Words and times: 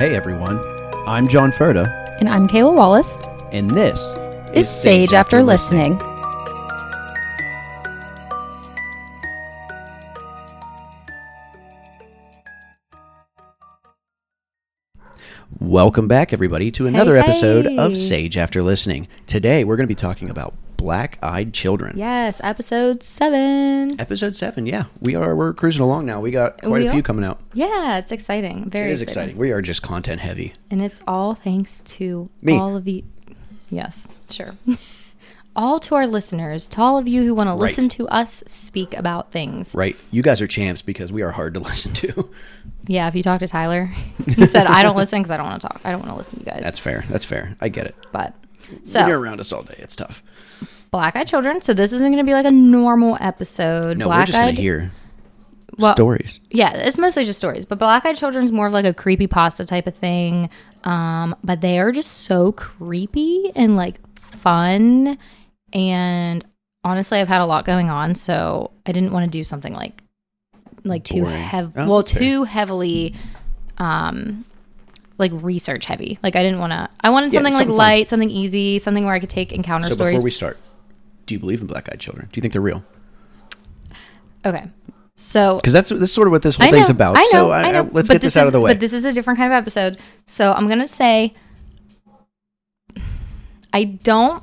Hey 0.00 0.16
everyone, 0.16 0.58
I'm 1.06 1.28
John 1.28 1.52
Ferda, 1.52 1.84
And 2.20 2.28
I'm 2.30 2.48
Kayla 2.48 2.74
Wallace. 2.74 3.18
and 3.52 3.68
this 3.68 4.00
Is 4.54 4.66
Sage 4.66 5.12
After 5.12 5.42
Listening. 5.42 6.00
Welcome 15.58 16.06
back, 16.08 16.32
everybody, 16.32 16.70
to 16.72 16.86
another 16.86 17.16
Hey, 17.16 17.22
episode 17.22 17.66
of 17.66 17.96
Sage 17.96 18.36
After 18.36 18.62
Listening. 18.62 19.08
Today, 19.26 19.64
we're 19.64 19.76
going 19.76 19.84
to 19.86 19.88
be 19.88 19.94
talking 19.94 20.30
about 20.30 20.54
black-eyed 20.80 21.52
children. 21.52 21.96
Yes, 21.98 22.40
episode 22.42 23.02
seven. 23.02 24.00
Episode 24.00 24.34
seven. 24.34 24.64
Yeah, 24.66 24.84
we 25.00 25.14
are. 25.14 25.36
We're 25.36 25.52
cruising 25.52 25.82
along 25.82 26.06
now. 26.06 26.20
We 26.20 26.30
got 26.30 26.58
quite 26.58 26.70
We 26.82 26.86
a 26.86 26.90
few 26.90 27.00
are? 27.00 27.02
coming 27.02 27.24
out. 27.24 27.38
Yeah, 27.52 27.98
it's 27.98 28.12
exciting. 28.12 28.70
Very 28.70 28.88
It 28.88 28.92
is 28.92 29.02
exciting. 29.02 29.36
We 29.36 29.50
are 29.52 29.60
just 29.60 29.82
content 29.82 30.20
heavy. 30.22 30.54
And 30.70 30.80
it's 30.80 31.02
all 31.06 31.34
thanks 31.34 31.82
to 31.82 32.30
Me. 32.40 32.56
all 32.58 32.76
of 32.76 32.88
you. 32.88 33.02
Yes, 33.68 34.08
sure. 34.30 34.54
all 35.54 35.78
to 35.80 35.94
our 35.96 36.06
listeners, 36.06 36.66
to 36.68 36.80
all 36.80 36.96
of 36.96 37.06
you 37.06 37.24
who 37.24 37.34
want 37.34 37.48
to 37.48 37.54
listen 37.54 37.88
to 37.90 38.08
us 38.08 38.42
speak 38.46 38.96
about 38.96 39.30
things. 39.32 39.74
Right? 39.74 39.96
You 40.10 40.22
guys 40.22 40.40
are 40.40 40.46
champs 40.46 40.80
because 40.80 41.12
we 41.12 41.20
are 41.20 41.30
hard 41.30 41.52
to 41.54 41.60
listen 41.70 41.92
to. 41.92 42.30
Yeah, 42.86 43.06
if 43.06 43.14
you 43.14 43.22
talk 43.22 43.40
to 43.40 43.48
Tyler, 43.48 43.84
he 44.26 44.46
said, 44.46 44.66
I 44.66 44.82
don't 44.82 44.96
listen 44.96 45.20
because 45.20 45.30
I 45.30 45.36
don't 45.36 45.46
want 45.46 45.60
to 45.60 45.68
talk. 45.68 45.80
I 45.84 45.90
don't 45.92 46.00
want 46.00 46.12
to 46.12 46.16
listen 46.16 46.38
to 46.38 46.44
you 46.46 46.50
guys. 46.50 46.62
That's 46.62 46.78
fair. 46.78 47.04
That's 47.10 47.26
fair. 47.26 47.54
I 47.60 47.68
get 47.68 47.86
it. 47.86 47.94
but 48.12 48.34
When 48.70 48.86
so 48.86 49.06
you're 49.06 49.18
around 49.20 49.40
us 49.40 49.52
all 49.52 49.62
day, 49.62 49.76
it's 49.78 49.96
tough. 49.96 50.22
black 50.90 51.16
eyed 51.16 51.28
children. 51.28 51.60
So 51.60 51.74
this 51.74 51.92
isn't 51.92 52.10
going 52.12 52.24
to 52.24 52.28
be 52.28 52.32
like 52.34 52.46
a 52.46 52.50
normal 52.50 53.16
episode. 53.20 53.98
No, 53.98 54.08
we're 54.08 54.24
just 54.24 54.38
going 54.38 54.54
to 54.56 54.60
hear 54.60 54.90
Well, 55.78 55.94
stories. 55.94 56.40
Yeah, 56.50 56.72
it's 56.74 56.98
mostly 56.98 57.24
just 57.24 57.38
stories. 57.38 57.64
But 57.66 57.78
Black 57.78 58.04
Eyed 58.04 58.16
Children's 58.16 58.52
more 58.52 58.66
of 58.66 58.72
like 58.72 58.84
a 58.84 58.92
creepy 58.94 59.26
pasta 59.26 59.64
type 59.64 59.86
of 59.86 59.94
thing. 59.94 60.50
Um, 60.84 61.36
but 61.44 61.60
they 61.60 61.78
are 61.78 61.92
just 61.92 62.10
so 62.24 62.52
creepy 62.52 63.52
and 63.54 63.76
like 63.76 63.96
fun. 64.20 65.16
And 65.72 66.44
honestly, 66.84 67.18
I've 67.20 67.28
had 67.28 67.40
a 67.40 67.46
lot 67.46 67.64
going 67.64 67.90
on, 67.90 68.14
so 68.14 68.70
I 68.86 68.92
didn't 68.92 69.12
want 69.12 69.24
to 69.24 69.30
do 69.30 69.44
something 69.44 69.72
like 69.72 70.02
like 70.84 71.04
too 71.04 71.24
heavy. 71.24 71.72
Oh, 71.76 71.88
well, 71.88 71.98
that's 71.98 72.12
fair. 72.12 72.22
too 72.22 72.44
heavily. 72.44 73.14
Um, 73.78 74.44
like 75.20 75.30
research 75.34 75.84
heavy. 75.84 76.18
Like 76.22 76.34
I 76.34 76.42
didn't 76.42 76.58
want 76.58 76.72
to. 76.72 76.88
I 77.02 77.10
wanted 77.10 77.32
Yeah, 77.32 77.38
something 77.38 77.54
like 77.54 77.68
fun. 77.68 77.76
light, 77.76 78.08
something 78.08 78.30
easy, 78.30 78.78
something 78.80 79.04
where 79.04 79.14
I 79.14 79.20
could 79.20 79.30
take 79.30 79.52
encounter 79.52 79.86
So 79.88 79.94
stories. 79.94 80.14
before 80.14 80.24
we 80.24 80.30
start, 80.32 80.58
do 81.26 81.34
you 81.34 81.38
believe 81.38 81.60
in 81.60 81.66
black-eyed 81.68 82.00
children? 82.00 82.28
Do 82.32 82.38
you 82.38 82.42
think 82.42 82.52
they're 82.52 82.60
real? 82.62 82.82
okay, 84.44 84.64
so 85.16 85.56
Because 85.56 85.72
that's 85.74 85.90
that's 85.90 86.10
sort 86.12 86.26
of 86.26 86.32
what 86.32 86.42
this 86.42 86.56
whole 86.56 86.66
I 86.66 86.70
thing's 86.70 86.88
know, 86.88 86.94
about. 86.94 87.16
I 87.18 87.20
know, 87.24 87.28
so 87.30 87.52
I 87.52 87.70
know. 87.70 87.88
let's 87.92 88.08
But 88.08 88.14
get 88.14 88.22
this, 88.22 88.36
out 88.36 88.42
is- 88.42 88.46
of 88.48 88.52
the 88.54 88.60
way. 88.60 88.70
But 88.72 88.80
this 88.80 88.92
is 88.92 89.04
a 89.04 89.12
different 89.12 89.38
kind 89.38 89.52
of 89.52 89.56
episode. 89.56 89.98
So 90.26 90.52
I'm 90.52 90.66
gonna 90.68 90.88
say 90.88 91.34
I 93.72 93.84
don't 93.84 94.42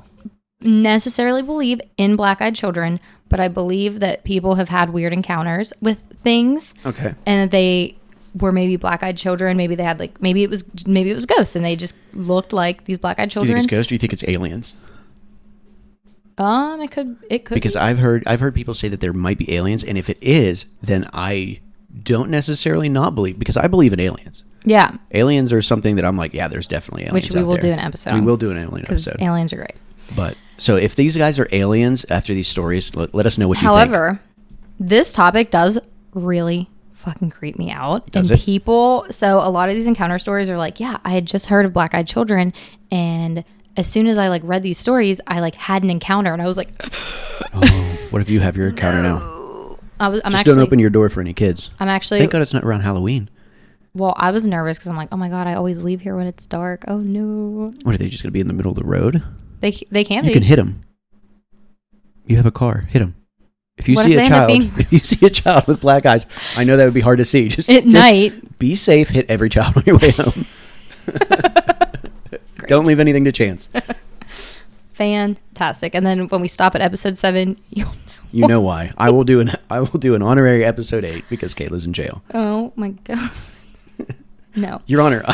necessarily 0.60 1.42
believe 1.42 1.80
in 1.96 2.16
black-eyed 2.16 2.54
children, 2.54 3.00
but 3.28 3.40
I 3.40 3.48
believe 3.48 4.00
that 4.00 4.24
people 4.24 4.54
have 4.54 4.68
had 4.68 4.90
weird 4.90 5.12
encounters 5.12 5.72
with 5.80 5.98
things, 6.22 6.74
okay. 6.86 7.14
and 7.26 7.42
that 7.42 7.50
they 7.50 7.97
were 8.34 8.52
maybe 8.52 8.76
black-eyed 8.76 9.16
children. 9.16 9.56
Maybe 9.56 9.74
they 9.74 9.82
had 9.84 9.98
like 9.98 10.20
maybe 10.20 10.42
it 10.42 10.50
was 10.50 10.64
maybe 10.86 11.10
it 11.10 11.14
was 11.14 11.26
ghosts, 11.26 11.56
and 11.56 11.64
they 11.64 11.76
just 11.76 11.96
looked 12.14 12.52
like 12.52 12.84
these 12.84 12.98
black-eyed 12.98 13.30
Do 13.30 13.40
you 13.40 13.44
think 13.44 13.46
children. 13.48 13.58
it's 13.58 13.66
ghosts? 13.66 13.88
Do 13.88 13.94
you 13.94 13.98
think 13.98 14.12
it's 14.12 14.24
aliens? 14.26 14.74
Um, 16.36 16.80
it 16.80 16.90
could 16.92 17.16
it 17.28 17.44
could 17.44 17.54
Because 17.54 17.74
be. 17.74 17.80
I've 17.80 17.98
heard 17.98 18.22
I've 18.26 18.40
heard 18.40 18.54
people 18.54 18.74
say 18.74 18.88
that 18.88 19.00
there 19.00 19.12
might 19.12 19.38
be 19.38 19.52
aliens, 19.54 19.82
and 19.82 19.98
if 19.98 20.08
it 20.08 20.18
is, 20.20 20.66
then 20.82 21.08
I 21.12 21.60
don't 22.02 22.30
necessarily 22.30 22.88
not 22.88 23.14
believe 23.14 23.38
because 23.38 23.56
I 23.56 23.66
believe 23.66 23.92
in 23.92 23.98
aliens. 23.98 24.44
yeah, 24.64 24.92
Aliens 25.12 25.52
are 25.52 25.62
something 25.62 25.96
that 25.96 26.04
I'm 26.04 26.16
like, 26.16 26.34
yeah, 26.34 26.46
there's 26.46 26.66
definitely 26.68 27.04
aliens. 27.06 27.14
which 27.28 27.34
we 27.34 27.42
will 27.42 27.52
there. 27.54 27.62
do 27.62 27.72
an 27.72 27.78
episode. 27.80 28.14
We 28.14 28.20
will 28.20 28.36
do 28.36 28.50
an 28.50 28.56
alien 28.58 28.82
episode. 28.86 29.16
aliens 29.20 29.52
are 29.52 29.56
great. 29.56 29.74
but 30.14 30.36
so 30.58 30.76
if 30.76 30.94
these 30.94 31.16
guys 31.16 31.38
are 31.40 31.48
aliens 31.50 32.04
after 32.10 32.34
these 32.34 32.46
stories, 32.48 32.94
let, 32.94 33.14
let 33.14 33.26
us 33.26 33.36
know 33.38 33.48
what 33.48 33.56
you 33.58 33.60
think. 33.62 33.70
However, 33.70 34.20
this 34.78 35.12
topic 35.12 35.50
does 35.50 35.78
really 36.14 36.68
fucking 36.98 37.30
creep 37.30 37.58
me 37.58 37.70
out. 37.70 38.10
Does 38.10 38.30
and 38.30 38.38
it? 38.38 38.42
people, 38.44 39.06
so 39.10 39.38
a 39.38 39.48
lot 39.50 39.68
of 39.68 39.74
these 39.74 39.86
encounter 39.86 40.18
stories 40.18 40.50
are 40.50 40.56
like, 40.58 40.80
yeah, 40.80 40.98
I 41.04 41.10
had 41.10 41.26
just 41.26 41.46
heard 41.46 41.64
of 41.64 41.72
black 41.72 41.94
eyed 41.94 42.06
children. 42.06 42.52
And 42.90 43.44
as 43.76 43.86
soon 43.86 44.06
as 44.08 44.18
I 44.18 44.28
like 44.28 44.42
read 44.44 44.62
these 44.62 44.78
stories, 44.78 45.20
I 45.26 45.40
like 45.40 45.54
had 45.54 45.82
an 45.84 45.90
encounter 45.90 46.32
and 46.32 46.42
I 46.42 46.46
was 46.46 46.56
like, 46.56 46.70
Oh, 47.54 47.98
what 48.10 48.20
if 48.22 48.28
you 48.28 48.40
have 48.40 48.56
your 48.56 48.68
encounter 48.68 49.02
now? 49.02 49.76
I 50.00 50.08
was, 50.08 50.20
I'm 50.24 50.32
Just 50.32 50.40
actually, 50.40 50.54
don't 50.56 50.64
open 50.64 50.78
your 50.78 50.90
door 50.90 51.08
for 51.08 51.20
any 51.20 51.32
kids. 51.32 51.70
I'm 51.80 51.88
actually, 51.88 52.18
Thank 52.20 52.32
God 52.32 52.42
it's 52.42 52.52
not 52.54 52.64
around 52.64 52.80
Halloween. 52.82 53.30
well, 53.94 54.14
I 54.16 54.30
was 54.32 54.46
nervous 54.46 54.76
because 54.78 54.88
I'm 54.90 54.96
like, 54.96 55.08
oh 55.12 55.16
my 55.16 55.28
God, 55.28 55.46
I 55.46 55.54
always 55.54 55.82
leave 55.84 56.00
here 56.00 56.16
when 56.16 56.26
it's 56.26 56.46
dark. 56.46 56.84
Oh 56.88 56.98
no. 56.98 57.72
What 57.82 57.94
are 57.94 57.98
they 57.98 58.08
just 58.08 58.22
going 58.22 58.28
to 58.28 58.32
be 58.32 58.40
in 58.40 58.48
the 58.48 58.52
middle 58.54 58.70
of 58.72 58.76
the 58.76 58.84
road? 58.84 59.22
They, 59.60 59.72
they 59.90 60.04
can 60.04 60.24
You 60.24 60.30
be. 60.30 60.34
can 60.34 60.42
hit 60.42 60.56
them. 60.56 60.80
You 62.26 62.36
have 62.36 62.46
a 62.46 62.50
car. 62.52 62.80
Hit 62.90 62.98
them. 63.00 63.14
If 63.78 63.88
you 63.88 63.94
What 63.94 64.06
see 64.06 64.12
if 64.12 64.14
a 64.14 64.18
they 64.18 64.24
end 64.24 64.34
up 64.34 64.48
child, 64.48 64.60
being- 64.60 64.72
if 64.78 64.92
you 64.92 64.98
see 64.98 65.24
a 65.26 65.30
child 65.30 65.66
with 65.66 65.80
black 65.80 66.04
eyes, 66.06 66.26
I 66.56 66.64
know 66.64 66.76
that 66.76 66.84
would 66.84 66.94
be 66.94 67.00
hard 67.00 67.18
to 67.18 67.24
see. 67.24 67.48
Just 67.48 67.70
At 67.70 67.84
just 67.84 67.94
night. 67.94 68.58
be 68.58 68.74
safe. 68.74 69.08
Hit 69.08 69.26
every 69.30 69.48
child 69.48 69.76
on 69.76 69.84
your 69.86 69.96
way 69.98 70.10
home. 70.10 70.44
Don't 72.66 72.84
leave 72.86 73.00
anything 73.00 73.24
to 73.24 73.32
chance. 73.32 73.68
Fantastic. 74.94 75.94
And 75.94 76.04
then 76.04 76.28
when 76.28 76.40
we 76.40 76.48
stop 76.48 76.74
at 76.74 76.80
episode 76.80 77.16
seven, 77.16 77.56
you'll 77.70 77.92
You 78.32 78.46
know 78.46 78.60
why? 78.60 78.92
I 78.98 79.10
will 79.10 79.24
do 79.24 79.40
an 79.40 79.52
I 79.70 79.80
will 79.80 79.86
do 79.98 80.14
an 80.14 80.22
honorary 80.22 80.64
episode 80.64 81.04
eight 81.04 81.24
because 81.30 81.54
Kayla's 81.54 81.84
in 81.84 81.92
jail. 81.92 82.22
Oh 82.34 82.72
my 82.76 82.90
God. 83.04 83.30
no. 84.54 84.82
Your 84.86 85.00
Honor, 85.00 85.24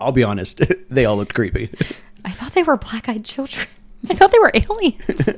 I'll 0.00 0.12
be 0.12 0.22
honest. 0.22 0.60
They 0.90 1.06
all 1.06 1.16
looked 1.16 1.34
creepy. 1.34 1.70
I 2.24 2.30
thought 2.30 2.52
they 2.52 2.62
were 2.62 2.76
black 2.76 3.08
eyed 3.08 3.24
children. 3.24 3.66
I 4.08 4.14
thought 4.14 4.30
they 4.32 4.38
were 4.38 4.52
aliens. 4.54 5.30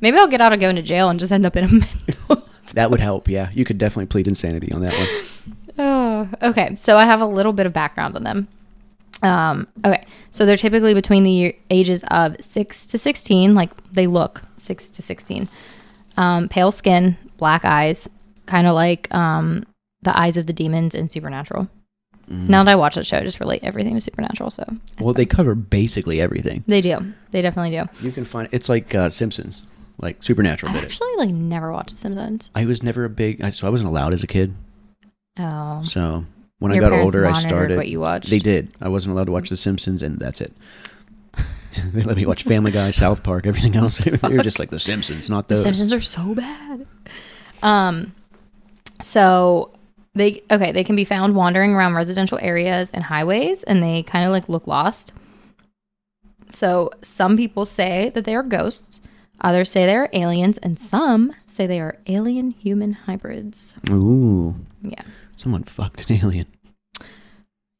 Maybe 0.00 0.18
I'll 0.18 0.28
get 0.28 0.40
out 0.40 0.52
of 0.52 0.60
going 0.60 0.76
to 0.76 0.82
jail 0.82 1.08
and 1.08 1.18
just 1.18 1.32
end 1.32 1.46
up 1.46 1.56
in 1.56 1.64
a 1.64 1.68
mental. 1.72 2.48
That 2.74 2.90
would 2.90 3.00
help. 3.00 3.28
Yeah, 3.28 3.50
you 3.52 3.64
could 3.64 3.78
definitely 3.78 4.06
plead 4.06 4.28
insanity 4.28 4.72
on 4.72 4.82
that 4.82 4.94
one. 4.94 5.56
oh, 5.78 6.48
okay. 6.50 6.74
So 6.76 6.96
I 6.96 7.04
have 7.04 7.20
a 7.20 7.26
little 7.26 7.52
bit 7.52 7.66
of 7.66 7.72
background 7.72 8.16
on 8.16 8.24
them. 8.24 8.48
Um, 9.22 9.68
okay. 9.84 10.04
So 10.30 10.46
they're 10.46 10.56
typically 10.56 10.94
between 10.94 11.22
the 11.22 11.56
ages 11.70 12.04
of 12.10 12.36
6 12.40 12.86
to 12.86 12.98
16. 12.98 13.54
Like 13.54 13.70
they 13.92 14.06
look 14.06 14.42
6 14.58 14.88
to 14.90 15.02
16. 15.02 15.48
Um, 16.16 16.48
pale 16.48 16.70
skin, 16.70 17.16
black 17.36 17.64
eyes, 17.64 18.08
kind 18.46 18.66
of 18.66 18.74
like 18.74 19.12
um, 19.14 19.64
the 20.02 20.18
eyes 20.18 20.36
of 20.36 20.46
the 20.46 20.52
demons 20.52 20.94
in 20.94 21.08
Supernatural. 21.08 21.68
Now 22.32 22.64
that 22.64 22.70
I 22.70 22.74
watch 22.76 22.94
the 22.94 23.04
show, 23.04 23.18
I 23.18 23.22
just 23.22 23.40
relate 23.40 23.62
everything 23.62 23.94
to 23.94 24.00
Supernatural. 24.00 24.50
So 24.50 24.64
Well, 24.98 25.08
fine. 25.08 25.14
they 25.14 25.26
cover 25.26 25.54
basically 25.54 26.20
everything. 26.20 26.64
they 26.66 26.80
do. 26.80 27.12
They 27.30 27.42
definitely 27.42 27.70
do. 27.76 27.84
You 28.04 28.10
can 28.12 28.24
find 28.24 28.48
it's 28.52 28.68
like 28.70 28.94
uh, 28.94 29.10
Simpsons, 29.10 29.60
like 30.00 30.22
Supernatural 30.22 30.70
I 30.72 30.76
did 30.76 30.84
it. 30.84 30.86
actually 30.86 31.14
like 31.18 31.30
never 31.30 31.70
watched 31.72 31.90
Simpsons. 31.90 32.50
I 32.54 32.64
was 32.64 32.82
never 32.82 33.04
a 33.04 33.10
big, 33.10 33.42
I, 33.42 33.50
so 33.50 33.66
I 33.66 33.70
wasn't 33.70 33.88
allowed 33.90 34.14
as 34.14 34.22
a 34.22 34.26
kid. 34.26 34.54
Oh, 35.38 35.82
So 35.84 36.24
when 36.58 36.72
Your 36.74 36.84
I 36.84 36.88
got 36.88 36.98
older, 36.98 37.26
I 37.26 37.32
started. 37.38 37.76
what 37.76 37.88
you 37.88 38.00
watched. 38.00 38.30
They 38.30 38.38
did. 38.38 38.72
I 38.80 38.88
wasn't 38.88 39.14
allowed 39.14 39.24
to 39.26 39.32
watch 39.32 39.48
The 39.50 39.56
Simpsons, 39.56 40.02
and 40.02 40.18
that's 40.18 40.40
it. 40.40 40.52
they 41.92 42.02
let 42.02 42.16
me 42.16 42.24
watch 42.26 42.44
Family 42.44 42.70
Guy, 42.70 42.90
South 42.92 43.22
Park, 43.22 43.46
everything 43.46 43.74
else. 43.76 43.98
they 44.04 44.10
were 44.36 44.42
just 44.42 44.58
like 44.58 44.70
The 44.70 44.78
Simpsons, 44.80 45.28
not 45.28 45.48
The. 45.48 45.56
Simpsons 45.56 45.92
are 45.92 46.00
so 46.00 46.34
bad. 46.34 46.86
Um, 47.62 48.14
so 49.00 49.72
they 50.14 50.42
okay, 50.50 50.72
they 50.72 50.84
can 50.84 50.96
be 50.96 51.04
found 51.04 51.34
wandering 51.36 51.74
around 51.74 51.94
residential 51.94 52.38
areas 52.42 52.90
and 52.92 53.04
highways, 53.04 53.62
and 53.64 53.82
they 53.82 54.02
kind 54.02 54.24
of 54.24 54.30
like 54.30 54.48
look 54.48 54.66
lost. 54.66 55.14
So 56.50 56.90
some 57.02 57.36
people 57.36 57.64
say 57.64 58.10
that 58.14 58.24
they 58.24 58.34
are 58.34 58.42
ghosts, 58.42 59.00
others 59.40 59.70
say 59.70 59.86
they 59.86 59.96
are 59.96 60.10
aliens, 60.12 60.58
and 60.58 60.78
some 60.78 61.32
say 61.46 61.66
they 61.66 61.80
are 61.80 61.96
alien 62.06 62.50
human 62.50 62.92
hybrids. 62.92 63.74
Ooh, 63.90 64.54
Yeah, 64.82 65.02
someone 65.36 65.62
fucked 65.64 66.10
an 66.10 66.16
alien. 66.22 66.46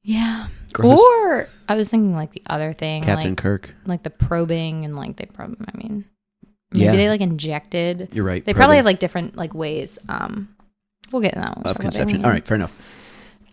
yeah. 0.03 0.47
Gross. 0.73 0.99
Or 0.99 1.49
I 1.69 1.75
was 1.75 1.91
thinking 1.91 2.15
like 2.15 2.33
the 2.33 2.43
other 2.47 2.73
thing, 2.73 3.03
Captain 3.05 3.33
like 3.33 3.39
Kirk. 3.39 3.75
like 3.85 4.03
the 4.05 4.11
probing 4.11 4.87
and 4.87 4.97
like 4.97 5.17
they 5.17 5.27
prob 5.27 5.55
I 5.73 5.77
mean 5.77 6.07
maybe 6.73 6.85
Yeah. 6.87 6.93
they 6.93 7.11
like 7.11 7.21
injected 7.21 8.09
You're 8.15 8.25
right. 8.25 8.43
they 8.43 8.55
probably 8.55 8.59
probably 8.63 8.77
have 8.79 8.87
like 8.87 8.99
different 9.01 9.37
like 9.37 9.53
ways 9.55 9.99
um 10.09 10.49
we'll 11.13 11.23
get 11.23 11.35
in 11.35 11.41
that 11.41 11.57
one 11.57 11.67
of 11.67 11.79
conception. 11.79 12.25
All 12.25 12.31
right, 12.31 12.47
fair 12.47 12.55
enough. 12.57 12.75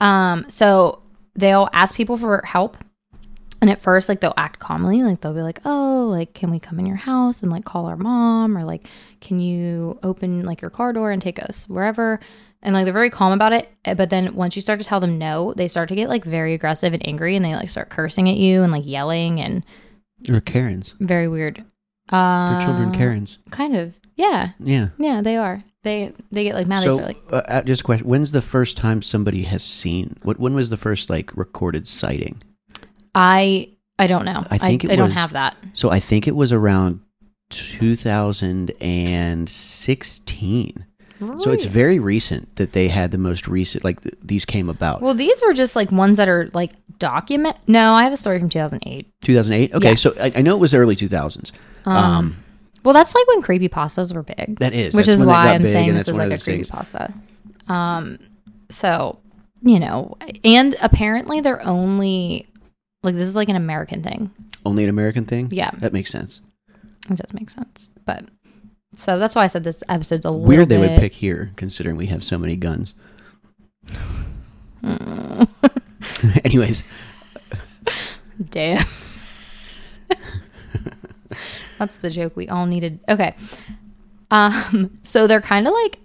um 0.02 0.46
so 0.50 1.02
they'll 1.36 1.70
ask 1.74 1.96
people 1.96 2.18
for 2.18 2.42
help 2.46 2.78
and 3.62 3.70
at 3.70 3.82
first 3.82 4.08
like 4.10 4.20
they'll 4.22 4.34
act 4.38 4.60
calmly 4.60 5.02
like 5.02 5.22
they'll 5.22 5.34
be 5.34 5.42
like 5.42 5.60
oh 5.66 6.08
like 6.10 6.34
can 6.34 6.50
we 6.52 6.60
come 6.60 6.80
in 6.80 6.86
your 6.86 6.98
house 6.98 7.42
and 7.44 7.52
like 7.52 7.66
call 7.66 7.86
our 7.86 7.96
mom 7.98 8.58
or 8.58 8.64
like 8.64 8.86
can 9.22 9.40
you 9.40 9.98
open 10.04 10.44
like 10.46 10.62
your 10.62 10.72
car 10.72 10.94
door 10.94 11.12
and 11.12 11.22
take 11.22 11.42
us 11.44 11.68
wherever 11.68 12.20
and 12.62 12.74
like 12.74 12.84
they're 12.86 12.94
very 12.94 13.10
calm 13.10 13.32
about 13.34 13.54
it 13.54 13.70
eh, 13.86 13.94
but 13.94 14.10
then 14.10 14.34
once 14.36 14.56
you 14.56 14.62
start 14.62 14.80
to 14.80 14.86
tell 14.86 15.00
them 15.00 15.18
no 15.18 15.54
they 15.56 15.68
start 15.68 15.90
to 15.90 15.96
get 15.96 16.10
like 16.10 16.24
very 16.24 16.54
aggressive 16.54 16.94
and 16.94 17.06
angry 17.06 17.36
and 17.36 17.44
they 17.46 17.54
like 17.56 17.70
start 17.70 17.90
cursing 17.90 18.30
at 18.30 18.36
you 18.38 18.64
and 18.64 18.72
like 18.72 18.86
yelling 18.86 19.40
and 19.42 19.64
Or 20.30 20.42
Karens. 20.42 20.96
very 21.00 21.28
weird 21.28 21.64
uh 22.10 22.58
They're 22.58 22.66
children 22.68 22.92
Karens. 22.94 23.38
kind 23.52 23.76
of 23.76 23.94
Yeah, 24.20 24.50
Yeah. 24.60 24.90
yeah, 24.98 25.22
they 25.22 25.38
are. 25.38 25.64
They 25.84 26.12
they 26.32 26.44
get 26.44 26.56
like 26.56 26.68
mad. 26.68 26.82
they 26.82 26.88
So, 26.88 26.94
start 26.96 27.08
like 27.08 27.18
uh, 27.32 27.36
uh, 27.48 27.62
just 27.64 27.82
a 27.82 27.84
question: 27.86 28.06
When's 28.08 28.32
the 28.32 28.42
first 28.42 28.76
time 28.76 29.02
somebody 29.02 29.44
has 29.44 29.64
seen? 29.64 30.18
What? 30.24 30.38
When 30.40 30.54
was 30.54 30.70
the 30.70 30.76
first 30.78 31.10
like 31.10 31.36
recorded 31.38 31.88
sighting? 31.88 32.42
I 33.16 33.70
I 33.98 34.08
don't 34.08 34.26
know. 34.26 34.46
I 34.52 34.58
think 34.58 34.84
it 34.84 34.92
I, 34.92 34.96
don't 34.98 35.12
have 35.12 35.32
that. 35.34 35.56
So 35.74 35.90
I 35.90 36.00
think 36.02 36.28
it 36.28 36.36
was 36.36 36.52
around 36.52 37.00
2016. 39.50 40.86
So 41.40 41.52
it's 41.52 41.66
very 41.66 42.00
recent 42.00 42.56
that 42.56 42.72
they 42.72 42.88
had 42.88 43.12
the 43.12 43.18
most 43.18 43.46
recent, 43.48 43.84
like 43.84 44.02
th- 44.02 44.16
these 44.24 44.46
came 44.46 44.70
about. 44.70 45.02
well. 45.02 45.14
These 45.14 45.42
were 45.42 45.54
just 45.54 45.76
like 45.76 45.92
ones 45.92 46.16
that 46.18 46.30
are 46.30 46.50
like 46.54 46.72
document. 46.98 47.58
No, 47.68 47.92
I 47.92 48.04
have 48.06 48.14
a 48.14 48.18
story 48.18 48.40
from 48.40 48.48
2008. 48.48 49.06
2008. 49.24 49.74
Okay, 49.74 49.90
Yeah. 49.90 49.96
so 49.96 50.14
I, 50.20 50.32
I 50.38 50.42
know 50.42 50.56
it 50.56 50.60
was 50.60 50.74
early 50.74 50.96
2000s. 50.96 51.52
Um, 51.86 52.38
Well, 52.84 52.94
that's 52.94 53.14
like 53.14 53.28
when 53.28 53.42
creepy 53.42 53.70
pastas 53.70 54.14
were 54.14 54.24
big. 54.24 54.60
that 54.60 54.74
is, 54.74 54.96
which 54.96 55.08
that's 55.08 55.20
is 55.20 55.26
why 55.26 55.50
I'm 55.50 55.66
saying 55.66 55.94
this 55.94 56.08
is 56.08 56.18
like 56.18 56.32
a 56.32 56.38
creepy 56.40 56.64
pasta. 56.64 57.14
Um, 57.68 58.20
so 58.72 59.20
you 59.62 59.80
know, 59.80 60.18
and 60.44 60.76
apparently 60.82 61.42
they're 61.42 61.66
only 61.66 62.48
like 63.04 63.16
this 63.16 63.28
is 63.28 63.36
like 63.36 63.50
an 63.50 63.56
American 63.56 64.02
thing. 64.02 64.32
Only 64.66 64.84
an 64.84 64.90
American 64.90 65.26
thing. 65.26 65.50
Yeah. 65.52 65.72
that 65.76 65.94
makes 65.94 66.12
sense. 66.12 66.42
It 67.10 67.16
does 67.18 67.34
make 67.34 67.50
sense, 67.50 67.92
but 68.06 68.26
so 68.96 69.18
that's 69.18 69.36
why 69.36 69.44
I 69.44 69.48
said 69.48 69.64
this 69.64 69.84
episode's 69.88 70.26
a 70.26 70.32
little 70.32 70.46
Weird 70.46 70.70
they 70.70 70.78
would 70.78 71.00
pick 71.00 71.14
here, 71.14 71.52
considering 71.56 71.96
we 71.96 72.08
have 72.08 72.24
so 72.24 72.38
many 72.38 72.56
guns. 72.56 72.94
Anyways, 76.44 76.84
Damn. 78.50 78.86
That's 81.80 81.96
the 81.98 82.10
joke 82.12 82.36
we 82.36 82.48
all 82.48 82.66
needed. 82.68 83.00
Okay. 83.10 83.36
Um 84.32 85.00
so 85.04 85.26
they're 85.28 85.42
kind 85.42 85.68
of 85.68 85.74
like 85.74 85.98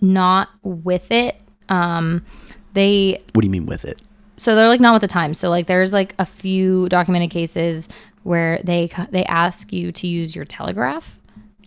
not 0.00 0.48
with 0.62 1.10
it. 1.10 1.42
Um 1.68 2.24
they 2.72 3.20
what 3.34 3.42
do 3.42 3.46
you 3.46 3.50
mean 3.50 3.66
with 3.66 3.84
it? 3.84 4.00
so 4.36 4.54
they're 4.54 4.68
like 4.68 4.80
not 4.80 4.94
with 4.94 5.02
the 5.02 5.08
time. 5.08 5.34
So 5.34 5.50
like 5.50 5.66
there's 5.66 5.92
like 5.92 6.14
a 6.18 6.24
few 6.24 6.88
documented 6.88 7.30
cases 7.30 7.88
where 8.22 8.60
they 8.64 8.88
they 9.10 9.24
ask 9.24 9.72
you 9.72 9.92
to 9.92 10.06
use 10.06 10.34
your 10.34 10.44
telegraph. 10.46 11.18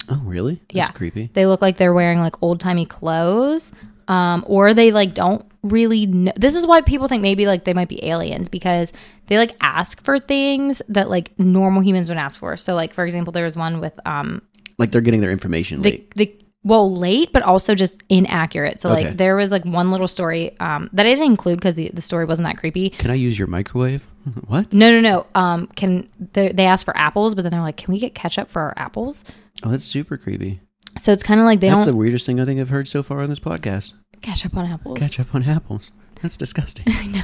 Oh, 0.10 0.20
really? 0.26 0.56
That's 0.56 0.76
Yeah. 0.76 0.88
creepy. 0.90 1.30
They 1.34 1.46
look 1.46 1.62
like 1.62 1.78
they're 1.78 1.94
wearing 1.94 2.20
like 2.20 2.42
old-timey 2.42 2.86
clothes. 2.88 3.72
Um 4.08 4.44
or 4.48 4.74
they 4.74 4.92
like 4.92 5.14
don't 5.14 5.46
really 5.64 6.06
know. 6.06 6.32
This 6.36 6.56
is 6.56 6.68
why 6.68 6.82
people 6.82 7.08
think 7.08 7.22
maybe 7.22 7.46
like 7.46 7.64
they 7.64 7.74
might 7.74 7.90
be 7.90 8.04
aliens 8.06 8.50
because 8.50 8.92
they 9.28 9.38
like 9.38 9.56
ask 9.62 10.04
for 10.04 10.20
things 10.20 10.82
that 10.90 11.10
like 11.10 11.38
normal 11.40 11.82
humans 11.82 12.10
would 12.10 12.18
ask 12.18 12.40
for. 12.40 12.58
So 12.58 12.76
like 12.76 12.94
for 12.94 13.06
example, 13.06 13.32
there 13.34 13.46
was 13.46 13.56
one 13.56 13.80
with 13.80 13.98
um 14.06 14.42
Like 14.78 14.92
they're 14.92 15.02
getting 15.02 15.22
their 15.22 15.32
information 15.32 15.82
the 15.82 15.92
late. 15.92 16.16
the 16.16 16.36
well 16.66 16.94
late 16.96 17.32
but 17.34 17.42
also 17.44 17.76
just 17.76 18.04
inaccurate. 18.10 18.80
So 18.80 18.90
Okay. 18.92 19.06
like 19.06 19.18
there 19.18 19.36
was 19.36 19.52
like 19.52 19.66
one 19.66 19.92
little 19.92 20.08
story 20.08 20.58
um 20.60 20.90
that 20.94 21.06
I 21.06 21.10
didn't 21.10 21.26
include 21.26 21.60
because 21.60 21.76
the, 21.76 21.90
the 21.94 22.02
story 22.02 22.26
wasn't 22.26 22.48
that 22.48 22.58
creepy. 22.58 22.90
Can 22.90 23.12
I 23.12 23.16
use 23.16 23.38
your 23.40 23.48
microwave? 23.48 24.06
what? 24.48 24.74
No, 24.74 24.90
no, 24.92 25.02
no. 25.02 25.26
Um, 25.36 25.68
can 25.68 26.10
they, 26.34 26.52
they 26.54 26.66
ask 26.66 26.86
for 26.86 26.96
apples, 26.98 27.36
but 27.36 27.42
then 27.42 27.52
they're 27.52 27.60
like, 27.62 27.76
"Can 27.76 27.94
we 27.94 28.00
get 28.00 28.16
ketchup 28.16 28.50
for 28.50 28.62
our 28.62 28.74
apples?" 28.78 29.26
Oh, 29.64 29.70
that's 29.70 29.84
super 29.84 30.16
creepy. 30.18 30.62
So 30.98 31.12
it's 31.12 31.24
kind 31.24 31.42
of 31.42 31.46
like 31.46 31.60
they 31.60 31.68
That's 31.70 31.84
don't 31.86 31.94
the 31.94 31.98
weirdest 31.98 32.26
thing 32.26 32.40
I 32.40 32.46
think 32.46 32.60
I've 32.62 32.70
heard 32.70 32.88
so 32.88 33.04
far 33.04 33.20
on 33.22 33.28
this 33.30 33.40
podcast. 33.42 33.92
Ketchup 34.24 34.58
on 34.58 34.66
apples. 34.66 34.98
Ketchup 35.00 35.36
on 35.36 35.44
apples. 35.44 35.92
That's 36.22 36.38
disgusting. 36.38 36.86
I 36.90 37.06
know. 37.08 37.24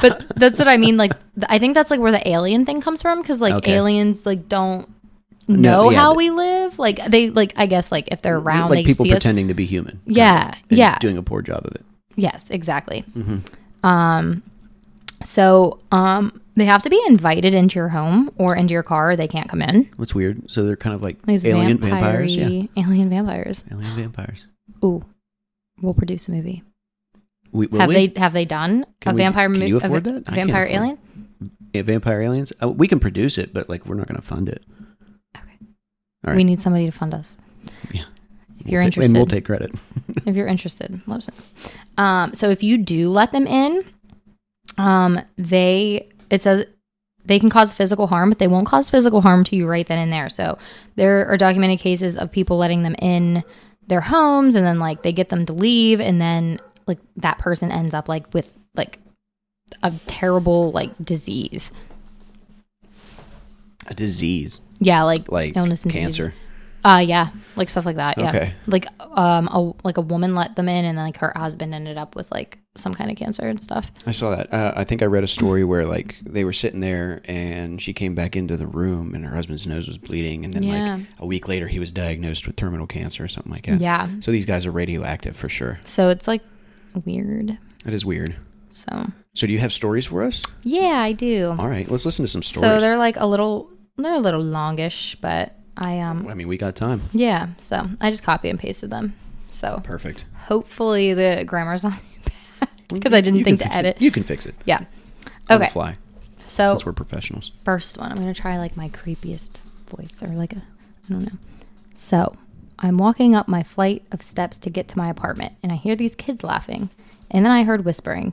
but 0.00 0.24
that's 0.36 0.58
what 0.58 0.68
I 0.68 0.76
mean. 0.78 0.96
Like, 0.96 1.12
I 1.48 1.58
think 1.58 1.74
that's 1.74 1.90
like 1.90 2.00
where 2.00 2.12
the 2.12 2.26
alien 2.26 2.64
thing 2.64 2.80
comes 2.80 3.02
from, 3.02 3.20
because 3.20 3.40
like 3.42 3.52
Okay. 3.54 3.74
aliens 3.74 4.24
like 4.24 4.48
don't 4.48 4.88
No, 5.46 5.56
know 5.84 5.90
yeah, 5.90 5.98
how 6.00 6.14
we 6.14 6.30
live. 6.30 6.78
Like 6.78 7.04
they 7.10 7.28
like 7.30 7.52
I 7.56 7.66
guess 7.66 7.92
like 7.92 8.08
if 8.12 8.22
they're 8.22 8.38
around, 8.38 8.70
like 8.70 8.78
they 8.84 8.90
people 8.90 9.04
see 9.04 9.12
us. 9.12 9.16
pretending 9.22 9.48
to 9.48 9.54
be 9.54 9.66
human. 9.66 10.00
Yeah, 10.06 10.54
yeah. 10.70 10.98
Doing 10.98 11.18
a 11.18 11.22
poor 11.22 11.42
job 11.42 11.66
of 11.66 11.74
it. 11.74 11.84
Yes, 12.16 12.48
exactly. 12.50 13.04
Mm-hmm. 13.14 13.86
Um, 13.86 14.42
so 15.22 15.80
um, 15.90 16.40
they 16.54 16.64
have 16.64 16.82
to 16.82 16.90
be 16.90 17.00
invited 17.08 17.54
into 17.54 17.76
your 17.78 17.88
home 17.88 18.30
or 18.38 18.54
into 18.56 18.72
your 18.72 18.82
car. 18.82 19.10
or 19.12 19.16
They 19.16 19.28
can't 19.28 19.48
come 19.48 19.60
in. 19.62 19.90
What's 19.96 20.14
weird? 20.14 20.50
So 20.50 20.64
they're 20.64 20.76
kind 20.76 20.94
of 20.94 21.02
like 21.02 21.20
These 21.26 21.44
alien 21.44 21.78
vampires. 21.78 22.34
Yeah. 22.36 22.46
alien 22.76 23.10
vampires. 23.10 23.64
Alien 23.70 23.96
vampires. 23.96 24.46
Ooh, 24.84 25.04
we'll 25.80 25.94
produce 25.94 26.28
a 26.28 26.32
movie. 26.32 26.62
We, 27.52 27.66
will 27.68 27.80
have 27.80 27.88
we? 27.88 28.08
they 28.08 28.20
have 28.20 28.32
they 28.32 28.44
done 28.44 28.84
Can 29.00 29.12
a 29.12 29.14
we- 29.14 29.22
vampire 29.22 29.46
can 29.48 29.52
movie? 29.52 29.68
you 29.68 29.76
afford 29.76 30.04
that? 30.04 30.24
I 30.28 30.34
vampire 30.34 30.66
alien? 30.68 30.98
Yeah, 31.72 31.82
vampire 31.82 32.22
aliens? 32.22 32.52
Uh, 32.62 32.68
we 32.68 32.88
can 32.88 33.00
produce 33.00 33.38
it, 33.38 33.52
but 33.52 33.68
like 33.68 33.86
we're 33.86 33.94
not 33.96 34.06
going 34.08 34.20
to 34.20 34.26
fund 34.26 34.48
it. 34.48 34.62
Okay. 35.36 35.44
All 36.24 36.28
right. 36.28 36.36
We 36.36 36.44
need 36.44 36.60
somebody 36.60 36.86
to 36.86 36.92
fund 36.92 37.14
us. 37.14 37.36
Yeah. 37.92 38.04
If 38.60 38.66
you're 38.68 38.80
We'll 38.82 39.04
and 39.04 39.14
we'll 39.14 39.26
take 39.26 39.44
credit. 39.44 39.72
If 40.26 40.36
you're 40.36 40.46
interested, 40.46 41.02
let 41.06 41.18
us 41.18 41.28
know. 41.28 42.02
Um, 42.02 42.32
so 42.32 42.48
if 42.48 42.62
you 42.62 42.78
do 42.78 43.10
let 43.10 43.30
them 43.30 43.46
in, 43.46 43.84
um, 44.78 45.20
they 45.36 46.08
it 46.30 46.40
says 46.40 46.64
they 47.26 47.38
can 47.38 47.50
cause 47.50 47.74
physical 47.74 48.06
harm, 48.06 48.30
but 48.30 48.38
they 48.38 48.48
won't 48.48 48.66
cause 48.66 48.88
physical 48.88 49.20
harm 49.20 49.44
to 49.44 49.56
you 49.56 49.66
right 49.66 49.86
then 49.86 49.98
and 49.98 50.10
there. 50.10 50.30
So 50.30 50.56
there 50.96 51.26
are 51.26 51.36
documented 51.36 51.78
cases 51.78 52.16
of 52.16 52.30
people 52.32 52.56
letting 52.56 52.82
them 52.84 52.94
in 53.00 53.44
their 53.88 54.00
homes 54.00 54.56
and 54.56 54.66
then 54.66 54.78
like 54.78 55.02
they 55.02 55.12
get 55.12 55.28
them 55.28 55.46
to 55.46 55.52
leave 55.52 56.00
and 56.00 56.20
then 56.20 56.60
like 56.86 56.98
that 57.16 57.38
person 57.38 57.70
ends 57.70 57.94
up 57.94 58.08
like 58.08 58.32
with 58.34 58.50
like 58.74 58.98
a 59.82 59.92
terrible 60.06 60.70
like 60.72 60.90
disease. 61.02 61.72
A 63.86 63.94
disease 63.94 64.60
Yeah, 64.80 65.02
like 65.02 65.30
like 65.30 65.56
illness 65.56 65.84
and 65.84 65.92
cancer. 65.92 66.28
disease. 66.28 66.40
Uh 66.84 66.98
yeah, 67.06 67.28
like 67.56 67.68
stuff 67.70 67.86
like 67.86 67.96
that. 67.96 68.18
Yeah. 68.18 68.28
Okay. 68.30 68.54
Like 68.66 68.86
um 69.00 69.48
a 69.48 69.72
like 69.84 69.96
a 69.96 70.02
woman 70.02 70.34
let 70.34 70.56
them 70.56 70.68
in 70.68 70.84
and 70.84 70.96
then 70.98 71.04
like 71.04 71.18
her 71.18 71.32
husband 71.36 71.74
ended 71.74 71.96
up 71.98 72.14
with 72.16 72.30
like 72.30 72.58
some 72.76 72.92
kind 72.92 73.10
of 73.10 73.16
cancer 73.16 73.42
and 73.48 73.62
stuff. 73.62 73.90
I 74.06 74.10
saw 74.12 74.30
that. 74.34 74.52
Uh, 74.52 74.72
I 74.76 74.82
think 74.84 75.00
I 75.02 75.06
read 75.06 75.22
a 75.24 75.28
story 75.28 75.62
where 75.64 75.86
like 75.86 76.16
they 76.24 76.44
were 76.44 76.52
sitting 76.52 76.80
there 76.80 77.20
and 77.26 77.80
she 77.80 77.92
came 77.92 78.14
back 78.14 78.34
into 78.36 78.56
the 78.56 78.66
room 78.66 79.14
and 79.14 79.24
her 79.24 79.34
husband's 79.34 79.66
nose 79.66 79.86
was 79.86 79.96
bleeding 79.98 80.44
and 80.44 80.52
then 80.52 80.62
Yeah. 80.64 80.96
like 80.96 81.06
a 81.20 81.26
week 81.26 81.46
later 81.48 81.68
he 81.68 81.78
was 81.78 81.92
diagnosed 81.92 82.46
with 82.46 82.56
terminal 82.56 82.86
cancer 82.86 83.22
or 83.24 83.28
something 83.28 83.52
like 83.52 83.66
that. 83.66 83.80
Yeah. 83.80 84.08
So 84.20 84.32
these 84.32 84.44
guys 84.46 84.66
are 84.66 84.72
radioactive 84.72 85.36
for 85.36 85.48
sure. 85.48 85.78
So 85.84 86.08
it's 86.08 86.26
like 86.26 86.42
weird. 87.04 87.58
That 87.84 87.94
is 87.94 88.04
weird. 88.04 88.36
So 88.70 89.06
So 89.34 89.46
do 89.46 89.52
you 89.52 89.58
have 89.60 89.72
stories 89.72 90.06
for 90.06 90.22
us? 90.22 90.42
yeah, 90.62 90.98
I 91.00 91.12
do. 91.12 91.54
All 91.58 91.68
right, 91.68 91.88
let's 91.90 92.04
listen 92.04 92.24
to 92.24 92.30
some 92.30 92.42
stories. 92.42 92.68
So 92.70 92.80
they're 92.80 92.98
like 92.98 93.16
a 93.16 93.26
little 93.26 93.70
they're 93.96 94.14
a 94.14 94.18
little 94.18 94.42
longish, 94.42 95.16
but 95.20 95.54
I 95.76 96.00
um 96.00 96.26
I 96.28 96.34
mean, 96.34 96.48
we 96.48 96.56
got 96.56 96.74
time. 96.74 97.02
yeah, 97.12 97.48
so 97.58 97.86
I 98.00 98.10
just 98.10 98.22
copy 98.24 98.48
and 98.48 98.58
pasted 98.58 98.90
them. 98.90 99.14
So 99.50 99.80
Perfect. 99.84 100.24
hopefully 100.34 101.14
the 101.14 101.44
grammar's 101.46 101.82
bad 101.82 102.00
because 102.88 103.12
I 103.12 103.20
didn't 103.20 103.44
think 103.44 103.58
to 103.60 103.64
fix 103.64 103.74
it. 103.76 103.78
edit. 103.78 104.02
You 104.02 104.10
can 104.10 104.22
fix 104.24 104.46
it. 104.46 104.54
Yeah. 104.64 104.84
Okay. 105.50 105.68
fly. 105.68 105.96
So 106.46 106.72
Since 106.72 106.86
we're 106.86 106.92
professionals. 106.92 107.52
first 107.64 107.98
one. 107.98 108.10
I'm 108.10 108.18
gonna 108.18 108.34
try 108.34 108.58
like 108.58 108.76
my 108.76 108.88
creepiest 108.90 109.56
voice 109.88 110.22
or 110.22 110.28
like 110.28 110.52
a 110.52 110.58
I 110.58 111.08
don't 111.12 111.22
know. 111.22 111.38
So 111.94 112.34
I'm 112.78 112.98
walking 112.98 113.34
up 113.34 113.48
my 113.48 113.62
flight 113.62 114.04
of 114.12 114.22
steps 114.22 114.56
to 114.58 114.70
get 114.70 114.88
to 114.88 114.98
my 114.98 115.08
apartment 115.10 115.54
and 115.62 115.72
I 115.72 115.76
hear 115.76 115.96
these 115.96 116.14
kids 116.14 116.42
laughing. 116.44 116.90
And 117.30 117.44
then 117.44 117.52
I 117.52 117.64
heard 117.64 117.84
whispering. 117.84 118.32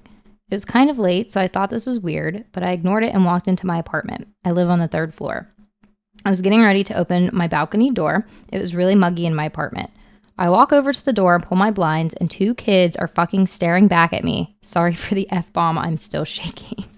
It 0.50 0.56
was 0.56 0.66
kind 0.66 0.90
of 0.90 1.00
late, 1.00 1.32
so 1.32 1.40
I 1.40 1.48
thought 1.48 1.70
this 1.70 1.86
was 1.86 2.00
weird, 2.00 2.44
but 2.52 2.62
I 2.62 2.72
ignored 2.72 3.04
it 3.04 3.14
and 3.14 3.24
walked 3.24 3.48
into 3.48 3.66
my 3.66 3.78
apartment. 3.80 4.28
I 4.44 4.52
live 4.52 4.70
on 4.70 4.80
the 4.80 4.88
third 4.88 5.14
floor. 5.14 5.48
I 6.26 6.30
was 6.30 6.42
getting 6.42 6.62
ready 6.62 6.84
to 6.84 6.98
open 6.98 7.30
my 7.32 7.48
balcony 7.48 7.90
door. 7.90 8.28
It 8.52 8.60
was 8.60 8.76
really 8.76 8.94
muggy 8.96 9.26
in 9.26 9.34
my 9.34 9.46
apartment. 9.46 9.90
I 10.42 10.50
walk 10.50 10.74
over 10.74 10.92
to 10.92 11.06
the 11.06 11.14
door 11.14 11.36
and 11.36 11.44
pull 11.44 11.56
my 11.56 11.70
blinds, 11.70 12.16
and 12.16 12.30
two 12.30 12.56
kids 12.56 12.98
are 12.98 13.08
fucking 13.08 13.46
staring 13.46 13.88
back 13.88 14.12
at 14.12 14.24
me. 14.24 14.56
Sorry 14.64 14.96
for 14.96 15.14
the 15.14 15.30
F 15.32 15.54
bomb, 15.54 15.78
I'm 15.78 15.98
still 15.98 16.26
shaking. 16.26 16.86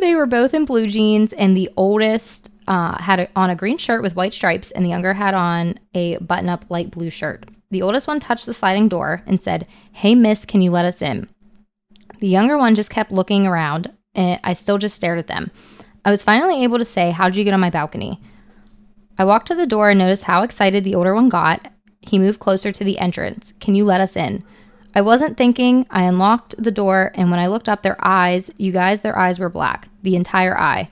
They 0.00 0.14
were 0.14 0.26
both 0.26 0.54
in 0.54 0.64
blue 0.64 0.86
jeans, 0.86 1.32
and 1.32 1.56
the 1.56 1.70
oldest 1.76 2.52
uh, 2.68 3.00
had 3.02 3.20
a, 3.20 3.28
on 3.34 3.50
a 3.50 3.56
green 3.56 3.78
shirt 3.78 4.02
with 4.02 4.14
white 4.14 4.32
stripes, 4.32 4.70
and 4.70 4.84
the 4.84 4.90
younger 4.90 5.12
had 5.12 5.34
on 5.34 5.78
a 5.94 6.18
button 6.18 6.48
up 6.48 6.64
light 6.68 6.90
blue 6.90 7.10
shirt. 7.10 7.48
The 7.70 7.82
oldest 7.82 8.06
one 8.06 8.20
touched 8.20 8.46
the 8.46 8.54
sliding 8.54 8.88
door 8.88 9.22
and 9.26 9.40
said, 9.40 9.66
Hey, 9.92 10.14
miss, 10.14 10.44
can 10.44 10.62
you 10.62 10.70
let 10.70 10.84
us 10.84 11.02
in? 11.02 11.28
The 12.20 12.28
younger 12.28 12.56
one 12.56 12.76
just 12.76 12.90
kept 12.90 13.10
looking 13.10 13.46
around, 13.46 13.92
and 14.14 14.40
I 14.44 14.54
still 14.54 14.78
just 14.78 14.96
stared 14.96 15.18
at 15.18 15.26
them. 15.26 15.50
I 16.04 16.10
was 16.10 16.22
finally 16.22 16.62
able 16.62 16.78
to 16.78 16.84
say, 16.84 17.10
How'd 17.10 17.34
you 17.34 17.44
get 17.44 17.54
on 17.54 17.60
my 17.60 17.70
balcony? 17.70 18.20
I 19.18 19.24
walked 19.24 19.48
to 19.48 19.56
the 19.56 19.66
door 19.66 19.90
and 19.90 19.98
noticed 19.98 20.24
how 20.24 20.42
excited 20.42 20.84
the 20.84 20.94
older 20.94 21.14
one 21.14 21.28
got. 21.28 21.72
He 22.00 22.18
moved 22.18 22.38
closer 22.38 22.70
to 22.70 22.84
the 22.84 22.98
entrance. 22.98 23.52
Can 23.58 23.74
you 23.74 23.84
let 23.84 24.00
us 24.00 24.16
in? 24.16 24.44
I 24.94 25.00
wasn't 25.00 25.36
thinking. 25.36 25.86
I 25.90 26.04
unlocked 26.04 26.54
the 26.56 26.70
door, 26.70 27.10
and 27.14 27.30
when 27.30 27.40
I 27.40 27.48
looked 27.48 27.68
up, 27.68 27.82
their 27.82 27.96
eyes, 28.00 28.50
you 28.56 28.70
guys, 28.70 29.00
their 29.00 29.18
eyes 29.18 29.38
were 29.38 29.48
black, 29.48 29.88
the 30.02 30.16
entire 30.16 30.58
eye. 30.58 30.88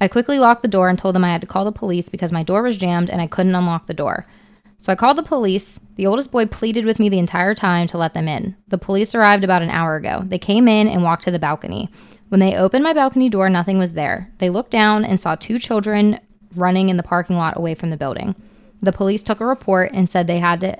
I 0.00 0.08
quickly 0.08 0.38
locked 0.38 0.62
the 0.62 0.68
door 0.68 0.88
and 0.88 0.98
told 0.98 1.14
them 1.14 1.24
I 1.24 1.32
had 1.32 1.40
to 1.40 1.46
call 1.46 1.64
the 1.64 1.72
police 1.72 2.08
because 2.08 2.32
my 2.32 2.42
door 2.42 2.62
was 2.62 2.76
jammed 2.76 3.10
and 3.10 3.20
I 3.20 3.26
couldn't 3.26 3.54
unlock 3.54 3.86
the 3.86 3.94
door. 3.94 4.26
So 4.78 4.92
I 4.92 4.96
called 4.96 5.16
the 5.16 5.22
police. 5.22 5.80
The 5.96 6.06
oldest 6.06 6.30
boy 6.30 6.46
pleaded 6.46 6.84
with 6.84 6.98
me 6.98 7.08
the 7.08 7.18
entire 7.18 7.54
time 7.54 7.86
to 7.88 7.98
let 7.98 8.12
them 8.12 8.28
in. 8.28 8.54
The 8.68 8.78
police 8.78 9.14
arrived 9.14 9.42
about 9.42 9.62
an 9.62 9.70
hour 9.70 9.96
ago. 9.96 10.22
They 10.26 10.38
came 10.38 10.68
in 10.68 10.86
and 10.86 11.02
walked 11.02 11.24
to 11.24 11.30
the 11.30 11.38
balcony. 11.38 11.90
When 12.28 12.40
they 12.40 12.56
opened 12.56 12.84
my 12.84 12.92
balcony 12.92 13.30
door, 13.30 13.48
nothing 13.48 13.78
was 13.78 13.94
there. 13.94 14.30
They 14.38 14.50
looked 14.50 14.70
down 14.70 15.04
and 15.04 15.18
saw 15.18 15.34
two 15.34 15.58
children 15.58 16.20
running 16.58 16.88
in 16.88 16.96
the 16.96 17.02
parking 17.02 17.36
lot 17.36 17.56
away 17.56 17.74
from 17.74 17.90
the 17.90 17.96
building. 17.96 18.34
The 18.80 18.92
police 18.92 19.22
took 19.22 19.40
a 19.40 19.46
report 19.46 19.90
and 19.92 20.08
said 20.08 20.26
they 20.26 20.38
had 20.38 20.60
to 20.60 20.78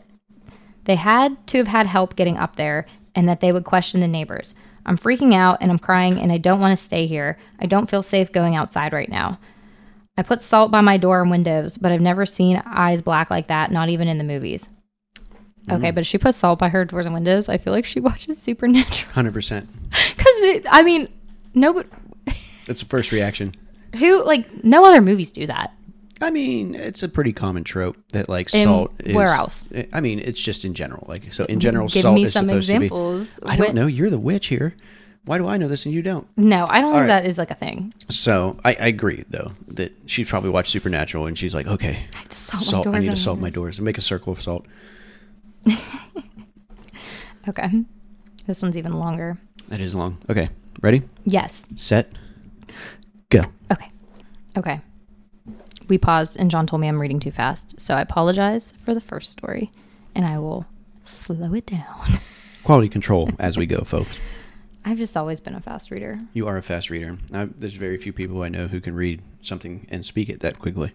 they 0.84 0.96
had 0.96 1.46
to 1.48 1.58
have 1.58 1.66
had 1.66 1.86
help 1.86 2.14
getting 2.14 2.36
up 2.36 2.56
there 2.56 2.86
and 3.14 3.28
that 3.28 3.40
they 3.40 3.52
would 3.52 3.64
question 3.64 4.00
the 4.00 4.08
neighbors. 4.08 4.54
I'm 4.84 4.96
freaking 4.96 5.34
out 5.34 5.58
and 5.60 5.70
I'm 5.70 5.80
crying 5.80 6.20
and 6.20 6.30
I 6.30 6.38
don't 6.38 6.60
want 6.60 6.76
to 6.76 6.82
stay 6.82 7.06
here. 7.06 7.38
I 7.58 7.66
don't 7.66 7.90
feel 7.90 8.02
safe 8.02 8.30
going 8.30 8.54
outside 8.54 8.92
right 8.92 9.08
now. 9.08 9.40
I 10.16 10.22
put 10.22 10.42
salt 10.42 10.70
by 10.70 10.80
my 10.80 10.96
door 10.96 11.20
and 11.20 11.30
windows, 11.30 11.76
but 11.76 11.92
I've 11.92 12.00
never 12.00 12.24
seen 12.24 12.62
eyes 12.64 13.02
black 13.02 13.30
like 13.30 13.48
that, 13.48 13.70
not 13.70 13.88
even 13.88 14.08
in 14.08 14.18
the 14.18 14.24
movies. 14.24 14.68
Okay, 15.68 15.90
mm. 15.90 15.94
but 15.94 16.02
if 16.02 16.06
she 16.06 16.18
puts 16.18 16.38
salt 16.38 16.58
by 16.58 16.68
her 16.68 16.84
doors 16.84 17.06
and 17.06 17.14
windows, 17.14 17.48
I 17.48 17.58
feel 17.58 17.72
like 17.72 17.84
she 17.84 18.00
watches 18.08 18.38
Supernatural. 18.38 19.12
Hundred 19.12 19.34
percent. 19.34 19.68
Because, 20.16 20.66
I 20.70 20.82
mean, 20.82 21.08
no, 21.54 21.72
but 21.72 21.86
That's 22.66 22.80
the 22.80 22.86
first 22.86 23.12
reaction. 23.12 23.54
Who, 23.98 24.24
like, 24.24 24.64
no 24.64 24.84
other 24.84 25.00
movies 25.00 25.30
do 25.30 25.46
that. 25.46 25.72
I 26.20 26.30
mean, 26.30 26.74
it's 26.74 27.02
a 27.02 27.08
pretty 27.10 27.32
common 27.34 27.62
trope 27.62 27.96
that 28.12 28.28
like 28.30 28.52
In 28.54 28.66
salt. 28.66 28.92
Is, 29.04 29.14
where 29.14 29.28
else? 29.34 29.64
I 29.92 30.00
mean, 30.00 30.18
it's 30.18 30.40
just 30.42 30.64
in 30.64 30.72
general. 30.72 31.04
Like 31.08 31.30
so, 31.34 31.44
in 31.44 31.60
general, 31.60 31.88
Give 31.88 32.02
salt 32.02 32.14
me 32.14 32.22
is 32.24 32.32
some 32.32 32.46
supposed 32.48 32.70
examples. 32.70 33.34
to 33.34 33.40
be. 33.42 33.46
I 33.48 33.56
don't 33.56 33.74
know. 33.74 33.86
You're 33.86 34.08
the 34.08 34.18
witch 34.18 34.46
here. 34.46 34.74
Why 35.26 35.36
do 35.36 35.46
I 35.46 35.58
know 35.58 35.68
this 35.68 35.84
and 35.84 35.94
you 35.94 36.00
don't? 36.00 36.26
No, 36.38 36.66
I 36.70 36.80
don't 36.80 36.92
think 36.92 37.00
right. 37.02 37.06
that 37.08 37.26
is 37.26 37.36
like 37.36 37.50
a 37.50 37.54
thing. 37.54 37.92
So 38.08 38.58
I, 38.64 38.70
I 38.80 38.86
agree 38.86 39.24
though 39.28 39.52
that 39.68 39.92
she's 40.06 40.26
probably 40.28 40.48
watched 40.50 40.70
Supernatural 40.72 41.26
and 41.26 41.36
she's 41.36 41.54
like, 41.54 41.66
okay, 41.66 42.06
I 42.14 42.16
have 42.16 42.28
to 42.28 42.36
salt, 42.36 42.60
my 42.62 42.70
salt. 42.70 42.86
I 42.86 42.90
doors 42.92 43.02
need 43.04 43.06
to 43.08 43.10
and 43.10 43.18
salt 43.20 43.38
my 43.38 43.42
windows. 43.42 43.54
doors 43.60 43.78
and 43.78 43.84
make 43.84 43.98
a 43.98 44.02
circle 44.02 44.32
of 44.32 44.40
salt. 44.40 44.64
Okay. 47.48 47.84
This 48.46 48.62
one's 48.62 48.76
even 48.76 48.92
longer. 48.94 49.38
That 49.68 49.80
is 49.80 49.94
long. 49.94 50.18
Okay, 50.30 50.48
ready, 50.82 51.02
Yes. 51.24 51.64
set, 51.76 52.10
go. 53.42 53.48
Okay. 53.72 53.90
Okay. 54.56 54.80
We 55.88 55.98
paused, 55.98 56.36
and 56.36 56.50
John 56.50 56.66
told 56.66 56.80
me 56.80 56.88
I'm 56.88 57.00
reading 57.00 57.20
too 57.20 57.30
fast. 57.30 57.80
So 57.80 57.94
I 57.94 58.00
apologize 58.00 58.72
for 58.84 58.94
the 58.94 59.00
first 59.00 59.30
story, 59.30 59.70
and 60.14 60.24
I 60.24 60.38
will 60.38 60.66
slow 61.04 61.54
it 61.54 61.66
down. 61.66 62.20
Quality 62.64 62.88
control 62.88 63.30
as 63.38 63.56
we 63.56 63.66
go, 63.66 63.82
folks. 63.82 64.18
I've 64.84 64.98
just 64.98 65.16
always 65.16 65.40
been 65.40 65.54
a 65.54 65.60
fast 65.60 65.90
reader. 65.90 66.18
You 66.32 66.48
are 66.48 66.56
a 66.56 66.62
fast 66.62 66.90
reader. 66.90 67.18
I, 67.32 67.46
there's 67.46 67.74
very 67.74 67.98
few 67.98 68.12
people 68.12 68.42
I 68.42 68.48
know 68.48 68.66
who 68.66 68.80
can 68.80 68.94
read 68.94 69.20
something 69.42 69.86
and 69.90 70.04
speak 70.04 70.28
it 70.28 70.40
that 70.40 70.58
quickly. 70.58 70.92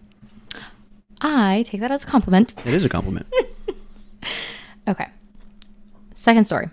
I 1.20 1.62
take 1.66 1.80
that 1.80 1.90
as 1.90 2.02
a 2.02 2.06
compliment. 2.06 2.54
It 2.66 2.74
is 2.74 2.84
a 2.84 2.88
compliment. 2.88 3.26
Okay. 4.88 5.06
Second 6.14 6.44
story. 6.44 6.68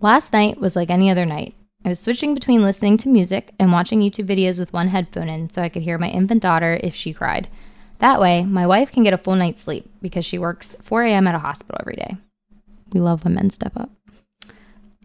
Last 0.00 0.32
night 0.32 0.60
was 0.60 0.76
like 0.76 0.90
any 0.90 1.10
other 1.10 1.26
night. 1.26 1.54
I 1.84 1.88
was 1.88 1.98
switching 1.98 2.34
between 2.34 2.62
listening 2.62 2.98
to 2.98 3.08
music 3.08 3.52
and 3.58 3.72
watching 3.72 4.00
YouTube 4.00 4.26
videos 4.26 4.58
with 4.58 4.72
one 4.72 4.88
headphone 4.88 5.28
in 5.28 5.48
so 5.48 5.62
I 5.62 5.70
could 5.70 5.82
hear 5.82 5.98
my 5.98 6.08
infant 6.08 6.42
daughter 6.42 6.78
if 6.82 6.94
she 6.94 7.14
cried. 7.14 7.48
That 8.00 8.20
way, 8.20 8.44
my 8.44 8.66
wife 8.66 8.92
can 8.92 9.02
get 9.02 9.14
a 9.14 9.18
full 9.18 9.34
night's 9.34 9.60
sleep 9.60 9.90
because 10.02 10.24
she 10.24 10.38
works 10.38 10.76
4 10.82 11.04
a.m. 11.04 11.26
at 11.26 11.34
a 11.34 11.38
hospital 11.38 11.78
every 11.80 11.96
day. 11.96 12.16
We 12.92 13.00
love 13.00 13.24
when 13.24 13.34
men 13.34 13.50
step 13.50 13.76
up. 13.76 13.90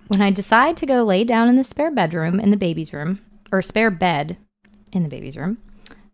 When 0.08 0.22
I 0.22 0.32
decide 0.32 0.78
to 0.78 0.86
go 0.86 1.04
lay 1.04 1.24
down 1.24 1.48
in 1.50 1.56
the 1.56 1.64
spare 1.64 1.92
bedroom 1.92 2.40
in 2.40 2.52
the 2.52 2.58
baby's 2.58 2.94
room, 2.94 3.22
or 3.52 3.62
spare 3.62 3.92
bed 3.92 4.38
in 4.92 5.04
the 5.04 5.10
baby's 5.10 5.38
room, 5.38 5.58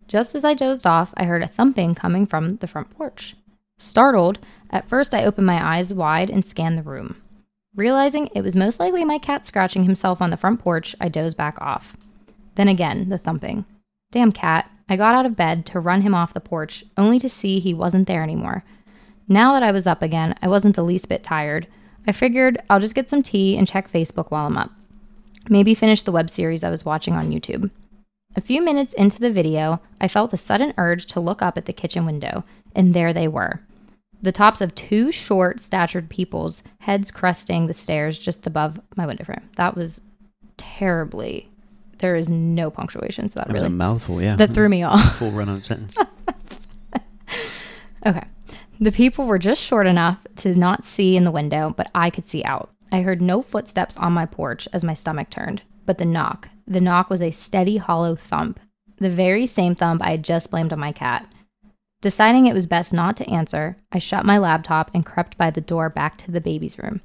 just 0.07 0.35
as 0.35 0.45
I 0.45 0.53
dozed 0.53 0.85
off, 0.85 1.13
I 1.17 1.25
heard 1.25 1.43
a 1.43 1.47
thumping 1.47 1.95
coming 1.95 2.25
from 2.25 2.57
the 2.57 2.67
front 2.67 2.89
porch. 2.91 3.35
Startled, 3.77 4.39
at 4.69 4.87
first 4.87 5.13
I 5.13 5.25
opened 5.25 5.47
my 5.47 5.77
eyes 5.77 5.93
wide 5.93 6.29
and 6.29 6.45
scanned 6.45 6.77
the 6.77 6.83
room. 6.83 7.15
Realizing 7.75 8.29
it 8.35 8.41
was 8.41 8.55
most 8.55 8.81
likely 8.81 9.05
my 9.05 9.17
cat 9.17 9.45
scratching 9.45 9.85
himself 9.85 10.21
on 10.21 10.29
the 10.29 10.37
front 10.37 10.59
porch, 10.59 10.93
I 10.99 11.07
dozed 11.07 11.37
back 11.37 11.59
off. 11.61 11.95
Then 12.55 12.67
again, 12.67 13.07
the 13.07 13.17
thumping. 13.17 13.63
Damn 14.11 14.33
cat. 14.33 14.69
I 14.89 14.97
got 14.97 15.15
out 15.15 15.25
of 15.25 15.37
bed 15.37 15.65
to 15.67 15.79
run 15.79 16.01
him 16.01 16.13
off 16.13 16.33
the 16.33 16.41
porch, 16.41 16.83
only 16.97 17.17
to 17.19 17.29
see 17.29 17.59
he 17.59 17.73
wasn't 17.73 18.07
there 18.09 18.23
anymore. 18.23 18.65
Now 19.29 19.53
that 19.53 19.63
I 19.63 19.71
was 19.71 19.87
up 19.87 20.01
again, 20.01 20.35
I 20.41 20.49
wasn't 20.49 20.75
the 20.75 20.83
least 20.83 21.07
bit 21.07 21.23
tired. 21.23 21.65
I 22.05 22.11
figured 22.11 22.61
I'll 22.69 22.81
just 22.81 22.95
get 22.95 23.07
some 23.07 23.23
tea 23.23 23.57
and 23.57 23.65
check 23.65 23.89
Facebook 23.89 24.31
while 24.31 24.47
I'm 24.47 24.57
up. 24.57 24.71
Maybe 25.47 25.73
finish 25.73 26.03
the 26.03 26.11
web 26.11 26.29
series 26.29 26.65
I 26.65 26.69
was 26.69 26.83
watching 26.83 27.13
on 27.13 27.31
YouTube. 27.31 27.71
A 28.35 28.41
few 28.41 28.61
minutes 28.61 28.93
into 28.93 29.19
the 29.19 29.31
video, 29.31 29.79
I 30.01 30.09
felt 30.09 30.33
a 30.33 30.37
sudden 30.37 30.73
urge 30.77 31.05
to 31.07 31.21
look 31.21 31.41
up 31.41 31.57
at 31.57 31.67
the 31.67 31.73
kitchen 31.73 32.05
window, 32.05 32.43
and 32.75 32.93
there 32.93 33.13
they 33.13 33.29
were. 33.29 33.61
The 34.21 34.31
tops 34.31 34.61
of 34.61 34.75
two 34.75 35.11
short 35.11 35.59
statured 35.59 36.09
people's 36.09 36.63
heads 36.79 37.09
cresting 37.11 37.67
the 37.67 37.73
stairs 37.73 38.19
just 38.19 38.45
above 38.45 38.79
my 38.95 39.05
window 39.05 39.23
frame. 39.23 39.49
That 39.55 39.75
was 39.75 39.99
terribly. 40.57 41.49
There 41.99 42.15
is 42.15 42.29
no 42.29 42.69
punctuation, 42.71 43.29
so 43.29 43.39
that 43.39 43.47
That 43.47 43.53
was 43.53 43.61
really 43.61 43.73
a 43.73 43.77
mouthful. 43.77 44.21
Yeah, 44.21 44.35
that 44.35 44.53
threw 44.53 44.69
me 44.69 44.83
off. 44.91 45.17
full 45.17 45.31
run-on 45.31 45.61
sentence. 45.61 45.97
Okay. 48.05 48.23
The 48.79 48.91
people 48.91 49.25
were 49.25 49.37
just 49.37 49.61
short 49.61 49.85
enough 49.85 50.17
to 50.37 50.55
not 50.57 50.83
see 50.83 51.15
in 51.15 51.23
the 51.23 51.29
window, 51.31 51.71
but 51.77 51.91
I 51.93 52.09
could 52.09 52.25
see 52.25 52.43
out. 52.43 52.71
I 52.91 53.01
heard 53.03 53.21
no 53.21 53.43
footsteps 53.43 53.95
on 53.97 54.11
my 54.13 54.25
porch 54.25 54.67
as 54.73 54.83
my 54.83 54.95
stomach 54.95 55.29
turned, 55.29 55.61
but 55.85 55.99
the 55.99 56.05
knock. 56.05 56.49
The 56.67 56.81
knock 56.81 57.09
was 57.11 57.21
a 57.21 57.29
steady, 57.29 57.77
hollow 57.77 58.15
thump, 58.15 58.59
the 58.97 59.09
very 59.11 59.45
same 59.45 59.75
thump 59.75 60.01
I 60.01 60.11
had 60.11 60.23
just 60.23 60.49
blamed 60.49 60.73
on 60.73 60.79
my 60.79 60.91
cat. 60.91 61.31
Deciding 62.01 62.47
it 62.47 62.53
was 62.53 62.65
best 62.65 62.93
not 62.93 63.15
to 63.17 63.29
answer, 63.29 63.77
I 63.91 63.99
shut 63.99 64.25
my 64.25 64.37
laptop 64.39 64.89
and 64.93 65.05
crept 65.05 65.37
by 65.37 65.51
the 65.51 65.61
door 65.61 65.89
back 65.89 66.17
to 66.17 66.31
the 66.31 66.41
baby's 66.41 66.79
room. 66.79 66.99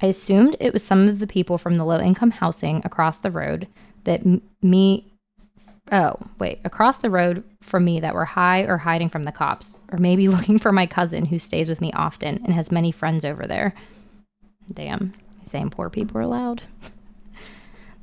I 0.00 0.06
assumed 0.06 0.56
it 0.60 0.72
was 0.72 0.82
some 0.82 1.08
of 1.08 1.18
the 1.18 1.26
people 1.26 1.58
from 1.58 1.74
the 1.74 1.84
low 1.84 2.00
income 2.00 2.30
housing 2.30 2.80
across 2.84 3.18
the 3.18 3.30
road 3.30 3.68
that 4.04 4.20
m- 4.20 4.42
me 4.62 5.12
Oh, 5.90 6.16
wait, 6.38 6.60
across 6.64 6.98
the 6.98 7.08
road 7.08 7.42
from 7.62 7.84
me 7.84 7.98
that 8.00 8.12
were 8.14 8.26
high 8.26 8.64
or 8.64 8.76
hiding 8.76 9.08
from 9.08 9.24
the 9.24 9.32
cops, 9.32 9.74
or 9.90 9.98
maybe 9.98 10.28
looking 10.28 10.58
for 10.58 10.70
my 10.70 10.86
cousin 10.86 11.24
who 11.24 11.38
stays 11.38 11.68
with 11.68 11.80
me 11.80 11.92
often 11.92 12.42
and 12.44 12.52
has 12.52 12.70
many 12.70 12.92
friends 12.92 13.24
over 13.24 13.46
there. 13.46 13.74
Damn, 14.70 15.14
saying 15.42 15.70
poor 15.70 15.88
people 15.88 16.18
are 16.20 16.26
loud. 16.26 16.62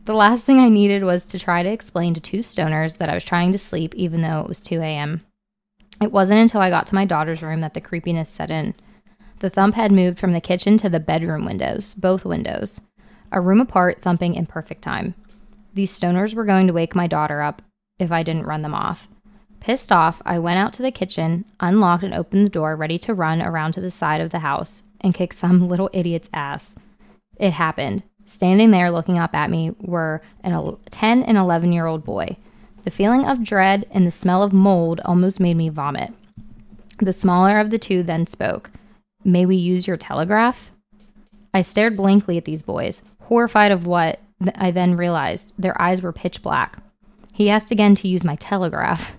the 0.06 0.16
last 0.16 0.46
thing 0.46 0.60
I 0.60 0.70
needed 0.70 1.04
was 1.04 1.28
to 1.28 1.38
try 1.40 1.62
to 1.62 1.70
explain 1.70 2.16
to 2.16 2.22
two 2.22 2.40
stoners 2.40 2.98
that 2.98 3.10
I 3.10 3.14
was 3.14 3.24
trying 3.24 3.52
to 3.52 3.60
sleep 3.60 3.94
even 3.94 4.22
though 4.22 4.40
it 4.42 4.48
was 4.48 4.62
2 4.64 4.82
a.m. 4.82 5.22
It 6.02 6.12
wasn't 6.12 6.40
until 6.40 6.62
I 6.62 6.70
got 6.70 6.88
to 6.88 6.96
my 6.96 7.06
daughter's 7.06 7.42
room 7.42 7.62
that 7.62 7.74
the 7.74 7.82
creepiness 7.82 8.30
set 8.30 8.52
in. 8.52 8.74
The 9.40 9.50
thump 9.50 9.76
had 9.76 9.92
moved 9.92 10.20
from 10.20 10.34
the 10.34 10.42
kitchen 10.42 10.78
to 10.78 10.90
the 10.90 11.00
bedroom 11.00 11.46
windows, 11.46 11.94
both 11.94 12.26
windows, 12.26 12.82
a 13.32 13.42
room 13.42 13.62
apart, 13.62 14.02
thumping 14.02 14.36
in 14.36 14.46
perfect 14.46 14.82
time. 14.82 15.14
These 15.74 15.98
stoners 15.98 16.34
were 16.34 16.46
going 16.46 16.68
to 16.68 16.74
wake 16.74 16.96
my 16.96 17.08
daughter 17.08 17.42
up 17.42 17.62
if 18.00 18.12
I 18.12 18.24
didn't 18.24 18.46
run 18.46 18.62
them 18.62 18.74
off. 18.74 19.08
Pissed 19.60 19.92
off, 19.92 20.22
I 20.26 20.40
went 20.40 20.60
out 20.60 20.74
to 20.74 20.82
the 20.82 20.92
kitchen, 20.92 21.44
unlocked 21.60 22.04
and 22.04 22.14
opened 22.14 22.46
the 22.46 22.50
door, 22.50 22.76
ready 22.76 23.00
to 23.00 23.14
run 23.14 23.42
around 23.42 23.72
to 23.74 23.82
the 23.82 23.92
side 23.92 24.22
of 24.22 24.30
the 24.30 24.40
house 24.40 24.84
and 25.02 25.14
kick 25.14 25.34
some 25.34 25.68
little 25.68 25.90
idiot's 25.92 26.30
ass. 26.34 26.76
It 27.38 27.52
happened. 27.52 28.04
Standing 28.26 28.72
there 28.72 28.92
looking 28.92 29.18
up 29.18 29.36
at 29.36 29.50
me 29.50 29.72
were 29.80 30.22
an 30.44 30.78
10 30.90 31.24
and 31.24 31.38
11 31.38 31.74
year 31.74 31.86
old 31.86 32.04
boy. 32.04 32.38
The 32.86 32.92
feeling 32.92 33.26
of 33.26 33.44
dread 33.44 33.88
and 33.90 34.06
the 34.06 34.12
smell 34.12 34.44
of 34.44 34.54
mold 34.54 35.02
almost 35.04 35.40
made 35.40 35.58
me 35.58 35.70
vomit. 35.70 36.14
The 37.00 37.14
smaller 37.14 37.58
of 37.58 37.72
the 37.72 37.80
two 37.80 38.04
then 38.04 38.28
spoke. 38.28 38.70
May 39.24 39.48
we 39.48 39.56
use 39.56 39.88
your 39.88 39.98
telegraph? 39.98 40.72
I 41.52 41.64
stared 41.64 41.98
blankly 41.98 42.38
at 42.38 42.46
these 42.46 42.62
boys, 42.62 43.02
horrified 43.24 43.72
of 43.72 43.88
what 43.88 44.20
I 44.54 44.70
then 44.70 44.96
realized 44.96 45.54
their 45.58 45.80
eyes 45.82 46.04
were 46.04 46.14
pitch 46.14 46.44
black. 46.44 46.78
He 47.34 47.50
asked 47.50 47.72
again 47.72 47.96
to 47.96 48.08
use 48.08 48.24
my 48.24 48.36
telegraph. 48.36 49.18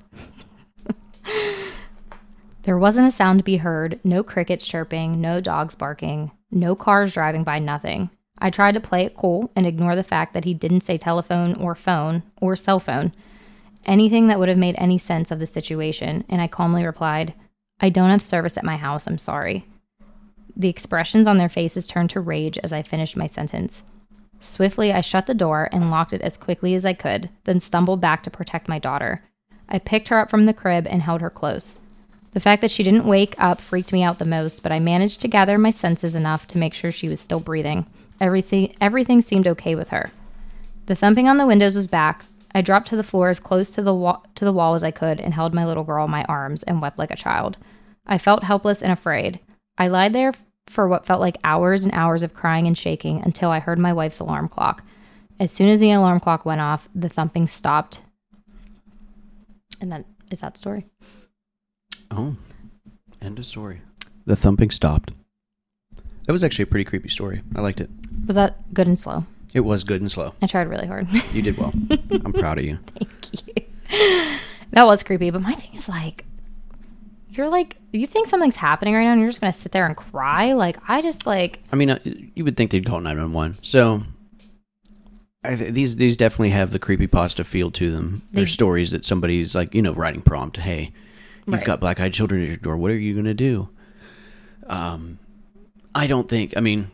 there 2.62 2.78
wasn't 2.78 3.08
a 3.08 3.10
sound 3.10 3.40
to 3.40 3.44
be 3.44 3.56
heard, 3.56 3.98
no 4.04 4.22
crickets 4.22 4.66
chirping, 4.66 5.20
no 5.20 5.40
dogs 5.40 5.74
barking, 5.74 6.30
no 6.52 6.76
cars 6.76 7.14
driving 7.14 7.42
by, 7.42 7.58
nothing. 7.58 8.10
I 8.38 8.50
tried 8.50 8.74
to 8.74 8.80
play 8.80 9.04
it 9.04 9.16
cool 9.16 9.50
and 9.56 9.66
ignore 9.66 9.96
the 9.96 10.04
fact 10.04 10.34
that 10.34 10.44
he 10.44 10.54
didn't 10.54 10.82
say 10.82 10.96
telephone 10.96 11.54
or 11.54 11.74
phone 11.74 12.22
or 12.40 12.54
cell 12.54 12.78
phone, 12.78 13.12
anything 13.86 14.26
that 14.26 14.38
would 14.38 14.48
have 14.48 14.58
made 14.58 14.74
any 14.78 14.98
sense 14.98 15.30
of 15.30 15.38
the 15.38 15.46
situation, 15.46 16.24
and 16.28 16.40
I 16.40 16.48
calmly 16.48 16.84
replied, 16.84 17.34
I 17.80 17.90
don't 17.90 18.10
have 18.10 18.22
service 18.22 18.56
at 18.56 18.64
my 18.64 18.76
house, 18.76 19.06
I'm 19.06 19.18
sorry. 19.18 19.66
The 20.56 20.68
expressions 20.68 21.26
on 21.26 21.36
their 21.36 21.48
faces 21.48 21.86
turned 21.86 22.10
to 22.10 22.20
rage 22.20 22.58
as 22.58 22.72
I 22.72 22.82
finished 22.82 23.16
my 23.16 23.26
sentence. 23.26 23.82
Swiftly, 24.40 24.92
I 24.92 25.00
shut 25.00 25.26
the 25.26 25.34
door 25.34 25.68
and 25.72 25.90
locked 25.90 26.12
it 26.12 26.22
as 26.22 26.36
quickly 26.36 26.74
as 26.74 26.84
I 26.84 26.94
could, 26.94 27.30
then 27.44 27.60
stumbled 27.60 28.00
back 28.00 28.22
to 28.22 28.30
protect 28.30 28.68
my 28.68 28.78
daughter. 28.78 29.22
I 29.68 29.78
picked 29.78 30.08
her 30.08 30.18
up 30.18 30.30
from 30.30 30.44
the 30.44 30.54
crib 30.54 30.86
and 30.86 31.02
held 31.02 31.20
her 31.20 31.30
close. 31.30 31.78
The 32.32 32.40
fact 32.40 32.60
that 32.62 32.70
she 32.70 32.82
didn't 32.82 33.06
wake 33.06 33.34
up 33.38 33.60
freaked 33.60 33.92
me 33.92 34.02
out 34.02 34.18
the 34.18 34.24
most, 34.24 34.62
but 34.62 34.72
I 34.72 34.78
managed 34.78 35.20
to 35.22 35.28
gather 35.28 35.56
my 35.56 35.70
senses 35.70 36.14
enough 36.14 36.46
to 36.48 36.58
make 36.58 36.74
sure 36.74 36.92
she 36.92 37.08
was 37.08 37.18
still 37.18 37.40
breathing. 37.40 37.86
Everything 38.20 38.74
everything 38.80 39.20
seemed 39.22 39.48
okay 39.48 39.74
with 39.74 39.88
her. 39.90 40.10
The 40.86 40.94
thumping 40.94 41.28
on 41.28 41.38
the 41.38 41.46
windows 41.46 41.76
was 41.76 41.86
back. 41.86 42.26
I 42.56 42.62
dropped 42.62 42.86
to 42.86 42.96
the 42.96 43.02
floor 43.02 43.28
as 43.28 43.38
close 43.38 43.68
to 43.72 43.82
the 43.82 43.94
wa- 43.94 44.22
to 44.34 44.46
the 44.46 44.52
wall 44.52 44.74
as 44.74 44.82
I 44.82 44.90
could 44.90 45.20
and 45.20 45.34
held 45.34 45.52
my 45.52 45.66
little 45.66 45.84
girl 45.84 46.06
in 46.06 46.10
my 46.10 46.24
arms 46.24 46.62
and 46.62 46.80
wept 46.80 46.98
like 46.98 47.10
a 47.10 47.16
child. 47.16 47.58
I 48.06 48.16
felt 48.16 48.44
helpless 48.44 48.80
and 48.80 48.90
afraid. 48.90 49.40
I 49.76 49.88
lied 49.88 50.14
there 50.14 50.32
for 50.66 50.88
what 50.88 51.04
felt 51.04 51.20
like 51.20 51.36
hours 51.44 51.84
and 51.84 51.92
hours 51.92 52.22
of 52.22 52.32
crying 52.32 52.66
and 52.66 52.76
shaking 52.76 53.20
until 53.20 53.50
I 53.50 53.60
heard 53.60 53.78
my 53.78 53.92
wife's 53.92 54.20
alarm 54.20 54.48
clock. 54.48 54.82
As 55.38 55.52
soon 55.52 55.68
as 55.68 55.80
the 55.80 55.92
alarm 55.92 56.18
clock 56.18 56.46
went 56.46 56.62
off, 56.62 56.88
the 56.94 57.10
thumping 57.10 57.46
stopped. 57.46 58.00
And 59.82 59.92
then 59.92 60.06
is 60.32 60.40
that 60.40 60.56
story. 60.56 60.86
Oh, 62.10 62.36
end 63.20 63.38
of 63.38 63.44
story. 63.44 63.82
The 64.24 64.34
thumping 64.34 64.70
stopped. 64.70 65.12
That 66.24 66.32
was 66.32 66.42
actually 66.42 66.62
a 66.62 66.68
pretty 66.68 66.84
creepy 66.84 67.10
story. 67.10 67.42
I 67.54 67.60
liked 67.60 67.82
it. 67.82 67.90
Was 68.26 68.36
that 68.36 68.72
good 68.72 68.86
and 68.86 68.98
slow? 68.98 69.26
It 69.56 69.64
was 69.64 69.84
good 69.84 70.02
and 70.02 70.10
slow. 70.12 70.34
I 70.42 70.46
tried 70.46 70.68
really 70.68 70.86
hard. 70.86 71.08
You 71.32 71.40
did 71.40 71.56
well. 71.56 71.72
I'm 72.24 72.34
proud 72.34 72.58
of 72.58 72.64
you. 72.66 72.78
Thank 72.98 73.56
you. 73.56 74.36
That 74.72 74.84
was 74.84 75.02
creepy, 75.02 75.30
but 75.30 75.40
my 75.40 75.54
thing 75.54 75.70
is 75.74 75.88
like, 75.88 76.26
you're 77.30 77.48
like, 77.48 77.76
you 77.90 78.06
think 78.06 78.26
something's 78.26 78.56
happening 78.56 78.92
right 78.94 79.04
now, 79.04 79.12
and 79.12 79.20
you're 79.22 79.30
just 79.30 79.40
gonna 79.40 79.52
sit 79.54 79.72
there 79.72 79.86
and 79.86 79.96
cry. 79.96 80.52
Like, 80.52 80.76
I 80.88 81.00
just 81.00 81.24
like, 81.24 81.60
I 81.72 81.76
mean, 81.76 81.88
uh, 81.88 81.98
you 82.04 82.44
would 82.44 82.58
think 82.58 82.70
they'd 82.70 82.84
call 82.84 83.00
911. 83.00 83.56
So 83.62 84.02
I 85.42 85.56
th- 85.56 85.72
these 85.72 85.96
these 85.96 86.18
definitely 86.18 86.50
have 86.50 86.70
the 86.72 86.78
creepy 86.78 87.06
pasta 87.06 87.42
feel 87.42 87.70
to 87.70 87.90
them. 87.90 88.22
They're 88.32 88.44
They- 88.44 88.50
stories 88.50 88.90
that 88.90 89.06
somebody's 89.06 89.54
like, 89.54 89.74
you 89.74 89.80
know, 89.80 89.94
writing 89.94 90.20
prompt. 90.20 90.58
Hey, 90.58 90.92
you've 91.46 91.54
Right. 91.56 91.64
got 91.64 91.80
black 91.80 91.98
eyed 91.98 92.12
children 92.12 92.42
at 92.42 92.48
your 92.48 92.56
door. 92.58 92.76
What 92.76 92.90
are 92.90 92.98
you 92.98 93.14
gonna 93.14 93.32
do? 93.32 93.70
Um, 94.66 95.18
I 95.94 96.06
don't 96.06 96.28
think. 96.28 96.52
I 96.58 96.60
mean, 96.60 96.90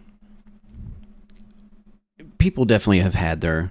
people 2.43 2.65
definitely 2.65 3.01
have 3.01 3.15
had 3.15 3.41
their, 3.41 3.71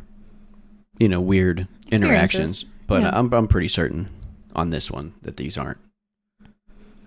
you 0.98 1.10
know, 1.10 1.20
weird 1.20 1.68
interactions, 1.92 2.64
but 2.88 3.02
Yeah. 3.02 3.12
I'm 3.14 3.32
I'm 3.34 3.48
pretty 3.48 3.68
certain 3.68 4.08
on 4.56 4.70
this 4.70 4.90
one 4.90 5.14
that 5.24 5.36
these 5.38 5.58
aren't, 5.58 5.78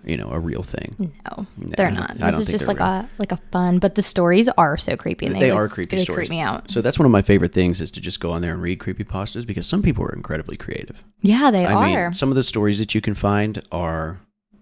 you 0.05 0.15
know, 0.17 0.29
a 0.31 0.39
real 0.39 0.61
thing. 0.61 0.95
no, 0.99 1.47
No, 1.57 1.73
they're 1.75 1.87
I 1.87 2.13
This 2.31 2.37
is 2.39 2.47
just 2.47 2.67
like 2.67 2.77
real. 2.79 2.87
a 2.87 3.09
like 3.17 3.31
a 3.31 3.37
fun, 3.51 3.79
but 3.79 3.95
the 3.95 4.01
stories 4.03 4.47
are 4.49 4.77
so 4.77 4.95
creepy. 4.95 5.25
And 5.25 5.35
they, 5.35 5.39
They 5.39 5.51
like, 5.51 5.59
are 5.61 5.67
creepy 5.69 5.97
they 5.97 6.03
stories. 6.03 6.27
creep 6.27 6.29
me 6.29 6.39
out. 6.39 6.69
So 6.69 6.81
that's 6.81 6.99
one 6.99 7.07
of 7.07 7.11
my 7.11 7.23
favorite 7.23 7.53
things 7.53 7.81
is 7.81 7.89
to 7.91 8.01
just 8.01 8.19
go 8.19 8.31
on 8.31 8.41
there 8.43 8.53
and 8.53 8.61
read 8.61 8.79
creepypastas 8.79 9.45
because 9.47 9.65
some 9.65 9.81
people 9.81 10.03
are 10.05 10.13
incredibly 10.13 10.57
creative. 10.57 11.03
Yeah, 11.21 11.49
they 11.49 11.65
I 11.65 11.73
are. 11.73 12.05
mean, 12.09 12.13
some 12.13 12.29
of 12.29 12.35
the 12.35 12.43
stories 12.43 12.77
that 12.77 12.93
you 12.93 13.01
can 13.01 13.15
find 13.15 13.63
are, 13.71 14.19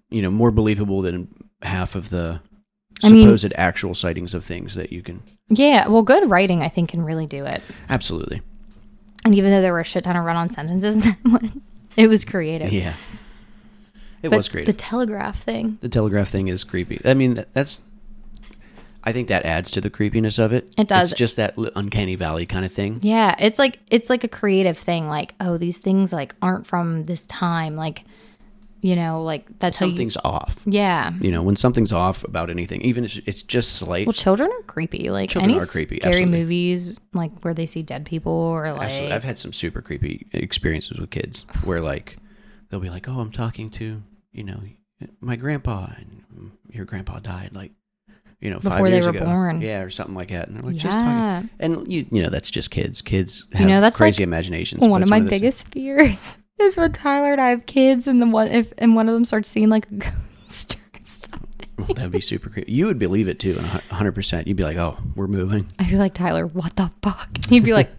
you 0.09 0.21
know, 0.21 0.31
more 0.31 0.51
believable 0.51 1.01
than 1.01 1.27
half 1.61 1.95
of 1.95 2.09
the 2.09 2.39
I 3.03 3.09
mean- 3.11 3.27
supposed 3.27 3.53
actual 3.57 3.93
sightings 3.95 4.33
of 4.33 4.43
things 4.45 4.75
that 4.75 4.91
you 4.91 5.01
can. 5.01 5.21
yeah, 5.49 5.87
well, 5.87 6.03
good 6.03 6.29
writing 6.29 6.61
I 6.63 6.69
think 6.69 6.89
can 6.89 7.03
really 7.03 7.25
do 7.27 7.45
it. 7.45 7.61
Absolutely. 7.89 8.41
And 9.25 9.33
even 9.35 9.51
though 9.51 9.61
there 9.61 9.73
were 9.73 9.79
a 9.79 9.85
shit 9.85 10.03
ton 10.03 10.15
of 10.17 10.25
run-on 10.25 10.49
sentences 10.49 10.95
in 10.95 11.01
that 11.01 11.17
one, 11.23 11.61
it 11.95 12.07
was 12.07 12.25
creative. 12.25 12.71
Yeah. 12.73 12.93
It 14.21 14.29
But 14.29 14.37
was 14.37 14.49
creative. 14.49 14.73
The 14.73 14.79
telegraph 14.81 15.39
thing. 15.41 15.77
The 15.81 15.89
telegraph 15.89 16.29
thing 16.29 16.47
is 16.47 16.63
creepy. 16.63 17.01
I 17.05 17.13
mean, 17.13 17.33
that, 17.35 17.53
that's. 17.53 17.81
I 19.03 19.11
think 19.11 19.27
that 19.27 19.43
adds 19.43 19.69
to 19.71 19.81
the 19.81 19.89
creepiness 19.89 20.39
of 20.39 20.53
it. 20.53 20.73
It 20.77 20.87
does. 20.87 21.11
It's 21.11 21.19
just 21.19 21.35
that 21.35 21.55
uncanny 21.75 22.15
valley 22.15 22.45
kind 22.45 22.63
of 22.65 22.71
thing. 22.71 22.99
Yeah, 23.01 23.35
it's 23.37 23.59
like 23.59 23.79
it's 23.91 24.09
like 24.09 24.23
a 24.23 24.29
creative 24.29 24.77
thing. 24.77 25.09
Like, 25.09 25.35
oh, 25.41 25.57
these 25.57 25.77
things 25.79 26.13
like 26.13 26.35
aren't 26.41 26.65
from 26.65 27.03
this 27.03 27.27
time. 27.27 27.75
Like, 27.75 28.05
you 28.83 28.95
know, 28.97 29.23
like 29.23 29.47
that's 29.59 29.77
how 29.77 29.85
you. 29.85 29.93
Something's 29.93 30.17
off. 30.17 30.61
Yeah. 30.65 31.13
You 31.21 31.31
know, 31.31 31.41
when 31.41 31.55
something's 31.55 31.93
off 31.93 32.23
about 32.25 32.49
anything, 32.49 32.81
even 32.81 33.05
if 33.05 33.17
it's 33.25 33.41
just 33.41 33.77
slight. 33.77 34.05
Well, 34.05 34.13
children 34.13 34.51
are 34.51 34.61
creepy. 34.63 35.09
Like 35.09 35.29
Children 35.29 35.51
any 35.51 35.61
are 35.61 35.65
creepy, 35.65 35.97
scary 36.01 36.15
absolutely. 36.15 36.39
movies, 36.39 36.93
like 37.13 37.31
where 37.41 37.53
they 37.53 37.65
see 37.65 37.81
dead 37.81 38.05
people 38.05 38.31
or 38.33 38.71
like. 38.73 38.81
Absolutely. 38.83 39.13
I've 39.13 39.23
had 39.23 39.37
some 39.37 39.53
super 39.53 39.81
creepy 39.81 40.27
experiences 40.33 40.99
with 40.99 41.09
kids 41.11 41.45
where 41.63 41.79
like 41.81 42.17
they'll 42.69 42.81
be 42.81 42.89
like, 42.89 43.07
"Oh, 43.07 43.19
I'm 43.19 43.31
talking 43.31 43.69
to 43.71 44.03
you 44.33 44.43
know 44.43 44.59
my 45.21 45.37
grandpa, 45.37 45.87
and 45.97 46.51
your 46.69 46.83
grandpa 46.85 47.19
died 47.19 47.51
like 47.53 47.71
you 48.41 48.49
know 48.49 48.59
five 48.59 48.73
Before 48.73 48.89
they 48.89 48.95
years 48.97 49.05
were 49.05 49.11
ago, 49.11 49.23
born. 49.25 49.61
yeah, 49.61 49.79
or 49.81 49.89
something 49.89 50.15
like 50.15 50.29
that." 50.31 50.49
And 50.49 50.57
they're 50.57 50.63
like, 50.71 50.75
"Just 50.75 50.97
talking," 50.97 51.07
yeah. 51.07 51.43
and 51.61 51.89
you 51.91 52.05
you 52.11 52.21
know 52.21 52.29
that's 52.29 52.51
just 52.51 52.69
kids. 52.69 53.01
Kids 53.01 53.45
have 53.53 53.65
know, 53.67 53.79
that's 53.79 53.95
crazy 53.97 54.23
like 54.23 54.27
imaginations. 54.27 54.85
One 54.85 55.01
of 55.03 55.09
my 55.09 55.21
those- 55.21 55.29
biggest 55.29 55.67
fears 55.69 56.35
is 56.59 56.77
when 56.77 56.91
Tyler 56.91 57.31
and 57.33 57.41
I 57.41 57.49
have 57.49 57.65
kids, 57.65 58.07
and 58.07 58.19
the 58.19 58.27
one 58.27 58.47
if 58.47 58.73
and 58.77 58.95
one 58.95 59.07
of 59.07 59.13
them 59.13 59.25
starts 59.25 59.49
seeing 59.49 59.69
like 59.69 59.89
a 59.91 59.95
ghost 60.47 60.75
or 60.93 60.99
something. 61.03 61.69
Oh, 61.79 61.93
that'd 61.93 62.11
be 62.11 62.21
super 62.21 62.49
creepy. 62.49 62.71
You 62.71 62.85
would 62.87 62.99
believe 62.99 63.27
it 63.27 63.39
too, 63.39 63.57
and 63.57 63.67
hundred 63.67 64.13
percent. 64.13 64.47
You'd 64.47 64.57
be 64.57 64.63
like, 64.63 64.77
"Oh, 64.77 64.97
we're 65.15 65.27
moving. 65.27 65.71
I'd 65.79 65.89
be 65.89 65.97
like, 65.97 66.13
Tyler, 66.13 66.47
what 66.47 66.75
the 66.75 66.91
fuck? 67.01 67.29
And 67.35 67.45
he'd 67.45 67.65
be 67.65 67.73
like, 67.73 67.89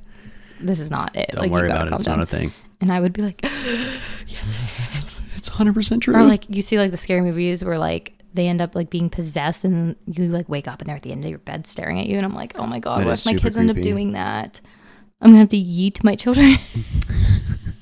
This 0.61 0.81
is 0.81 0.91
not 0.91 1.15
it. 1.17 1.31
Don't 1.33 1.43
like, 1.43 1.51
worry 1.51 1.69
about 1.69 1.89
it. 1.89 1.93
It's 1.95 2.05
down. 2.05 2.19
not 2.19 2.25
a 2.25 2.27
thing." 2.31 2.53
And 2.81 2.93
I 2.93 3.01
would 3.01 3.13
be 3.13 3.23
like, 3.23 3.41
Yes, 4.27 4.53
it 4.53 5.05
is. 5.05 5.21
It's 5.37 5.49
hundred 5.49 5.75
percent 5.75 6.03
true. 6.03 6.15
Or 6.15 6.23
like 6.23 6.45
you 6.49 6.63
see 6.63 6.79
like 6.79 6.91
the 6.91 6.97
scary 6.97 7.21
movies 7.21 7.65
where 7.65 7.79
like 7.79 8.15
they 8.35 8.49
end 8.49 8.61
up 8.61 8.75
like 8.75 8.91
being 8.91 9.09
possessed 9.09 9.65
and 9.65 9.95
you 10.07 10.27
like 10.27 10.49
wake 10.49 10.67
up 10.67 10.81
and 10.81 10.89
they're 10.89 10.97
at 10.97 11.03
the 11.03 11.13
end 11.13 11.23
of 11.23 11.31
your 11.31 11.39
bed 11.39 11.67
staring 11.67 12.01
at 12.01 12.07
you 12.07 12.17
and 12.17 12.27
I'm 12.27 12.35
like, 12.35 12.59
oh 12.59 12.67
my 12.67 12.79
god, 12.81 13.01
That 13.01 13.07
what 13.07 13.19
if 13.19 13.27
my 13.27 13.35
kids 13.35 13.57
end 13.57 13.71
up 13.71 13.77
doing 13.77 14.13
that? 14.13 14.61
I'm 15.21 15.31
gonna 15.31 15.39
have 15.39 15.49
to 15.51 15.57
yeet 15.57 16.03
my 16.03 16.17
children. 16.17 16.57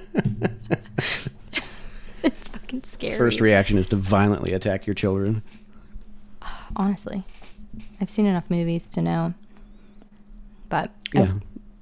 it's 2.24 2.48
fucking 2.50 2.84
scary. 2.84 3.18
First 3.18 3.42
reaction 3.42 3.78
is 3.78 3.88
to 3.88 3.96
violently 3.96 4.54
attack 4.54 4.88
your 4.88 4.94
children. 4.94 5.42
Honestly, 6.76 7.24
I've 8.02 8.10
seen 8.10 8.26
enough 8.26 8.50
movies 8.50 8.90
to 8.90 9.02
know. 9.02 9.34
But 10.70 10.92
I- 11.16 11.20
Yeah, 11.20 11.34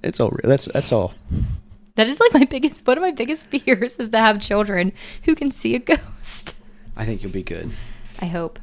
it's 0.04 0.20
all. 0.20 0.30
real. 0.32 0.42
That's 0.44 0.66
that's 0.66 0.92
all. 0.92 1.14
that 1.96 2.08
is 2.08 2.20
like 2.20 2.34
my 2.34 2.46
biggest. 2.46 2.86
One 2.86 2.98
of 2.98 3.02
my 3.02 3.12
biggest 3.12 3.48
fears 3.48 3.98
is 3.98 4.10
to 4.10 4.18
have 4.20 4.40
children 4.42 4.92
who 5.24 5.36
can 5.36 5.52
see 5.52 5.76
a 5.76 5.80
ghost. 5.80 6.56
I 6.98 7.06
think 7.06 7.24
you'll 7.24 7.32
be 7.32 7.44
good. 7.44 7.72
I 8.20 8.26
hope. 8.26 8.60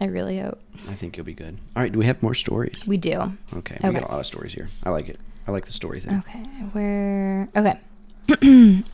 I 0.00 0.06
really 0.06 0.40
hope 0.40 0.60
I 0.88 0.94
think 0.94 1.16
you'll 1.16 1.26
be 1.26 1.34
good. 1.34 1.58
All 1.76 1.82
right, 1.82 1.92
do 1.92 1.98
we 1.98 2.06
have 2.06 2.22
more 2.22 2.34
stories? 2.34 2.84
we 2.86 2.96
do. 2.96 3.12
Okay, 3.54 3.76
we 3.82 3.88
Okay. 3.88 4.00
got 4.00 4.08
a 4.08 4.12
lot 4.12 4.20
of 4.20 4.26
stories 4.26 4.52
here. 4.52 4.68
I 4.82 4.90
like 4.90 5.08
it. 5.08 5.16
I 5.46 5.52
like 5.52 5.64
the 5.64 5.72
story 5.72 6.00
thing. 6.00 6.18
Okay, 6.18 6.40
where? 6.72 7.48
Okay. 7.56 7.78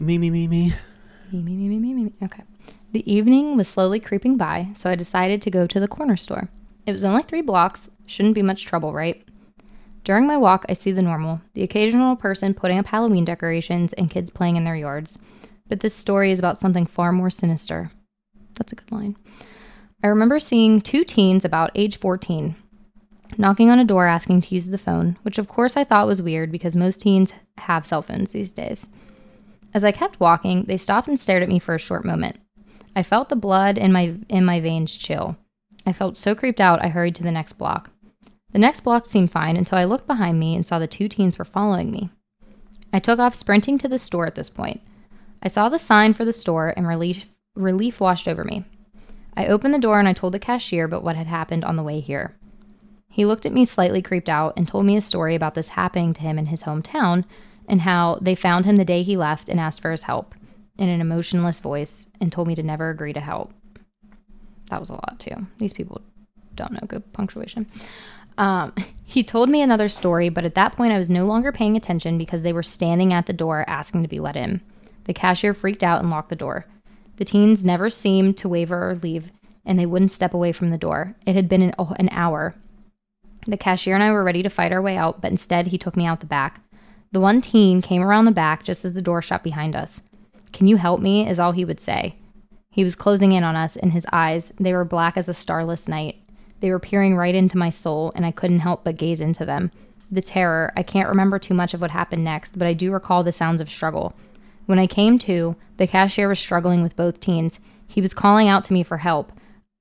Me, 0.00 0.16
me, 0.16 0.30
me, 0.30 0.46
me. 0.46 0.72
Me, 1.32 1.42
me, 1.42 1.56
me, 1.56 1.68
me, 1.68 1.92
me, 1.92 2.04
me. 2.04 2.12
Okay. 2.22 2.44
The 2.92 3.12
evening 3.12 3.56
was 3.56 3.66
slowly 3.66 3.98
creeping 3.98 4.36
by, 4.36 4.68
so 4.74 4.88
I 4.88 4.94
decided 4.94 5.42
to 5.42 5.50
go 5.50 5.66
to 5.66 5.80
the 5.80 5.88
corner 5.88 6.16
store. 6.16 6.48
It 6.86 6.92
was 6.92 7.04
only 7.04 7.22
three 7.24 7.42
blocks. 7.42 7.90
Shouldn't 8.06 8.36
be 8.36 8.42
much 8.42 8.64
trouble, 8.64 8.92
right? 8.92 9.22
During 10.04 10.26
my 10.26 10.36
walk, 10.36 10.64
I 10.68 10.74
see 10.74 10.92
the 10.92 11.02
normal 11.02 11.40
the 11.52 11.64
occasional 11.64 12.14
person 12.16 12.54
putting 12.54 12.78
up 12.78 12.86
Halloween 12.86 13.24
decorations 13.24 13.92
and 13.94 14.10
kids 14.10 14.30
playing 14.30 14.56
in 14.56 14.64
their 14.64 14.76
yards. 14.76 15.18
But 15.68 15.80
this 15.80 15.94
story 15.94 16.30
is 16.30 16.38
about 16.38 16.58
something 16.58 16.86
far 16.86 17.12
more 17.12 17.28
sinister. 17.28 17.90
That's 18.54 18.72
a 18.72 18.76
good 18.76 18.92
line. 18.92 19.16
I 20.02 20.06
remember 20.06 20.38
seeing 20.38 20.80
two 20.80 21.02
teens 21.02 21.44
about 21.44 21.72
age 21.74 21.98
14 21.98 22.54
knocking 23.36 23.70
on 23.70 23.78
a 23.78 23.84
door 23.84 24.06
asking 24.06 24.40
to 24.42 24.54
use 24.54 24.68
the 24.68 24.78
phone, 24.78 25.16
which 25.22 25.38
of 25.38 25.48
course 25.48 25.76
I 25.76 25.84
thought 25.84 26.06
was 26.06 26.22
weird 26.22 26.50
because 26.50 26.76
most 26.76 27.02
teens 27.02 27.32
have 27.58 27.84
cell 27.84 28.02
phones 28.02 28.30
these 28.30 28.52
days. 28.52 28.88
As 29.74 29.84
I 29.84 29.92
kept 29.92 30.20
walking, 30.20 30.64
they 30.64 30.78
stopped 30.78 31.08
and 31.08 31.20
stared 31.20 31.42
at 31.42 31.48
me 31.48 31.58
for 31.58 31.74
a 31.74 31.78
short 31.78 32.04
moment. 32.04 32.36
I 32.96 33.02
felt 33.02 33.28
the 33.28 33.36
blood 33.36 33.76
in 33.76 33.92
my 33.92 34.14
in 34.28 34.44
my 34.44 34.60
veins 34.60 34.96
chill. 34.96 35.36
I 35.86 35.92
felt 35.92 36.16
so 36.16 36.34
creeped 36.34 36.60
out 36.60 36.82
I 36.82 36.88
hurried 36.88 37.14
to 37.16 37.22
the 37.22 37.30
next 37.30 37.54
block. 37.54 37.90
The 38.52 38.58
next 38.58 38.80
block 38.80 39.04
seemed 39.04 39.30
fine 39.30 39.56
until 39.56 39.78
I 39.78 39.84
looked 39.84 40.06
behind 40.06 40.40
me 40.40 40.56
and 40.56 40.64
saw 40.64 40.78
the 40.78 40.86
two 40.86 41.08
teens 41.08 41.38
were 41.38 41.44
following 41.44 41.90
me. 41.90 42.10
I 42.92 42.98
took 42.98 43.18
off 43.18 43.34
sprinting 43.34 43.76
to 43.78 43.88
the 43.88 43.98
store 43.98 44.26
at 44.26 44.34
this 44.34 44.48
point. 44.48 44.80
I 45.42 45.48
saw 45.48 45.68
the 45.68 45.78
sign 45.78 46.14
for 46.14 46.24
the 46.24 46.32
store 46.32 46.72
and 46.76 46.86
relief 46.86 47.26
relief 47.54 48.00
washed 48.00 48.26
over 48.26 48.44
me. 48.44 48.64
I 49.36 49.46
opened 49.46 49.74
the 49.74 49.78
door 49.78 49.98
and 49.98 50.08
I 50.08 50.12
told 50.12 50.34
the 50.34 50.38
cashier 50.38 50.84
about 50.84 51.04
what 51.04 51.16
had 51.16 51.26
happened 51.26 51.64
on 51.64 51.76
the 51.76 51.82
way 51.82 52.00
here. 52.00 52.34
He 53.08 53.24
looked 53.24 53.46
at 53.46 53.52
me 53.52 53.64
slightly 53.64 54.02
creeped 54.02 54.28
out 54.28 54.54
and 54.56 54.66
told 54.66 54.86
me 54.86 54.96
a 54.96 55.00
story 55.00 55.34
about 55.34 55.54
this 55.54 55.70
happening 55.70 56.14
to 56.14 56.20
him 56.20 56.38
in 56.38 56.46
his 56.46 56.62
hometown 56.62 57.24
and 57.68 57.82
how 57.82 58.18
they 58.20 58.34
found 58.34 58.64
him 58.64 58.76
the 58.76 58.84
day 58.84 59.02
he 59.02 59.16
left 59.16 59.48
and 59.48 59.58
asked 59.58 59.80
for 59.80 59.90
his 59.90 60.02
help 60.02 60.34
in 60.78 60.88
an 60.88 61.00
emotionless 61.00 61.60
voice 61.60 62.08
and 62.20 62.30
told 62.30 62.48
me 62.48 62.54
to 62.54 62.62
never 62.62 62.90
agree 62.90 63.12
to 63.12 63.20
help. 63.20 63.52
That 64.70 64.80
was 64.80 64.90
a 64.90 64.94
lot 64.94 65.16
too. 65.18 65.46
These 65.58 65.72
people 65.72 66.00
don't 66.54 66.72
know 66.72 66.86
good 66.86 67.12
punctuation. 67.12 67.66
Um, 68.36 68.72
he 69.04 69.22
told 69.22 69.48
me 69.48 69.62
another 69.62 69.88
story, 69.88 70.28
but 70.28 70.44
at 70.44 70.54
that 70.54 70.76
point 70.76 70.92
I 70.92 70.98
was 70.98 71.10
no 71.10 71.26
longer 71.26 71.52
paying 71.52 71.76
attention 71.76 72.18
because 72.18 72.42
they 72.42 72.52
were 72.52 72.62
standing 72.62 73.12
at 73.12 73.26
the 73.26 73.32
door 73.32 73.64
asking 73.66 74.02
to 74.02 74.08
be 74.08 74.20
let 74.20 74.36
in. 74.36 74.60
The 75.04 75.14
cashier 75.14 75.54
freaked 75.54 75.82
out 75.82 76.00
and 76.00 76.10
locked 76.10 76.28
the 76.28 76.36
door. 76.36 76.66
The 77.16 77.24
teens 77.24 77.64
never 77.64 77.90
seemed 77.90 78.36
to 78.38 78.48
waver 78.48 78.90
or 78.90 78.94
leave, 78.94 79.32
and 79.64 79.78
they 79.78 79.86
wouldn't 79.86 80.12
step 80.12 80.34
away 80.34 80.52
from 80.52 80.70
the 80.70 80.78
door. 80.78 81.14
It 81.26 81.34
had 81.34 81.48
been 81.48 81.62
an, 81.62 81.74
an 81.98 82.08
hour. 82.12 82.54
The 83.46 83.56
cashier 83.56 83.94
and 83.94 84.02
I 84.02 84.12
were 84.12 84.24
ready 84.24 84.42
to 84.42 84.50
fight 84.50 84.72
our 84.72 84.82
way 84.82 84.96
out, 84.96 85.20
but 85.20 85.30
instead 85.30 85.68
he 85.68 85.78
took 85.78 85.96
me 85.96 86.06
out 86.06 86.20
the 86.20 86.26
back. 86.26 86.60
The 87.12 87.20
one 87.20 87.40
teen 87.40 87.80
came 87.80 88.02
around 88.02 88.26
the 88.26 88.32
back 88.32 88.64
just 88.64 88.84
as 88.84 88.92
the 88.92 89.02
door 89.02 89.22
shut 89.22 89.42
behind 89.42 89.74
us. 89.74 90.02
Can 90.52 90.66
you 90.66 90.76
help 90.76 91.00
me? 91.00 91.26
is 91.26 91.38
all 91.38 91.52
he 91.52 91.64
would 91.64 91.80
say. 91.80 92.16
He 92.70 92.84
was 92.84 92.94
closing 92.94 93.32
in 93.32 93.44
on 93.44 93.56
us, 93.56 93.76
and 93.76 93.92
his 93.92 94.06
eyes, 94.12 94.52
they 94.60 94.72
were 94.72 94.84
black 94.84 95.16
as 95.16 95.28
a 95.28 95.34
starless 95.34 95.88
night. 95.88 96.16
They 96.60 96.70
were 96.70 96.78
peering 96.78 97.16
right 97.16 97.34
into 97.34 97.58
my 97.58 97.70
soul, 97.70 98.12
and 98.14 98.26
I 98.26 98.30
couldn't 98.30 98.60
help 98.60 98.84
but 98.84 98.96
gaze 98.96 99.20
into 99.20 99.44
them. 99.44 99.70
The 100.10 100.22
terror, 100.22 100.72
I 100.76 100.82
can't 100.82 101.08
remember 101.08 101.38
too 101.38 101.54
much 101.54 101.74
of 101.74 101.80
what 101.80 101.90
happened 101.90 102.24
next, 102.24 102.58
but 102.58 102.66
I 102.66 102.72
do 102.72 102.92
recall 102.92 103.22
the 103.22 103.32
sounds 103.32 103.60
of 103.60 103.70
struggle. 103.70 104.14
When 104.66 104.78
I 104.78 104.86
came 104.86 105.18
to, 105.20 105.56
the 105.76 105.86
cashier 105.86 106.28
was 106.28 106.38
struggling 106.38 106.82
with 106.82 106.96
both 106.96 107.20
teens. 107.20 107.60
He 107.86 108.00
was 108.00 108.14
calling 108.14 108.48
out 108.48 108.64
to 108.64 108.72
me 108.72 108.82
for 108.82 108.98
help. 108.98 109.32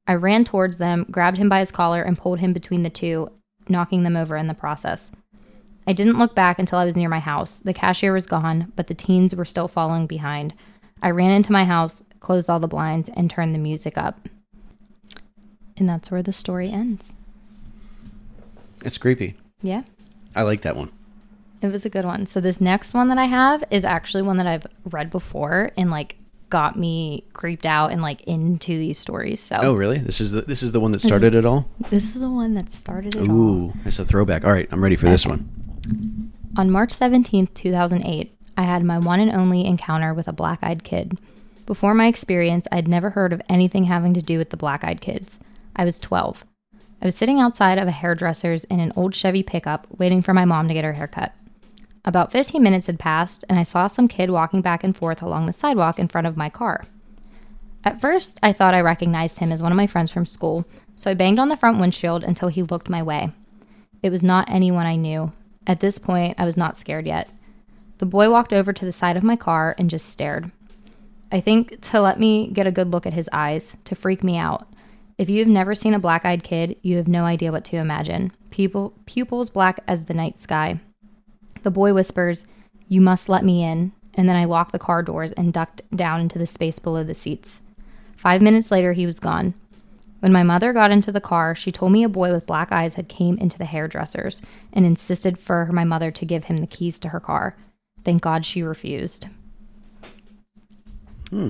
I 0.08 0.16
ran 0.16 0.46
towards 0.46 0.78
them, 0.78 1.06
grabbed 1.12 1.38
him 1.38 1.50
by 1.50 1.60
his 1.60 1.72
collar, 1.72 2.02
and 2.02 2.18
pulled 2.18 2.40
him 2.40 2.54
between 2.54 2.84
the 2.84 2.90
two, 2.90 3.30
knocking 3.70 4.04
them 4.04 4.16
over 4.16 4.36
in 4.38 4.48
the 4.48 4.54
process. 4.54 5.12
I 5.86 5.94
didn't 5.94 6.20
look 6.20 6.36
back 6.36 6.60
until 6.60 6.80
I 6.80 6.86
was 6.86 6.98
near 6.98 7.08
my 7.08 7.20
house. 7.20 7.56
The 7.56 7.74
cashier 7.74 8.12
was 8.12 8.28
gone, 8.28 8.74
but 8.76 8.88
the 8.88 8.94
teens 8.94 9.34
were 9.34 9.46
still 9.46 9.68
following 9.68 10.06
behind. 10.06 10.54
I 11.02 11.12
ran 11.12 11.32
into 11.32 11.52
my 11.52 11.64
house, 11.64 12.04
closed 12.20 12.50
all 12.50 12.60
the 12.60 12.68
blinds, 12.68 13.10
and 13.16 13.30
turned 13.30 13.56
the 13.56 13.60
music 13.60 13.98
up. 13.98 14.28
And 15.78 15.88
that's 15.88 16.12
where 16.12 16.24
the 16.24 16.34
story 16.34 16.70
ends. 16.70 17.14
It's 18.84 18.98
creepy. 18.98 19.36
Yeah. 19.62 19.84
I 20.36 20.42
like 20.42 20.62
that 20.62 20.76
one. 20.76 20.92
It 21.62 21.68
was 21.68 21.86
a 21.86 21.90
good 21.90 22.06
one. 22.06 22.26
So 22.26 22.42
this 22.42 22.62
next 22.62 22.94
one 22.94 23.08
that 23.10 23.18
I 23.18 23.26
have 23.26 23.64
is 23.72 23.86
actually 23.86 24.24
one 24.24 24.38
that 24.38 24.48
I've 24.48 24.68
read 24.86 25.10
before 25.10 25.72
and 25.78 25.90
like 25.90 26.18
got 26.50 26.78
me 26.78 27.24
creeped 27.34 27.66
out 27.66 27.92
and 27.92 28.02
like 28.02 28.22
into 28.24 28.78
these 28.78 28.98
stories. 28.98 29.40
So 29.40 29.58
Oh, 29.62 29.74
really? 29.74 29.98
This 30.00 30.22
is 30.22 30.32
the 30.32 30.42
this 30.42 30.64
is 30.64 30.72
the 30.72 30.80
one 30.80 30.92
that 30.94 31.02
started 31.02 31.36
it 31.36 31.46
all. 31.46 31.70
this 31.90 32.16
is 32.16 32.20
the 32.22 32.30
one 32.30 32.54
that 32.56 32.72
started 32.72 33.16
it 33.16 33.30
all. 33.30 33.36
Ooh, 33.36 33.74
it's 33.86 34.00
a 34.00 34.06
throwback. 34.06 34.46
All 34.46 34.52
right, 34.52 34.68
I'm 34.72 34.82
ready 34.82 34.96
for 34.96 35.08
this 35.08 35.26
one. 35.26 35.50
On 36.58 36.72
March 36.72 36.90
17th, 36.90 37.54
2008, 37.54 38.34
I 38.58 38.64
had 38.64 38.84
my 38.84 38.98
one 38.98 39.20
and 39.20 39.32
only 39.32 39.66
encounter 39.66 40.14
with 40.14 40.28
a 40.28 40.34
black 40.34 40.60
eyed 40.64 40.84
kid. 40.84 41.20
Before 41.66 41.94
my 41.94 42.08
experience, 42.08 42.66
I'd 42.72 42.88
never 42.88 43.10
heard 43.12 43.34
of 43.34 43.42
anything 43.50 43.84
having 43.84 44.14
to 44.16 44.22
do 44.22 44.38
with 44.38 44.50
the 44.50 44.58
black 44.58 44.84
eyed 44.84 45.02
kids. 45.02 45.40
I 45.76 45.86
was 45.86 46.00
12. 46.00 46.46
I 47.02 47.06
was 47.06 47.16
sitting 47.16 47.40
outside 47.40 47.78
of 47.78 47.88
a 47.88 47.92
hairdresser's 47.92 48.64
in 48.64 48.80
an 48.80 48.94
old 48.96 49.14
Chevy 49.14 49.44
pickup 49.44 49.86
waiting 50.00 50.22
for 50.24 50.34
my 50.34 50.46
mom 50.46 50.68
to 50.68 50.74
get 50.74 50.84
her 50.86 50.94
hair 50.94 51.08
cut. 51.08 51.34
About 52.08 52.32
15 52.32 52.64
minutes 52.64 52.86
had 52.86 53.00
passed, 53.00 53.44
and 53.50 53.60
I 53.60 53.64
saw 53.64 53.86
some 53.86 54.08
kid 54.08 54.30
walking 54.30 54.62
back 54.62 54.82
and 54.82 54.96
forth 54.96 55.22
along 55.22 55.46
the 55.46 55.52
sidewalk 55.52 56.00
in 56.00 56.08
front 56.08 56.26
of 56.26 56.38
my 56.38 56.50
car. 56.50 56.86
At 57.84 58.00
first, 58.00 58.40
I 58.42 58.54
thought 58.54 58.74
I 58.74 58.80
recognized 58.80 59.40
him 59.40 59.52
as 59.52 59.62
one 59.62 59.74
of 59.74 59.76
my 59.76 59.88
friends 59.88 60.10
from 60.10 60.26
school, 60.26 60.64
so 60.96 61.12
I 61.12 61.16
banged 61.16 61.38
on 61.38 61.50
the 61.50 61.58
front 61.58 61.82
windshield 61.82 62.24
until 62.24 62.48
he 62.48 62.64
looked 62.64 62.88
my 62.88 63.04
way. 63.04 63.34
It 64.02 64.10
was 64.10 64.24
not 64.24 64.50
anyone 64.50 64.86
I 64.86 64.96
knew. 64.96 65.34
At 65.68 65.82
this 65.82 66.00
point, 66.00 66.36
I 66.38 66.46
was 66.46 66.56
not 66.56 66.78
scared 66.78 67.06
yet. 67.06 67.28
The 67.98 68.06
boy 68.06 68.32
walked 68.32 68.54
over 68.54 68.72
to 68.72 68.86
the 68.86 68.94
side 68.94 69.18
of 69.18 69.24
my 69.24 69.36
car 69.36 69.76
and 69.78 69.90
just 69.90 70.08
stared. 70.08 70.50
I 71.30 71.42
think 71.42 71.82
to 71.92 72.00
let 72.00 72.22
me 72.22 72.48
get 72.48 72.68
a 72.68 72.72
good 72.72 72.88
look 72.90 73.06
at 73.06 73.12
his 73.12 73.30
eyes, 73.34 73.76
to 73.84 73.96
freak 73.96 74.24
me 74.24 74.38
out. 74.38 74.66
If 75.18 75.30
you 75.30 75.40
have 75.40 75.50
never 75.50 75.76
seen 75.76 75.94
a 75.94 76.00
black 76.00 76.24
eyed 76.24 76.42
kid, 76.42 76.78
you 76.84 76.96
have 76.96 77.10
no 77.10 77.26
idea 77.26 77.52
what 77.52 77.66
to 77.66 77.76
imagine. 77.76 78.32
Pupil, 78.50 78.94
pupils 79.06 79.50
black 79.50 79.82
as 79.90 80.06
the 80.06 80.14
night 80.14 80.38
sky. 80.40 80.80
The 81.64 81.72
boy 81.72 81.94
whispers, 81.94 82.46
You 82.88 83.02
must 83.02 83.30
let 83.30 83.44
me 83.44 83.64
in. 83.64 83.92
And 84.16 84.28
then 84.28 84.36
I 84.36 84.46
locked 84.46 84.72
the 84.72 84.80
car 84.80 85.04
doors 85.04 85.32
and 85.34 85.54
ducked 85.54 85.84
down 85.96 86.22
into 86.22 86.40
the 86.40 86.48
space 86.48 86.80
below 86.80 87.04
the 87.04 87.14
seats. 87.14 87.62
Five 88.16 88.42
minutes 88.42 88.72
later, 88.72 88.94
he 88.94 89.06
was 89.06 89.20
gone. 89.20 89.54
When 90.20 90.32
my 90.32 90.42
mother 90.42 90.74
got 90.74 90.90
into 90.90 91.12
the 91.12 91.22
car, 91.22 91.54
she 91.54 91.72
told 91.72 91.92
me 91.92 92.04
a 92.04 92.10
boy 92.10 92.32
with 92.32 92.48
black 92.48 92.72
eyes 92.72 92.96
had 92.96 93.08
came 93.08 93.38
into 93.38 93.60
the 93.60 93.66
hairdresser's 93.66 94.42
and 94.74 94.86
insisted 94.86 95.38
for 95.38 95.68
my 95.68 95.84
mother 95.84 96.10
to 96.10 96.26
give 96.26 96.46
him 96.46 96.58
the 96.58 96.66
keys 96.66 96.98
to 97.00 97.10
her 97.10 97.20
car. 97.20 97.56
Thank 98.04 98.24
God 98.24 98.44
she 98.44 98.64
refused. 98.64 99.28
Hmm. 101.30 101.50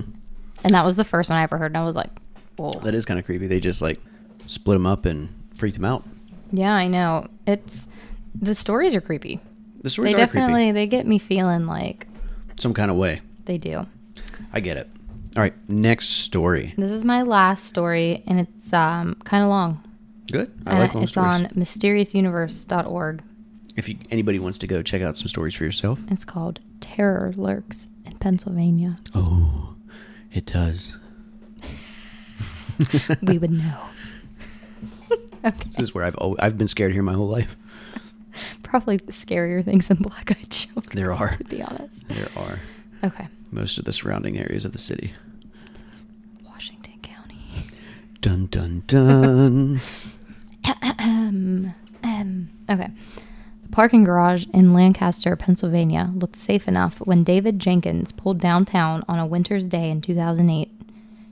And 0.62 0.74
that 0.74 0.84
was 0.84 0.96
the 0.96 1.04
first 1.04 1.30
one 1.30 1.38
I 1.38 1.44
ever 1.44 1.56
heard, 1.56 1.70
and 1.70 1.78
I 1.78 1.84
was 1.84 1.96
like, 1.96 2.10
"Whoa!" 2.56 2.72
That 2.80 2.94
is 2.94 3.04
kind 3.04 3.18
of 3.18 3.24
creepy. 3.24 3.46
They 3.46 3.60
just 3.60 3.80
like 3.80 4.00
split 4.46 4.74
them 4.74 4.86
up 4.86 5.06
and 5.06 5.32
freaked 5.54 5.76
them 5.76 5.84
out. 5.84 6.04
Yeah, 6.52 6.74
I 6.74 6.88
know. 6.88 7.28
It's 7.46 7.86
the 8.34 8.54
stories 8.54 8.94
are 8.94 9.00
creepy. 9.00 9.40
The 9.82 9.90
stories 9.90 10.12
they 10.12 10.18
definitely 10.18 10.64
creepy. 10.64 10.72
they 10.72 10.86
get 10.86 11.06
me 11.06 11.18
feeling 11.18 11.66
like 11.66 12.06
Some 12.58 12.74
kind 12.74 12.90
of 12.90 12.96
way. 12.96 13.20
they 13.44 13.58
do. 13.58 13.86
I 14.52 14.60
get 14.60 14.76
it. 14.76 14.88
All 15.36 15.42
right, 15.42 15.54
next 15.68 16.08
story. 16.08 16.74
This 16.76 16.90
is 16.92 17.04
my 17.04 17.22
last 17.22 17.64
story, 17.66 18.22
and 18.26 18.40
it's 18.40 18.72
um 18.72 19.14
kind 19.24 19.42
of 19.44 19.48
long. 19.50 19.82
Good. 20.32 20.50
I 20.66 20.70
And 20.72 20.80
like 20.80 20.94
long 20.94 21.02
it's 21.04 21.12
stories. 21.12 21.42
on 21.42 21.46
mysteriousuniverse.org. 21.48 23.22
If 23.76 23.88
you, 23.88 23.96
anybody 24.10 24.38
wants 24.40 24.58
to 24.58 24.66
go 24.66 24.82
check 24.82 25.00
out 25.02 25.16
some 25.16 25.28
stories 25.28 25.54
for 25.54 25.64
yourself. 25.64 26.00
It's 26.10 26.24
called 26.24 26.58
Terror 26.80 27.32
Lurks 27.36 27.86
in 28.04 28.16
Pennsylvania. 28.18 28.98
Oh, 29.14 29.76
it 30.32 30.44
does. 30.46 30.96
we 33.22 33.38
would 33.38 33.50
know. 33.52 33.78
okay. 35.44 35.56
This 35.66 35.78
is 35.78 35.94
where 35.94 36.04
I've 36.04 36.16
al- 36.20 36.36
I've 36.40 36.58
been 36.58 36.68
scared 36.68 36.92
here 36.92 37.02
my 37.02 37.12
whole 37.14 37.28
life. 37.28 37.56
Probably 38.62 38.96
the 38.98 39.12
scarier 39.12 39.64
things 39.64 39.88
than 39.88 39.98
black 39.98 40.30
eyed 40.30 40.50
children, 40.50 40.96
There 40.96 41.12
are. 41.12 41.30
to 41.30 41.44
be 41.44 41.62
honest. 41.62 42.08
There 42.08 42.28
are 42.36 42.58
Okay. 43.04 43.28
most 43.50 43.78
of 43.78 43.84
the 43.84 43.92
surrounding 43.92 44.38
areas 44.38 44.64
of 44.64 44.72
the 44.72 44.78
city. 44.78 45.12
Washington 46.44 46.94
County. 47.02 47.66
Dun 48.20 48.46
dun 48.46 48.82
dun. 48.86 49.80
um, 50.98 51.74
um, 52.02 52.48
okay. 52.68 52.90
The 53.62 53.68
parking 53.70 54.04
garage 54.04 54.46
in 54.52 54.72
Lancaster, 54.72 55.36
Pennsylvania 55.36 56.10
looked 56.14 56.36
safe 56.36 56.66
enough 56.68 56.98
when 57.00 57.22
David 57.24 57.58
Jenkins 57.58 58.12
pulled 58.12 58.40
downtown 58.40 59.04
on 59.08 59.18
a 59.18 59.26
winter's 59.26 59.66
day 59.66 59.90
in 59.90 60.00
2008. 60.00 60.70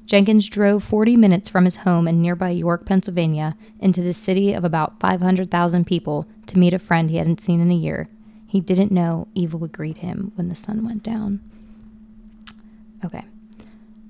Jenkins 0.07 0.49
drove 0.49 0.85
40 0.85 1.17
minutes 1.17 1.49
from 1.49 1.65
his 1.65 1.77
home 1.77 2.07
in 2.07 2.23
nearby 2.23 2.51
York, 2.51 2.87
Pennsylvania, 2.87 3.57
into 3.81 4.03
the 4.03 4.13
city 4.13 4.53
of 4.53 4.65
about 4.65 5.01
500,000 5.01 5.85
people 5.85 6.27
to 6.47 6.59
meet 6.59 6.73
a 6.73 6.79
friend 6.79 7.11
he 7.11 7.17
hadn't 7.17 7.41
seen 7.41 7.61
in 7.61 7.73
a 7.73 7.75
year. 7.75 8.09
He 8.47 8.61
didn't 8.61 8.93
know 8.93 9.27
evil 9.35 9.59
would 9.61 9.73
greet 9.73 9.99
him 9.99 10.31
when 10.37 10.49
the 10.49 10.55
sun 10.55 10.85
went 10.85 11.03
down. 11.03 11.41
Okay. 13.05 13.25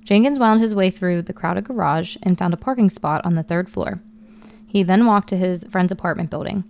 Jenkins 0.03 0.39
wound 0.39 0.61
his 0.61 0.75
way 0.75 0.91
through 0.91 1.23
the 1.23 1.33
crowded 1.33 1.65
garage 1.65 2.15
and 2.21 2.37
found 2.37 2.53
a 2.53 2.57
parking 2.57 2.91
spot 2.91 3.25
on 3.25 3.33
the 3.33 3.43
third 3.43 3.67
floor. 3.67 3.99
He 4.67 4.83
then 4.83 5.05
walked 5.05 5.29
to 5.29 5.37
his 5.37 5.63
friend's 5.63 5.91
apartment 5.91 6.29
building. 6.29 6.63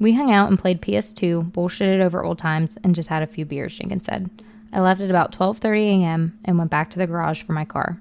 We 0.00 0.14
hung 0.14 0.32
out 0.32 0.48
and 0.48 0.58
played 0.58 0.82
PS2, 0.82 1.52
bullshitted 1.52 2.00
over 2.00 2.24
old 2.24 2.38
times, 2.38 2.76
and 2.82 2.94
just 2.94 3.08
had 3.08 3.22
a 3.22 3.28
few 3.28 3.44
beers, 3.44 3.78
Jenkins 3.78 4.04
said. 4.04 4.28
I 4.72 4.80
left 4.80 5.00
at 5.00 5.08
about 5.08 5.30
12:30 5.32 6.02
a.m. 6.02 6.38
and 6.44 6.58
went 6.58 6.70
back 6.70 6.90
to 6.90 6.98
the 6.98 7.06
garage 7.06 7.42
for 7.42 7.52
my 7.52 7.64
car. 7.64 8.00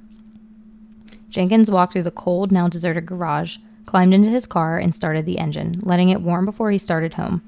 Jenkins 1.34 1.72
walked 1.72 1.94
through 1.94 2.04
the 2.04 2.12
cold, 2.12 2.52
now 2.52 2.68
deserted 2.68 3.08
garage, 3.08 3.58
climbed 3.88 4.14
into 4.14 4.30
his 4.30 4.46
car, 4.46 4.78
and 4.78 4.94
started 4.94 5.26
the 5.26 5.40
engine, 5.40 5.80
letting 5.82 6.10
it 6.10 6.22
warm 6.22 6.46
before 6.46 6.70
he 6.70 6.78
started 6.78 7.16
home. 7.16 7.42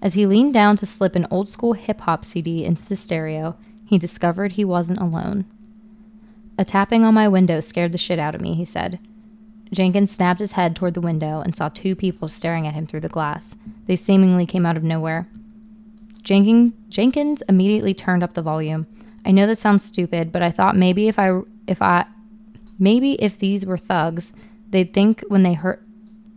As 0.00 0.14
he 0.14 0.24
leaned 0.24 0.54
down 0.54 0.76
to 0.78 0.86
slip 0.86 1.14
an 1.14 1.26
old 1.30 1.46
school 1.46 1.74
hip 1.74 2.00
hop 2.00 2.24
CD 2.24 2.64
into 2.64 2.82
the 2.86 2.96
stereo, 2.96 3.54
he 3.84 3.98
discovered 3.98 4.52
he 4.52 4.64
wasn't 4.64 5.00
alone. 5.00 5.44
A 6.56 6.64
tapping 6.64 7.04
on 7.04 7.12
my 7.12 7.28
window 7.28 7.60
scared 7.60 7.92
the 7.92 7.98
shit 7.98 8.18
out 8.18 8.34
of 8.34 8.40
me, 8.40 8.54
he 8.54 8.64
said. 8.64 8.98
Jenkins 9.70 10.10
snapped 10.10 10.40
his 10.40 10.52
head 10.52 10.74
toward 10.74 10.94
the 10.94 11.02
window 11.02 11.42
and 11.42 11.54
saw 11.54 11.68
two 11.68 11.94
people 11.94 12.28
staring 12.28 12.66
at 12.66 12.72
him 12.72 12.86
through 12.86 13.00
the 13.00 13.08
glass. 13.10 13.54
They 13.86 13.96
seemingly 13.96 14.46
came 14.46 14.64
out 14.64 14.78
of 14.78 14.82
nowhere. 14.82 15.28
Jenkin, 16.22 16.72
Jenkins 16.88 17.42
immediately 17.50 17.92
turned 17.92 18.22
up 18.22 18.32
the 18.32 18.40
volume. 18.40 18.86
I 19.26 19.30
know 19.32 19.46
that 19.46 19.58
sounds 19.58 19.84
stupid, 19.84 20.32
but 20.32 20.40
I 20.40 20.50
thought 20.50 20.74
maybe 20.74 21.08
if 21.08 21.18
I 21.18 21.40
if 21.66 21.82
I 21.82 22.06
maybe 22.78 23.12
if 23.14 23.38
these 23.38 23.66
were 23.66 23.78
thugs, 23.78 24.32
they'd 24.70 24.92
think 24.92 25.22
when 25.28 25.42
they 25.42 25.54
heard 25.54 25.82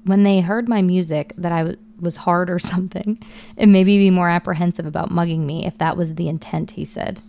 when 0.06 0.24
they 0.24 0.40
heard 0.40 0.70
my 0.70 0.82
music 0.82 1.34
that 1.38 1.52
I 1.52 1.60
w- 1.60 1.78
was 2.00 2.16
hard 2.16 2.50
or 2.50 2.60
something, 2.74 3.22
and 3.58 3.72
maybe 3.72 3.98
be 3.98 4.10
more 4.10 4.30
apprehensive 4.30 4.86
about 4.86 5.12
mugging 5.12 5.46
me 5.46 5.66
if 5.66 5.78
that 5.78 5.98
was 5.98 6.16
the 6.16 6.30
intent, 6.30 6.72
he 6.72 6.86
said. 6.86 7.22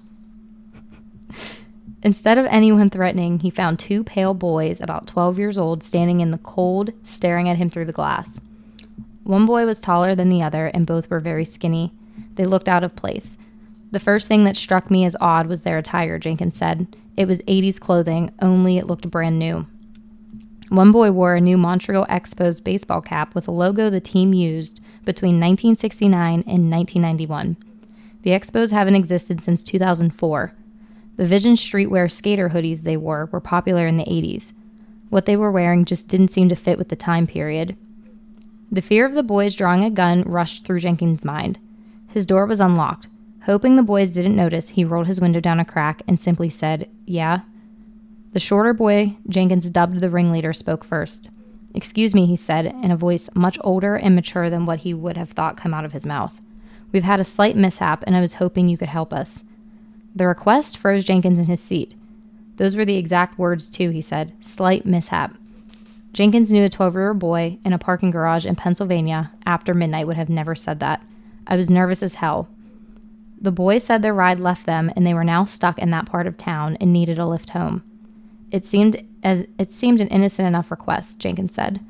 Instead 2.03 2.39
of 2.39 2.47
anyone 2.47 2.89
threatening, 2.89 3.41
he 3.41 3.51
found 3.51 3.79
two 3.79 4.03
pale 4.03 4.33
boys 4.33 4.81
about 4.81 5.07
12 5.07 5.39
years 5.39 5.59
old 5.59 5.83
standing 5.83 6.21
in 6.21 6.31
the 6.31 6.39
cold, 6.39 6.93
staring 7.03 7.49
at 7.49 7.59
him 7.59 7.69
through 7.69 7.85
the 7.85 7.93
glass. 7.93 8.41
One 9.25 9.45
boy 9.45 9.67
was 9.67 9.81
taller 9.81 10.15
than 10.15 10.31
the 10.31 10.43
other, 10.43 10.67
and 10.69 10.87
both 10.87 11.11
were 11.11 11.21
very 11.21 11.45
skinny. 11.45 11.93
They 12.37 12.47
looked 12.47 12.69
out 12.69 12.85
of 12.85 12.97
place. 12.97 13.37
The 13.91 14.01
first 14.01 14.29
thing 14.29 14.45
that 14.45 14.57
struck 14.57 14.91
me 14.91 15.05
as 15.05 15.17
odd 15.21 15.47
was 15.47 15.63
their 15.63 15.79
attire, 15.79 16.19
Jenkins 16.19 16.57
said. 16.57 16.87
It 17.21 17.29
was 17.29 17.43
80s 17.43 17.79
clothing, 17.79 18.31
only 18.41 18.79
it 18.79 18.87
looked 18.87 19.11
brand 19.11 19.39
new. 19.39 19.67
One 20.71 20.91
boy 20.91 21.11
wore 21.11 21.35
a 21.35 21.41
new 21.43 21.59
Montreal 21.59 22.07
Expos 22.07 22.65
baseball 22.65 23.03
cap 23.03 23.35
with 23.35 23.47
a 23.47 23.51
logo 23.51 23.91
the 23.91 24.01
team 24.01 24.33
used 24.33 24.81
between 25.05 25.35
1969 25.35 26.45
and 26.47 26.71
1991. 26.71 27.59
The 28.23 28.31
Expos 28.31 28.73
haven't 28.73 28.95
existed 28.95 29.43
since 29.43 29.63
2004. 29.63 30.55
The 31.19 31.27
Vision 31.27 31.57
Streetwear 31.57 32.11
skater 32.11 32.49
hoodies 32.49 32.85
they 32.85 32.97
wore 32.97 33.29
were 33.31 33.39
popular 33.39 33.87
in 33.87 33.99
the 33.99 34.05
80s. 34.05 34.55
What 35.11 35.27
they 35.27 35.37
were 35.37 35.53
wearing 35.53 35.85
just 35.85 36.09
didn't 36.09 36.29
seem 36.29 36.49
to 36.49 36.57
fit 36.57 36.79
with 36.79 36.89
the 36.89 36.97
time 36.97 37.27
period. 37.27 37.77
The 38.73 38.81
fear 38.81 39.05
of 39.05 39.13
the 39.13 39.23
boys 39.23 39.55
drawing 39.55 39.85
a 39.85 39.91
gun 39.91 40.23
rushed 40.23 40.65
through 40.65 40.81
Jenkins' 40.81 41.27
mind. 41.27 41.59
His 42.09 42.25
door 42.25 42.47
was 42.47 42.61
unlocked. 42.61 43.09
Hoping 43.45 43.77
the 43.77 43.83
boys 43.83 44.13
didn't 44.13 44.37
notice, 44.37 44.71
he 44.71 44.85
rolled 44.85 45.07
his 45.07 45.21
window 45.21 45.41
down 45.41 45.61
a 45.61 45.65
crack 45.65 46.03
and 46.07 46.19
simply 46.19 46.51
said, 46.51 46.89
Yeah. 47.07 47.41
The 48.33 48.41
shorter 48.41 48.75
boy, 48.75 49.17
Jenkins 49.29 49.71
dubbed 49.71 50.01
the 50.01 50.11
ringleader, 50.11 50.53
spoke 50.53 50.85
first. 50.85 51.31
Excuse 51.75 52.15
me, 52.15 52.27
he 52.27 52.37
said, 52.37 52.67
in 52.67 52.91
a 52.91 52.97
voice 52.97 53.29
much 53.35 53.59
older 53.63 53.97
and 53.97 54.15
mature 54.15 54.51
than 54.51 54.67
what 54.67 54.81
he 54.81 54.93
would 54.93 55.17
have 55.17 55.31
thought 55.31 55.57
come 55.57 55.73
out 55.73 55.85
of 55.85 55.93
his 55.93 56.05
mouth. 56.05 56.41
We've 56.93 57.05
had 57.05 57.21
a 57.21 57.25
slight 57.25 57.57
mishap, 57.57 58.05
and 58.07 58.17
I 58.17 58.21
was 58.21 58.35
hoping 58.35 58.69
you 58.69 58.77
could 58.77 58.89
help 58.89 59.13
us. 59.13 59.45
The 60.15 60.27
request 60.27 60.77
froze 60.77 61.05
Jenkins 61.05 61.39
in 61.39 61.47
his 61.47 61.61
seat. 61.61 61.95
Those 62.57 62.77
were 62.77 62.85
the 62.85 62.97
exact 62.97 63.39
words, 63.39 63.71
too, 63.71 63.91
he 63.91 64.03
said. 64.03 64.33
Slight 64.41 64.85
mishap. 64.85 65.37
Jenkins 66.13 66.53
knew 66.53 66.65
a 66.65 66.69
12 66.69 66.95
year 66.95 67.09
old 67.09 67.21
boy 67.21 67.59
in 67.65 67.73
a 67.73 67.79
parking 67.79 68.11
garage 68.11 68.45
in 68.45 68.57
Pennsylvania 68.57 69.31
after 69.47 69.73
midnight 69.73 70.09
would 70.09 70.17
have 70.17 70.29
never 70.29 70.55
said 70.57 70.81
that. 70.81 71.01
I 71.47 71.57
was 71.57 71.71
nervous 71.71 72.03
as 72.03 72.17
hell. 72.17 72.49
The 73.41 73.53
boys 73.53 73.85
said 73.85 74.03
their 74.03 74.15
ride 74.15 74.39
left 74.39 74.67
them 74.67 74.93
and 74.95 75.07
they 75.07 75.15
were 75.15 75.25
now 75.25 75.45
stuck 75.45 75.79
in 75.79 75.91
that 75.91 76.07
part 76.07 76.27
of 76.27 76.37
town 76.37 76.77
and 76.81 76.93
needed 76.93 77.19
a 77.19 77.27
lift 77.27 77.51
home. 77.51 77.83
It 78.51 78.65
seemed 78.65 79.03
as 79.23 79.47
it 79.59 79.71
seemed 79.71 80.01
an 80.01 80.09
innocent 80.09 80.47
enough 80.47 80.71
request, 80.71 81.21
Jenkins 81.21 81.55
said. 81.55 81.81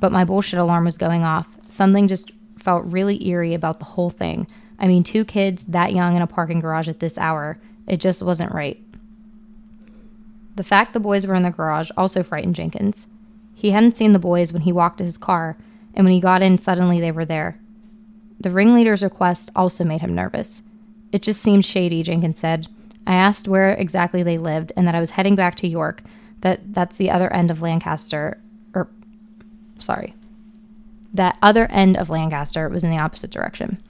But 0.00 0.12
my 0.12 0.24
bullshit 0.24 0.58
alarm 0.58 0.84
was 0.84 0.96
going 0.96 1.22
off. 1.22 1.48
Something 1.68 2.08
just 2.08 2.32
felt 2.58 2.84
really 2.86 3.26
eerie 3.28 3.54
about 3.54 3.78
the 3.78 3.84
whole 3.84 4.10
thing. 4.10 4.46
I 4.78 4.86
mean, 4.86 5.02
two 5.02 5.24
kids 5.24 5.64
that 5.64 5.92
young 5.92 6.16
in 6.16 6.22
a 6.22 6.26
parking 6.26 6.60
garage 6.60 6.88
at 6.88 7.00
this 7.00 7.18
hour. 7.18 7.58
It 7.86 7.98
just 7.98 8.22
wasn't 8.22 8.52
right. 8.52 8.82
The 10.56 10.64
fact 10.64 10.92
the 10.92 11.00
boys 11.00 11.26
were 11.26 11.34
in 11.34 11.42
the 11.42 11.50
garage 11.50 11.90
also 11.96 12.22
frightened 12.22 12.54
Jenkins. 12.54 13.06
He 13.54 13.70
hadn't 13.70 13.96
seen 13.96 14.12
the 14.12 14.18
boys 14.18 14.52
when 14.52 14.62
he 14.62 14.72
walked 14.72 14.98
to 14.98 15.04
his 15.04 15.18
car, 15.18 15.56
and 15.94 16.04
when 16.04 16.12
he 16.12 16.20
got 16.20 16.42
in, 16.42 16.58
suddenly 16.58 17.00
they 17.00 17.12
were 17.12 17.24
there. 17.24 17.58
The 18.40 18.50
ringleader's 18.50 19.02
request 19.02 19.50
also 19.56 19.84
made 19.84 20.00
him 20.00 20.14
nervous. 20.14 20.62
It 21.16 21.22
just 21.22 21.40
seemed 21.40 21.64
shady, 21.64 22.02
Jenkins 22.02 22.38
said. 22.38 22.66
I 23.06 23.14
asked 23.14 23.48
where 23.48 23.72
exactly 23.72 24.22
they 24.22 24.36
lived 24.36 24.70
and 24.76 24.86
that 24.86 24.94
I 24.94 25.00
was 25.00 25.08
heading 25.08 25.34
back 25.34 25.54
to 25.56 25.66
York, 25.66 26.02
that 26.42 26.74
that's 26.74 26.98
the 26.98 27.10
other 27.10 27.32
end 27.32 27.50
of 27.50 27.62
Lancaster, 27.62 28.38
or 28.74 28.90
sorry, 29.78 30.14
that 31.14 31.38
other 31.40 31.64
end 31.70 31.96
of 31.96 32.10
Lancaster 32.10 32.68
was 32.68 32.84
in 32.84 32.90
the 32.90 32.98
opposite 32.98 33.30
direction. 33.30 33.82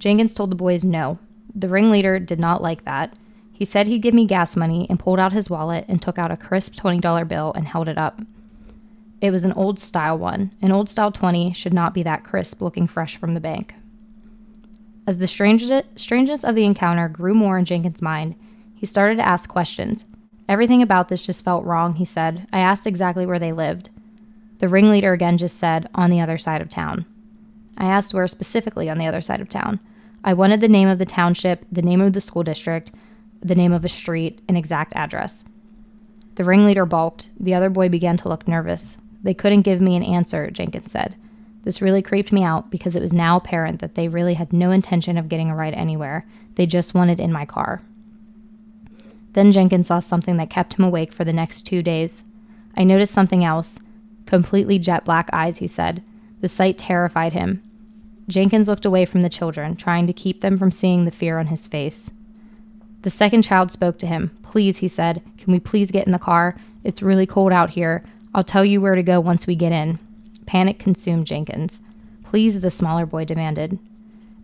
Jenkins 0.00 0.34
told 0.34 0.50
the 0.50 0.56
boys 0.56 0.84
no. 0.84 1.20
The 1.54 1.68
ringleader 1.68 2.18
did 2.18 2.40
not 2.40 2.62
like 2.62 2.84
that. 2.84 3.14
He 3.52 3.64
said 3.64 3.86
he'd 3.86 4.02
give 4.02 4.12
me 4.12 4.26
gas 4.26 4.56
money 4.56 4.88
and 4.90 4.98
pulled 4.98 5.20
out 5.20 5.32
his 5.32 5.48
wallet 5.48 5.84
and 5.86 6.02
took 6.02 6.18
out 6.18 6.32
a 6.32 6.36
crisp 6.36 6.74
$20 6.74 7.28
bill 7.28 7.52
and 7.54 7.68
held 7.68 7.86
it 7.86 7.96
up. 7.96 8.20
It 9.20 9.30
was 9.30 9.44
an 9.44 9.52
old 9.52 9.78
style 9.78 10.18
one. 10.18 10.50
An 10.60 10.72
old 10.72 10.88
style 10.88 11.12
20 11.12 11.52
should 11.52 11.72
not 11.72 11.94
be 11.94 12.02
that 12.02 12.24
crisp 12.24 12.60
looking 12.60 12.88
fresh 12.88 13.16
from 13.16 13.34
the 13.34 13.40
bank. 13.40 13.76
As 15.10 15.18
the 15.18 15.26
strangeness 15.26 16.44
of 16.44 16.54
the 16.54 16.64
encounter 16.64 17.08
grew 17.08 17.34
more 17.34 17.58
in 17.58 17.64
Jenkins' 17.64 18.00
mind, 18.00 18.36
he 18.76 18.86
started 18.86 19.16
to 19.16 19.26
ask 19.26 19.50
questions. 19.50 20.04
Everything 20.48 20.82
about 20.82 21.08
this 21.08 21.26
just 21.26 21.42
felt 21.42 21.64
wrong, 21.64 21.94
he 21.94 22.04
said. 22.04 22.46
I 22.52 22.60
asked 22.60 22.86
exactly 22.86 23.26
where 23.26 23.40
they 23.40 23.50
lived. 23.50 23.90
The 24.58 24.68
ringleader 24.68 25.12
again 25.12 25.36
just 25.36 25.58
said, 25.58 25.88
on 25.96 26.10
the 26.10 26.20
other 26.20 26.38
side 26.38 26.62
of 26.62 26.68
town. 26.68 27.06
I 27.76 27.86
asked 27.86 28.14
where 28.14 28.28
specifically 28.28 28.88
on 28.88 28.98
the 28.98 29.06
other 29.08 29.20
side 29.20 29.40
of 29.40 29.48
town. 29.48 29.80
I 30.22 30.32
wanted 30.32 30.60
the 30.60 30.68
name 30.68 30.86
of 30.86 31.00
the 31.00 31.06
township, 31.06 31.64
the 31.72 31.82
name 31.82 32.00
of 32.00 32.12
the 32.12 32.20
school 32.20 32.44
district, 32.44 32.92
the 33.42 33.56
name 33.56 33.72
of 33.72 33.84
a 33.84 33.88
street, 33.88 34.38
an 34.46 34.54
exact 34.54 34.92
address. 34.94 35.42
The 36.36 36.44
ringleader 36.44 36.86
balked. 36.86 37.26
The 37.40 37.54
other 37.54 37.68
boy 37.68 37.88
began 37.88 38.16
to 38.18 38.28
look 38.28 38.46
nervous. 38.46 38.96
They 39.24 39.34
couldn't 39.34 39.62
give 39.62 39.80
me 39.80 39.96
an 39.96 40.04
answer, 40.04 40.52
Jenkins 40.52 40.92
said. 40.92 41.16
This 41.62 41.82
really 41.82 42.02
creeped 42.02 42.32
me 42.32 42.42
out 42.42 42.70
because 42.70 42.96
it 42.96 43.02
was 43.02 43.12
now 43.12 43.36
apparent 43.36 43.80
that 43.80 43.94
they 43.94 44.08
really 44.08 44.34
had 44.34 44.52
no 44.52 44.70
intention 44.70 45.18
of 45.18 45.28
getting 45.28 45.50
a 45.50 45.56
ride 45.56 45.74
anywhere. 45.74 46.26
They 46.54 46.66
just 46.66 46.94
wanted 46.94 47.20
in 47.20 47.32
my 47.32 47.44
car. 47.44 47.82
Then 49.32 49.52
Jenkins 49.52 49.86
saw 49.86 49.98
something 49.98 50.36
that 50.38 50.50
kept 50.50 50.74
him 50.74 50.84
awake 50.84 51.12
for 51.12 51.24
the 51.24 51.32
next 51.32 51.62
two 51.62 51.82
days. 51.82 52.24
I 52.76 52.84
noticed 52.84 53.14
something 53.14 53.44
else. 53.44 53.78
Completely 54.26 54.78
jet 54.78 55.04
black 55.04 55.28
eyes, 55.32 55.58
he 55.58 55.66
said. 55.66 56.02
The 56.40 56.48
sight 56.48 56.78
terrified 56.78 57.32
him. 57.32 57.62
Jenkins 58.26 58.68
looked 58.68 58.84
away 58.84 59.04
from 59.04 59.22
the 59.22 59.28
children, 59.28 59.76
trying 59.76 60.06
to 60.06 60.12
keep 60.12 60.40
them 60.40 60.56
from 60.56 60.70
seeing 60.70 61.04
the 61.04 61.10
fear 61.10 61.38
on 61.38 61.48
his 61.48 61.66
face. 61.66 62.10
The 63.02 63.10
second 63.10 63.42
child 63.42 63.70
spoke 63.70 63.98
to 63.98 64.06
him. 64.06 64.36
Please, 64.42 64.78
he 64.78 64.88
said, 64.88 65.22
can 65.38 65.52
we 65.52 65.60
please 65.60 65.90
get 65.90 66.06
in 66.06 66.12
the 66.12 66.18
car? 66.18 66.56
It's 66.84 67.02
really 67.02 67.26
cold 67.26 67.52
out 67.52 67.70
here. 67.70 68.04
I'll 68.34 68.44
tell 68.44 68.64
you 68.64 68.80
where 68.80 68.94
to 68.94 69.02
go 69.02 69.20
once 69.20 69.46
we 69.46 69.56
get 69.56 69.72
in. 69.72 69.98
Panic 70.50 70.80
consumed 70.80 71.28
Jenkins. 71.28 71.80
Please, 72.24 72.60
the 72.60 72.72
smaller 72.72 73.06
boy 73.06 73.24
demanded. 73.24 73.78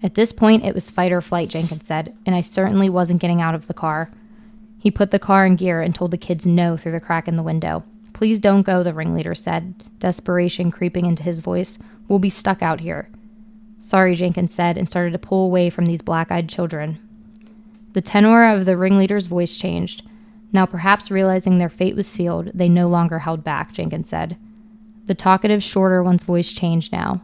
At 0.04 0.14
this 0.14 0.32
point, 0.32 0.64
it 0.64 0.72
was 0.72 0.88
fight 0.88 1.10
or 1.10 1.20
flight, 1.20 1.48
Jenkins 1.48 1.84
said, 1.84 2.16
and 2.24 2.32
I 2.32 2.42
certainly 2.42 2.88
wasn't 2.88 3.20
getting 3.20 3.40
out 3.40 3.56
of 3.56 3.66
the 3.66 3.74
car. 3.74 4.08
He 4.78 4.88
put 4.88 5.10
the 5.10 5.18
car 5.18 5.44
in 5.44 5.56
gear 5.56 5.82
and 5.82 5.92
told 5.92 6.12
the 6.12 6.16
kids 6.16 6.46
no 6.46 6.76
through 6.76 6.92
the 6.92 7.00
crack 7.00 7.26
in 7.26 7.34
the 7.34 7.42
window. 7.42 7.82
Please 8.12 8.38
don't 8.38 8.62
go, 8.62 8.84
the 8.84 8.94
ringleader 8.94 9.34
said, 9.34 9.74
desperation 9.98 10.70
creeping 10.70 11.06
into 11.06 11.24
his 11.24 11.40
voice. 11.40 11.76
We'll 12.06 12.20
be 12.20 12.30
stuck 12.30 12.62
out 12.62 12.78
here. 12.78 13.08
Sorry, 13.80 14.14
Jenkins 14.14 14.54
said, 14.54 14.78
and 14.78 14.88
started 14.88 15.10
to 15.10 15.18
pull 15.18 15.44
away 15.44 15.70
from 15.70 15.86
these 15.86 16.02
black 16.02 16.30
eyed 16.30 16.48
children. 16.48 17.00
The 17.94 18.00
tenor 18.00 18.44
of 18.44 18.64
the 18.64 18.76
ringleader's 18.76 19.26
voice 19.26 19.56
changed. 19.56 20.06
Now, 20.52 20.66
perhaps 20.66 21.10
realizing 21.10 21.58
their 21.58 21.68
fate 21.68 21.96
was 21.96 22.06
sealed, 22.06 22.52
they 22.54 22.68
no 22.68 22.86
longer 22.86 23.18
held 23.18 23.42
back, 23.42 23.72
Jenkins 23.72 24.08
said. 24.08 24.36
The 25.06 25.14
talkative, 25.14 25.62
shorter 25.62 26.02
one's 26.02 26.24
voice 26.24 26.52
changed 26.52 26.92
now. 26.92 27.22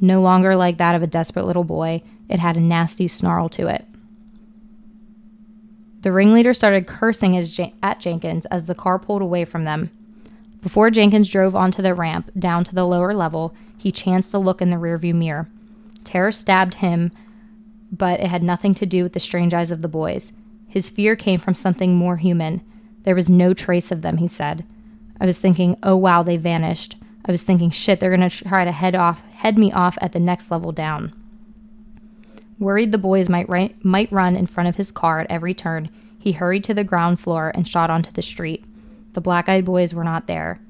No 0.00 0.20
longer 0.20 0.56
like 0.56 0.78
that 0.78 0.94
of 0.94 1.02
a 1.02 1.06
desperate 1.06 1.46
little 1.46 1.64
boy, 1.64 2.02
it 2.28 2.38
had 2.38 2.56
a 2.56 2.60
nasty 2.60 3.08
snarl 3.08 3.48
to 3.50 3.66
it. 3.68 3.84
The 6.02 6.12
ringleader 6.12 6.52
started 6.52 6.86
cursing 6.86 7.36
at 7.36 8.00
Jenkins 8.00 8.46
as 8.46 8.66
the 8.66 8.74
car 8.74 8.98
pulled 8.98 9.22
away 9.22 9.44
from 9.44 9.64
them. 9.64 9.90
Before 10.62 10.90
Jenkins 10.90 11.30
drove 11.30 11.56
onto 11.56 11.82
the 11.82 11.94
ramp 11.94 12.30
down 12.38 12.64
to 12.64 12.74
the 12.74 12.86
lower 12.86 13.14
level, 13.14 13.54
he 13.78 13.90
chanced 13.90 14.30
to 14.30 14.38
look 14.38 14.62
in 14.62 14.70
the 14.70 14.76
rearview 14.76 15.14
mirror. 15.14 15.48
Terror 16.04 16.32
stabbed 16.32 16.74
him, 16.74 17.10
but 17.90 18.20
it 18.20 18.26
had 18.26 18.42
nothing 18.42 18.74
to 18.74 18.86
do 18.86 19.02
with 19.02 19.12
the 19.12 19.20
strange 19.20 19.54
eyes 19.54 19.70
of 19.70 19.82
the 19.82 19.88
boys. 19.88 20.32
His 20.68 20.90
fear 20.90 21.16
came 21.16 21.38
from 21.38 21.54
something 21.54 21.94
more 21.94 22.16
human. 22.16 22.60
There 23.04 23.14
was 23.14 23.30
no 23.30 23.54
trace 23.54 23.90
of 23.90 24.02
them, 24.02 24.18
he 24.18 24.28
said. 24.28 24.64
I 25.20 25.26
was 25.26 25.38
thinking, 25.38 25.76
oh 25.82 25.96
wow, 25.96 26.22
they 26.22 26.36
vanished. 26.36 26.96
I 27.24 27.32
was 27.32 27.42
thinking, 27.42 27.70
shit, 27.70 28.00
they're 28.00 28.14
going 28.14 28.28
to 28.28 28.44
try 28.44 28.64
to 28.64 28.72
head 28.72 28.94
off, 28.94 29.20
head 29.32 29.58
me 29.58 29.72
off 29.72 29.96
at 30.00 30.12
the 30.12 30.20
next 30.20 30.50
level 30.50 30.72
down. 30.72 31.12
Worried 32.58 32.92
the 32.92 32.98
boys 32.98 33.28
might, 33.28 33.48
ri- 33.48 33.74
might 33.82 34.12
run 34.12 34.36
in 34.36 34.46
front 34.46 34.68
of 34.68 34.76
his 34.76 34.92
car 34.92 35.20
at 35.20 35.30
every 35.30 35.54
turn, 35.54 35.88
he 36.18 36.32
hurried 36.32 36.64
to 36.64 36.74
the 36.74 36.84
ground 36.84 37.20
floor 37.20 37.52
and 37.54 37.68
shot 37.68 37.90
onto 37.90 38.10
the 38.12 38.22
street. 38.22 38.64
The 39.12 39.20
black 39.20 39.48
eyed 39.48 39.64
boys 39.64 39.92
were 39.92 40.04
not 40.04 40.26
there. 40.26 40.60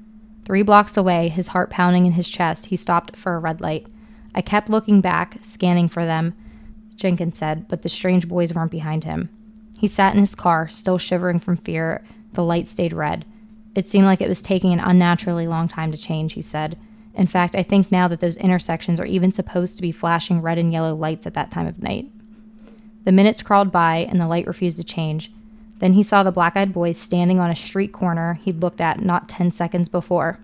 Three 0.43 0.63
blocks 0.63 0.97
away, 0.97 1.29
his 1.29 1.47
heart 1.49 1.69
pounding 1.69 2.05
in 2.05 2.13
his 2.13 2.29
chest, 2.29 2.67
he 2.67 2.75
stopped 2.75 3.15
for 3.15 3.35
a 3.35 3.39
red 3.39 3.61
light. 3.61 3.87
I 4.33 4.41
kept 4.41 4.69
looking 4.69 5.01
back, 5.01 5.37
scanning 5.41 5.87
for 5.87 6.05
them, 6.05 6.33
Jenkins 6.95 7.37
said, 7.37 7.67
but 7.67 7.81
the 7.81 7.89
strange 7.89 8.27
boys 8.27 8.53
weren't 8.53 8.71
behind 8.71 9.03
him. 9.03 9.29
He 9.79 9.87
sat 9.87 10.13
in 10.13 10.19
his 10.19 10.35
car, 10.35 10.67
still 10.67 10.97
shivering 10.97 11.39
from 11.39 11.57
fear. 11.57 12.03
The 12.33 12.43
light 12.43 12.67
stayed 12.67 12.93
red. 12.93 13.25
It 13.75 13.87
seemed 13.87 14.05
like 14.05 14.21
it 14.21 14.29
was 14.29 14.41
taking 14.41 14.73
an 14.73 14.79
unnaturally 14.79 15.47
long 15.47 15.67
time 15.67 15.91
to 15.91 15.97
change, 15.97 16.33
he 16.33 16.41
said. 16.41 16.77
In 17.13 17.27
fact, 17.27 17.55
I 17.55 17.63
think 17.63 17.91
now 17.91 18.07
that 18.07 18.21
those 18.21 18.37
intersections 18.37 18.99
are 18.99 19.05
even 19.05 19.31
supposed 19.31 19.75
to 19.75 19.81
be 19.81 19.91
flashing 19.91 20.41
red 20.41 20.57
and 20.57 20.71
yellow 20.71 20.95
lights 20.95 21.27
at 21.27 21.33
that 21.33 21.51
time 21.51 21.67
of 21.67 21.83
night. 21.83 22.09
The 23.03 23.11
minutes 23.11 23.43
crawled 23.43 23.71
by 23.71 23.97
and 23.97 24.19
the 24.19 24.27
light 24.27 24.47
refused 24.47 24.77
to 24.77 24.83
change. 24.83 25.31
Then 25.79 25.93
he 25.93 26.03
saw 26.03 26.23
the 26.23 26.31
black 26.31 26.55
eyed 26.55 26.73
boys 26.73 26.97
standing 26.97 27.39
on 27.39 27.51
a 27.51 27.55
street 27.55 27.91
corner 27.91 28.35
he'd 28.43 28.61
looked 28.61 28.81
at 28.81 29.03
not 29.03 29.29
10 29.29 29.51
seconds 29.51 29.89
before. 29.89 30.39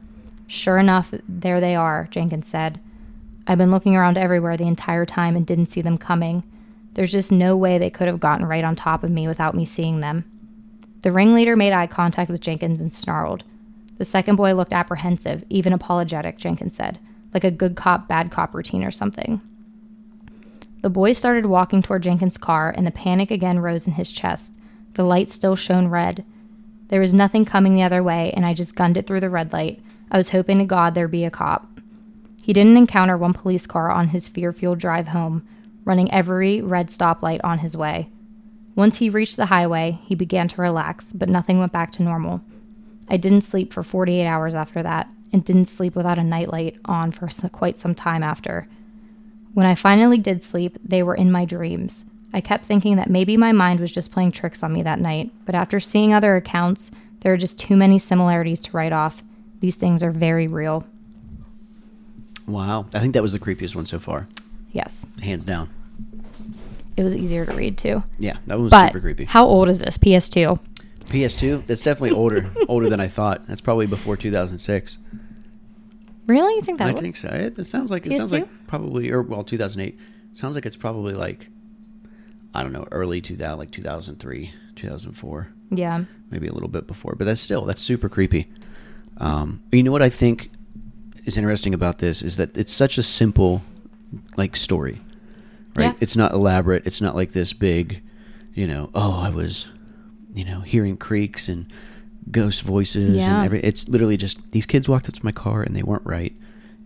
Sure 0.47 0.77
enough, 0.77 1.13
there 1.27 1.61
they 1.61 1.75
are, 1.75 2.07
Jenkins 2.11 2.47
said. 2.47 2.79
I've 3.47 3.57
been 3.57 3.71
looking 3.71 3.95
around 3.95 4.17
everywhere 4.17 4.57
the 4.57 4.67
entire 4.67 5.05
time 5.05 5.35
and 5.35 5.47
didn't 5.47 5.65
see 5.67 5.81
them 5.81 5.97
coming. 5.97 6.43
There's 6.93 7.11
just 7.11 7.31
no 7.31 7.55
way 7.55 7.77
they 7.77 7.89
could 7.89 8.07
have 8.07 8.19
gotten 8.19 8.45
right 8.45 8.63
on 8.63 8.75
top 8.75 9.03
of 9.03 9.09
me 9.09 9.27
without 9.27 9.55
me 9.55 9.65
seeing 9.65 10.01
them. 10.01 10.30
The 11.01 11.11
ringleader 11.11 11.55
made 11.55 11.73
eye 11.73 11.87
contact 11.87 12.29
with 12.29 12.41
Jenkins 12.41 12.81
and 12.81 12.93
snarled. 12.93 13.43
The 13.97 14.05
second 14.05 14.35
boy 14.35 14.53
looked 14.53 14.73
apprehensive, 14.73 15.43
even 15.49 15.73
apologetic, 15.73 16.37
Jenkins 16.37 16.75
said, 16.75 16.99
like 17.33 17.43
a 17.43 17.51
good 17.51 17.75
cop, 17.75 18.07
bad 18.07 18.31
cop 18.31 18.53
routine 18.53 18.83
or 18.83 18.91
something. 18.91 19.41
The 20.81 20.89
boy 20.89 21.13
started 21.13 21.45
walking 21.45 21.81
toward 21.81 22.03
Jenkins' 22.03 22.37
car, 22.37 22.73
and 22.75 22.87
the 22.87 22.91
panic 22.91 23.29
again 23.29 23.59
rose 23.59 23.85
in 23.85 23.93
his 23.93 24.11
chest. 24.11 24.53
The 24.93 25.03
light 25.03 25.29
still 25.29 25.55
shone 25.55 25.87
red. 25.87 26.25
There 26.87 26.99
was 26.99 27.13
nothing 27.13 27.45
coming 27.45 27.75
the 27.75 27.83
other 27.83 28.01
way, 28.01 28.31
and 28.35 28.45
I 28.45 28.53
just 28.53 28.75
gunned 28.75 28.97
it 28.97 29.05
through 29.07 29.19
the 29.19 29.29
red 29.29 29.53
light. 29.53 29.81
I 30.09 30.17
was 30.17 30.31
hoping 30.31 30.57
to 30.57 30.65
God 30.65 30.93
there'd 30.93 31.11
be 31.11 31.23
a 31.23 31.31
cop. 31.31 31.67
He 32.43 32.53
didn't 32.53 32.77
encounter 32.77 33.17
one 33.17 33.33
police 33.33 33.67
car 33.67 33.91
on 33.91 34.09
his 34.09 34.27
fear 34.27 34.51
fueled 34.51 34.79
drive 34.79 35.07
home, 35.09 35.47
running 35.85 36.11
every 36.11 36.61
red 36.61 36.87
stoplight 36.87 37.39
on 37.43 37.59
his 37.59 37.77
way. 37.77 38.09
Once 38.75 38.97
he 38.97 39.09
reached 39.09 39.37
the 39.37 39.47
highway, 39.47 39.99
he 40.03 40.15
began 40.15 40.47
to 40.47 40.61
relax, 40.61 41.11
but 41.13 41.29
nothing 41.29 41.59
went 41.59 41.71
back 41.71 41.91
to 41.91 42.03
normal. 42.03 42.41
I 43.09 43.17
didn't 43.17 43.41
sleep 43.41 43.73
for 43.73 43.83
48 43.83 44.25
hours 44.25 44.55
after 44.55 44.81
that, 44.81 45.09
and 45.33 45.43
didn't 45.43 45.65
sleep 45.65 45.95
without 45.95 46.17
a 46.17 46.23
nightlight 46.23 46.77
on 46.85 47.11
for 47.11 47.27
quite 47.49 47.79
some 47.79 47.95
time 47.95 48.23
after. 48.23 48.67
When 49.53 49.65
I 49.65 49.75
finally 49.75 50.17
did 50.17 50.41
sleep, 50.41 50.77
they 50.83 51.03
were 51.03 51.15
in 51.15 51.31
my 51.31 51.45
dreams. 51.45 52.05
I 52.33 52.39
kept 52.39 52.65
thinking 52.65 52.95
that 52.95 53.09
maybe 53.09 53.35
my 53.35 53.51
mind 53.51 53.81
was 53.81 53.93
just 53.93 54.11
playing 54.11 54.31
tricks 54.31 54.63
on 54.63 54.71
me 54.71 54.83
that 54.83 54.99
night, 54.99 55.31
but 55.45 55.55
after 55.55 55.79
seeing 55.79 56.13
other 56.13 56.37
accounts, 56.37 56.91
there 57.19 57.33
are 57.33 57.37
just 57.37 57.59
too 57.59 57.75
many 57.75 57.99
similarities 57.99 58.61
to 58.61 58.71
write 58.71 58.93
off. 58.93 59.23
These 59.59 59.75
things 59.75 60.01
are 60.01 60.11
very 60.11 60.47
real. 60.47 60.85
Wow. 62.47 62.85
I 62.93 62.99
think 62.99 63.13
that 63.13 63.21
was 63.21 63.33
the 63.33 63.39
creepiest 63.39 63.75
one 63.75 63.85
so 63.85 63.99
far. 63.99 64.27
Yes. 64.71 65.05
Hands 65.21 65.43
down. 65.43 65.69
It 67.01 67.03
was 67.03 67.15
easier 67.15 67.47
to 67.47 67.53
read 67.53 67.79
too. 67.79 68.03
Yeah, 68.19 68.37
that 68.45 68.59
was 68.59 68.69
But 68.69 68.89
super 68.89 68.99
creepy. 69.01 69.25
how 69.25 69.43
old 69.45 69.69
is 69.69 69.79
this? 69.79 69.97
PS2. 69.97 70.59
PS2? 71.05 71.65
That's 71.65 71.81
definitely 71.81 72.15
older 72.15 72.51
older 72.69 72.89
than 72.89 72.99
I 72.99 73.07
thought. 73.07 73.47
That's 73.47 73.59
probably 73.59 73.87
before 73.87 74.15
2006. 74.15 74.99
Really? 76.27 76.53
You 76.55 76.61
think 76.61 76.77
that? 76.77 76.87
I 76.89 76.91
would- 76.93 77.01
think 77.01 77.15
so. 77.15 77.27
It, 77.29 77.57
it 77.57 77.63
sounds 77.65 77.89
like 77.91 78.05
it 78.05 78.13
sounds 78.13 78.31
PS2? 78.31 78.41
like 78.41 78.67
probably 78.67 79.09
or 79.11 79.21
well 79.23 79.43
2008. 79.43 79.99
Sounds 80.33 80.53
like 80.55 80.65
it's 80.67 80.75
probably 80.77 81.13
like 81.13 81.49
I 82.53 82.61
don't 82.63 82.71
know, 82.71 82.87
early 82.91 83.19
2000 83.19 83.57
like 83.57 83.71
2003, 83.71 84.53
2004, 84.75 85.47
Yeah. 85.71 86.03
maybe 86.29 86.47
a 86.47 86.53
little 86.53 86.69
bit 86.69 86.85
before, 86.85 87.15
but 87.17 87.25
that's 87.25 87.41
still 87.41 87.65
that's 87.65 87.81
super 87.81 88.09
creepy. 88.09 88.47
Um, 89.17 89.63
you 89.71 89.81
know 89.83 89.91
what 89.91 90.01
I 90.03 90.09
think 90.09 90.51
is 91.25 91.35
interesting 91.37 91.73
about 91.73 91.97
this 91.97 92.21
is 92.21 92.37
that 92.37 92.55
it's 92.57 92.71
such 92.73 92.97
a 92.97 93.03
simple 93.03 93.63
like 94.37 94.55
story. 94.55 95.01
Right? 95.75 95.85
Yeah. 95.85 95.93
It's 96.01 96.15
not 96.15 96.33
elaborate. 96.33 96.85
It's 96.85 97.01
not 97.01 97.15
like 97.15 97.31
this 97.31 97.53
big, 97.53 98.01
you 98.53 98.67
know, 98.67 98.89
oh, 98.93 99.13
I 99.19 99.29
was 99.29 99.67
you 100.33 100.45
know, 100.45 100.61
hearing 100.61 100.95
creaks 100.97 101.49
and 101.49 101.65
ghost 102.31 102.61
voices 102.61 103.17
Yeah. 103.17 103.37
and 103.37 103.45
every 103.45 103.59
it's 103.61 103.89
literally 103.89 104.15
just 104.15 104.37
these 104.51 104.65
kids 104.65 104.87
walked 104.87 105.09
up 105.09 105.15
to 105.15 105.25
my 105.25 105.31
car 105.33 105.61
and 105.63 105.75
they 105.75 105.83
weren't 105.83 106.05
right 106.05 106.33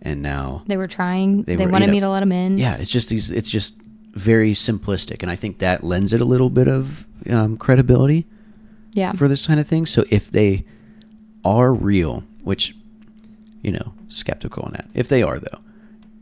and 0.02 0.20
now 0.22 0.62
They 0.66 0.76
were 0.76 0.88
trying. 0.88 1.42
They 1.42 1.54
They, 1.54 1.56
were, 1.64 1.68
you 1.68 1.72
wanted 1.72 1.86
know- 1.86 1.92
me 1.92 2.00
to 2.00 2.08
let 2.08 2.20
them 2.20 2.32
in. 2.32 2.58
yeah, 2.58 2.74
it's 2.76 2.90
just 2.90 3.08
these. 3.08 3.30
It's 3.30 3.50
just 3.50 3.74
very 4.12 4.52
simplistic, 4.52 5.22
and 5.22 5.30
I 5.30 5.36
think 5.36 5.58
that 5.58 5.84
lends 5.84 6.12
it 6.12 6.20
a 6.20 6.24
little 6.24 6.48
bit 6.50 6.68
of 6.68 7.06
um, 7.30 7.56
credibility 7.56 8.24
Yeah. 8.94 9.12
for 9.12 9.28
this 9.28 9.46
kind 9.46 9.60
of 9.60 9.66
thing. 9.68 9.84
So 9.86 10.04
if 10.10 10.30
they 10.30 10.64
are 11.44 11.72
real, 11.72 12.22
which 12.42 12.74
you 13.62 13.72
know, 13.72 13.92
skeptical 14.06 14.62
on 14.64 14.72
that. 14.72 14.88
If 14.94 15.08
they 15.08 15.22
are 15.22 15.38
though, 15.38 15.58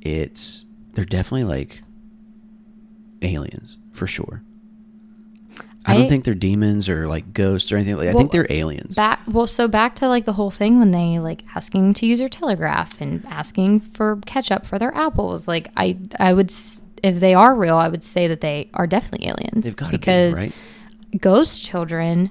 it's 0.02 0.64
they're 0.94 1.04
definitely 1.04 1.44
like 1.44 1.82
aliens 3.22 3.78
for 3.92 4.06
sure. 4.06 4.42
I, 5.86 5.98
don't 5.98 6.08
think 6.08 6.24
they're 6.24 6.32
demons 6.34 6.88
or 6.88 7.06
like 7.06 7.34
ghosts 7.34 7.70
or 7.70 7.76
anything. 7.76 7.96
Like 7.98 8.08
I 8.08 8.12
think 8.14 8.30
they're 8.32 8.46
aliens. 8.48 8.94
Back 8.96 9.20
well, 9.28 9.46
so 9.46 9.68
back 9.68 9.94
to 9.96 10.08
like 10.08 10.24
the 10.24 10.32
whole 10.32 10.50
thing 10.50 10.78
when 10.78 10.92
they 10.92 11.18
like 11.18 11.44
asking 11.54 11.92
to 11.94 12.06
use 12.06 12.18
your 12.18 12.30
telegraph 12.30 12.98
and 13.02 13.22
asking 13.26 13.80
for 13.80 14.16
ketchup 14.24 14.64
for 14.64 14.78
their 14.78 14.94
apples. 14.94 15.46
Like 15.46 15.68
I, 15.76 15.98
I 16.18 16.32
would, 16.32 16.50
s- 16.50 16.80
if 17.02 17.20
they 17.20 17.34
are 17.34 17.54
real, 17.54 17.76
I 17.76 17.88
would 17.88 18.02
say 18.02 18.26
that 18.28 18.40
they 18.40 18.70
are 18.72 18.86
definitely 18.86 19.28
aliens. 19.28 19.64
They've 19.66 19.76
got 19.76 19.90
to 19.92 19.98
because 19.98 20.34
be 20.36 20.40
right. 20.40 21.20
ghost 21.20 21.62
children, 21.62 22.30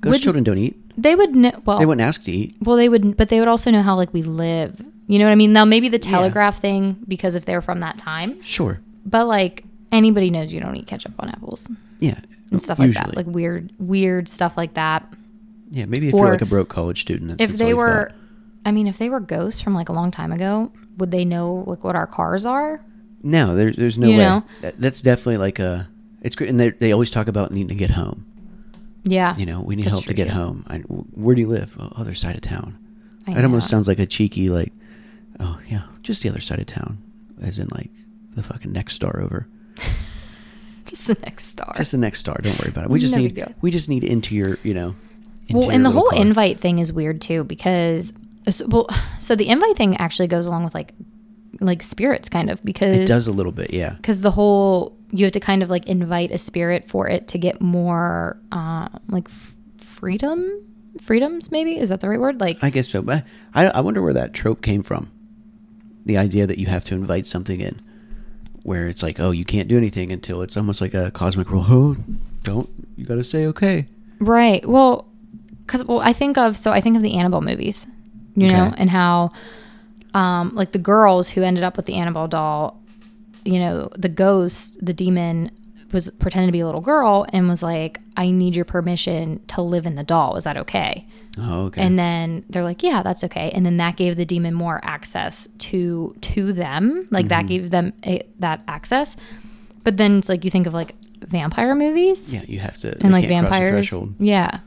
Ghost 0.00 0.12
would- 0.14 0.22
children 0.22 0.42
don't 0.42 0.56
eat. 0.58 0.80
they 0.96 1.14
would 1.14 1.36
know. 1.36 1.52
Well, 1.66 1.78
They 1.78 1.84
wouldn't 1.86 2.06
ask 2.06 2.22
to 2.24 2.32
eat. 2.32 2.56
well, 2.62 2.76
they 2.76 2.88
would, 2.88 3.14
but 3.18 3.28
they 3.28 3.40
would 3.40 3.48
also 3.48 3.70
know 3.70 3.82
how 3.82 3.94
like 3.96 4.14
we 4.14 4.22
live. 4.22 4.80
You 5.06 5.18
know 5.18 5.26
what 5.26 5.32
I 5.32 5.36
mean? 5.36 5.52
Now 5.52 5.66
maybe 5.66 5.90
the 5.90 5.98
telegraph 5.98 6.62
thing 6.62 6.96
because 7.06 7.34
if 7.34 7.44
they're 7.44 7.60
from 7.60 7.80
that 7.80 7.98
time, 7.98 8.42
Sure. 8.42 8.80
but 9.04 9.26
like 9.26 9.64
anybody 9.96 10.30
knows 10.30 10.52
you 10.52 10.60
don't 10.60 10.76
eat 10.76 10.86
ketchup 10.86 11.12
on 11.18 11.28
apples 11.30 11.68
Yeah. 12.00 12.18
and 12.52 12.62
stuff 12.62 12.78
like 12.78 12.86
Usually. 12.88 13.06
that, 13.06 13.16
like 13.16 13.26
weird, 13.26 13.72
weird 13.78 14.28
stuff 14.28 14.56
like 14.56 14.74
that. 14.74 15.12
Yeah, 15.70 15.86
maybe 15.86 16.08
if 16.08 16.14
Or 16.14 16.24
you're 16.26 16.32
like 16.32 16.42
a 16.42 16.46
broke 16.46 16.68
college 16.68 17.00
student. 17.00 17.40
if 17.40 17.52
they 17.56 17.74
were 17.74 18.12
i 18.64 18.70
mean 18.72 18.86
if 18.86 18.98
they 18.98 19.08
were 19.08 19.20
ghosts 19.20 19.60
from 19.60 19.74
like 19.74 19.88
a 19.88 19.92
long 19.92 20.10
time 20.10 20.32
ago 20.32 20.70
would 20.98 21.10
they 21.12 21.24
know 21.24 21.62
like 21.66 21.82
what 21.84 21.94
our 21.96 22.06
cars 22.06 22.44
are 22.46 22.80
no, 23.22 23.56
there, 23.56 23.72
there's 23.72 23.98
no 23.98 24.06
You 24.08 24.18
way. 24.18 24.24
know? 24.24 24.44
That, 24.60 24.78
that's 24.78 25.00
definitely 25.02 25.38
like 25.38 25.58
a. 25.58 25.88
It's 26.22 26.36
great, 26.36 26.48
and 26.50 26.60
they 26.60 26.70
they 26.70 26.92
always 26.92 27.10
talk 27.10 27.26
about 27.26 27.50
needing 27.50 27.68
to 27.68 27.74
get 27.74 27.90
home. 27.90 28.24
yeah 29.02 29.36
You 29.36 29.46
know, 29.46 29.60
we 29.62 29.74
need 29.74 29.86
help 29.86 30.04
to 30.04 30.14
get 30.14 30.28
too. 30.28 30.34
home. 30.34 30.64
I, 30.68 30.78
where 30.78 31.34
do 31.34 31.40
you 31.40 31.48
live? 31.48 31.74
Oh, 31.80 31.90
other 31.96 32.14
side 32.14 32.36
of 32.36 32.42
town. 32.42 32.78
I 33.26 33.32
It 33.32 33.42
almost 33.44 33.68
sounds 33.68 33.88
like 33.88 33.98
a 33.98 34.06
cheeky 34.06 34.48
like, 34.50 34.72
oh 35.40 35.58
yeah, 35.68 35.82
just 36.02 36.22
the 36.22 36.28
other 36.28 36.40
side 36.40 36.60
of 36.60 36.66
town, 36.66 36.98
as 37.42 37.58
in 37.58 37.66
like 37.74 37.90
the 38.36 38.42
fucking 38.44 38.70
next 38.70 38.94
star 38.94 39.20
over. 39.20 39.48
just 40.86 41.06
the 41.06 41.16
next 41.22 41.46
star 41.46 41.72
Just 41.76 41.92
the 41.92 41.98
next 41.98 42.20
star. 42.20 42.38
Don't 42.42 42.58
worry 42.60 42.70
about 42.70 42.84
it. 42.84 42.90
We 42.90 42.98
just 43.00 43.14
No 43.14 43.20
need 43.20 43.54
we 43.60 43.70
just 43.70 43.88
need 43.88 44.04
into 44.04 44.34
your 44.34 44.58
you 44.62 44.74
know. 44.74 44.94
well 45.50 45.70
and 45.70 45.84
the 45.84 45.90
whole 45.90 46.10
car. 46.10 46.20
invite 46.20 46.60
thing 46.60 46.78
is 46.78 46.92
weird 46.92 47.20
too 47.20 47.44
because 47.44 48.12
so, 48.48 48.66
well 48.68 48.88
so 49.20 49.34
the 49.36 49.48
invite 49.48 49.76
thing 49.76 49.96
actually 49.96 50.28
goes 50.28 50.46
along 50.46 50.64
with 50.64 50.74
like 50.74 50.92
like 51.60 51.82
spirits 51.82 52.28
kind 52.28 52.50
of 52.50 52.62
because 52.64 52.98
It 52.98 53.06
does 53.06 53.26
a 53.26 53.32
little 53.32 53.52
bit, 53.52 53.72
yeah. 53.72 53.94
because 53.94 54.20
the 54.20 54.30
whole 54.30 54.94
you 55.10 55.24
have 55.24 55.32
to 55.32 55.40
kind 55.40 55.62
of 55.62 55.70
like 55.70 55.86
invite 55.86 56.30
a 56.30 56.36
spirit 56.38 56.86
for 56.88 57.08
it 57.08 57.28
to 57.28 57.38
get 57.38 57.60
more 57.60 58.38
uh 58.52 58.88
like 59.08 59.26
f- 59.28 59.54
freedom 59.78 60.62
freedoms 61.02 61.50
maybe 61.50 61.78
is 61.78 61.88
that 61.90 62.00
the 62.00 62.08
right 62.08 62.20
word 62.20 62.40
like 62.40 62.58
I 62.62 62.70
guess 62.70 62.88
so. 62.88 63.00
But 63.02 63.24
I 63.54 63.66
I 63.68 63.80
wonder 63.80 64.02
where 64.02 64.12
that 64.14 64.34
trope 64.34 64.60
came 64.62 64.82
from. 64.82 65.10
The 66.04 66.18
idea 66.18 66.46
that 66.46 66.58
you 66.58 66.66
have 66.66 66.84
to 66.86 66.94
invite 66.94 67.26
something 67.26 67.60
in, 67.60 67.80
where 68.66 68.88
it's 68.88 69.02
like, 69.02 69.20
oh, 69.20 69.30
you 69.30 69.44
can't 69.44 69.68
do 69.68 69.76
anything 69.76 70.10
until 70.10 70.42
it's 70.42 70.56
almost 70.56 70.80
like 70.80 70.92
a 70.92 71.12
cosmic 71.12 71.50
rule. 71.50 71.64
Oh, 71.68 71.96
don't 72.42 72.68
you 72.96 73.06
got 73.06 73.14
to 73.14 73.24
say 73.24 73.46
okay? 73.46 73.86
Right. 74.18 74.66
Well, 74.66 75.06
because 75.60 75.84
well, 75.84 76.00
I 76.00 76.12
think 76.12 76.36
of 76.36 76.56
so 76.56 76.72
I 76.72 76.80
think 76.80 76.96
of 76.96 77.02
the 77.02 77.14
Annabelle 77.16 77.42
movies, 77.42 77.86
you 78.34 78.48
know, 78.48 78.74
and 78.76 78.90
how, 78.90 79.30
um, 80.14 80.54
like 80.54 80.72
the 80.72 80.78
girls 80.78 81.30
who 81.30 81.42
ended 81.42 81.62
up 81.62 81.76
with 81.76 81.86
the 81.86 81.94
Annabelle 81.94 82.26
doll, 82.26 82.82
you 83.44 83.60
know, 83.60 83.88
the 83.94 84.08
ghost, 84.08 84.84
the 84.84 84.92
demon, 84.92 85.50
was 85.96 86.10
pretending 86.10 86.48
to 86.48 86.52
be 86.52 86.60
a 86.60 86.66
little 86.66 86.80
girl 86.80 87.26
and 87.32 87.48
was 87.48 87.62
like, 87.62 87.98
"I 88.16 88.30
need 88.30 88.54
your 88.54 88.64
permission 88.64 89.40
to 89.48 89.62
live 89.62 89.86
in 89.86 89.94
the 89.96 90.04
doll. 90.04 90.36
Is 90.36 90.44
that 90.44 90.56
okay?" 90.58 91.06
Oh, 91.38 91.64
okay. 91.66 91.82
And 91.82 91.98
then 91.98 92.44
they're 92.48 92.62
like, 92.62 92.82
"Yeah, 92.82 93.02
that's 93.02 93.24
okay." 93.24 93.50
And 93.54 93.64
then 93.66 93.76
that 93.78 93.96
gave 93.96 94.16
the 94.16 94.24
demon 94.24 94.54
more 94.54 94.78
access 94.84 95.48
to 95.58 96.14
to 96.20 96.52
them, 96.52 97.08
like 97.10 97.24
Mm-hmm. 97.24 97.28
that 97.30 97.46
gave 97.46 97.70
them 97.70 97.92
a, 98.04 98.22
that 98.38 98.62
access. 98.68 99.16
But 99.82 99.96
then 99.96 100.18
it's 100.18 100.28
like 100.28 100.44
you 100.44 100.50
think 100.50 100.66
of 100.66 100.74
like 100.74 100.94
vampire 101.20 101.74
movies 101.74 102.32
yeah, 102.34 102.42
you 102.46 102.58
have 102.60 102.76
to. 102.78 102.88
and 103.00 103.10
like 103.12 103.26
can't 103.28 103.46
cross 103.46 103.58
the 103.58 103.64
vampires. 103.64 103.88
threshold. 103.88 104.14
Yeah. 104.20 104.60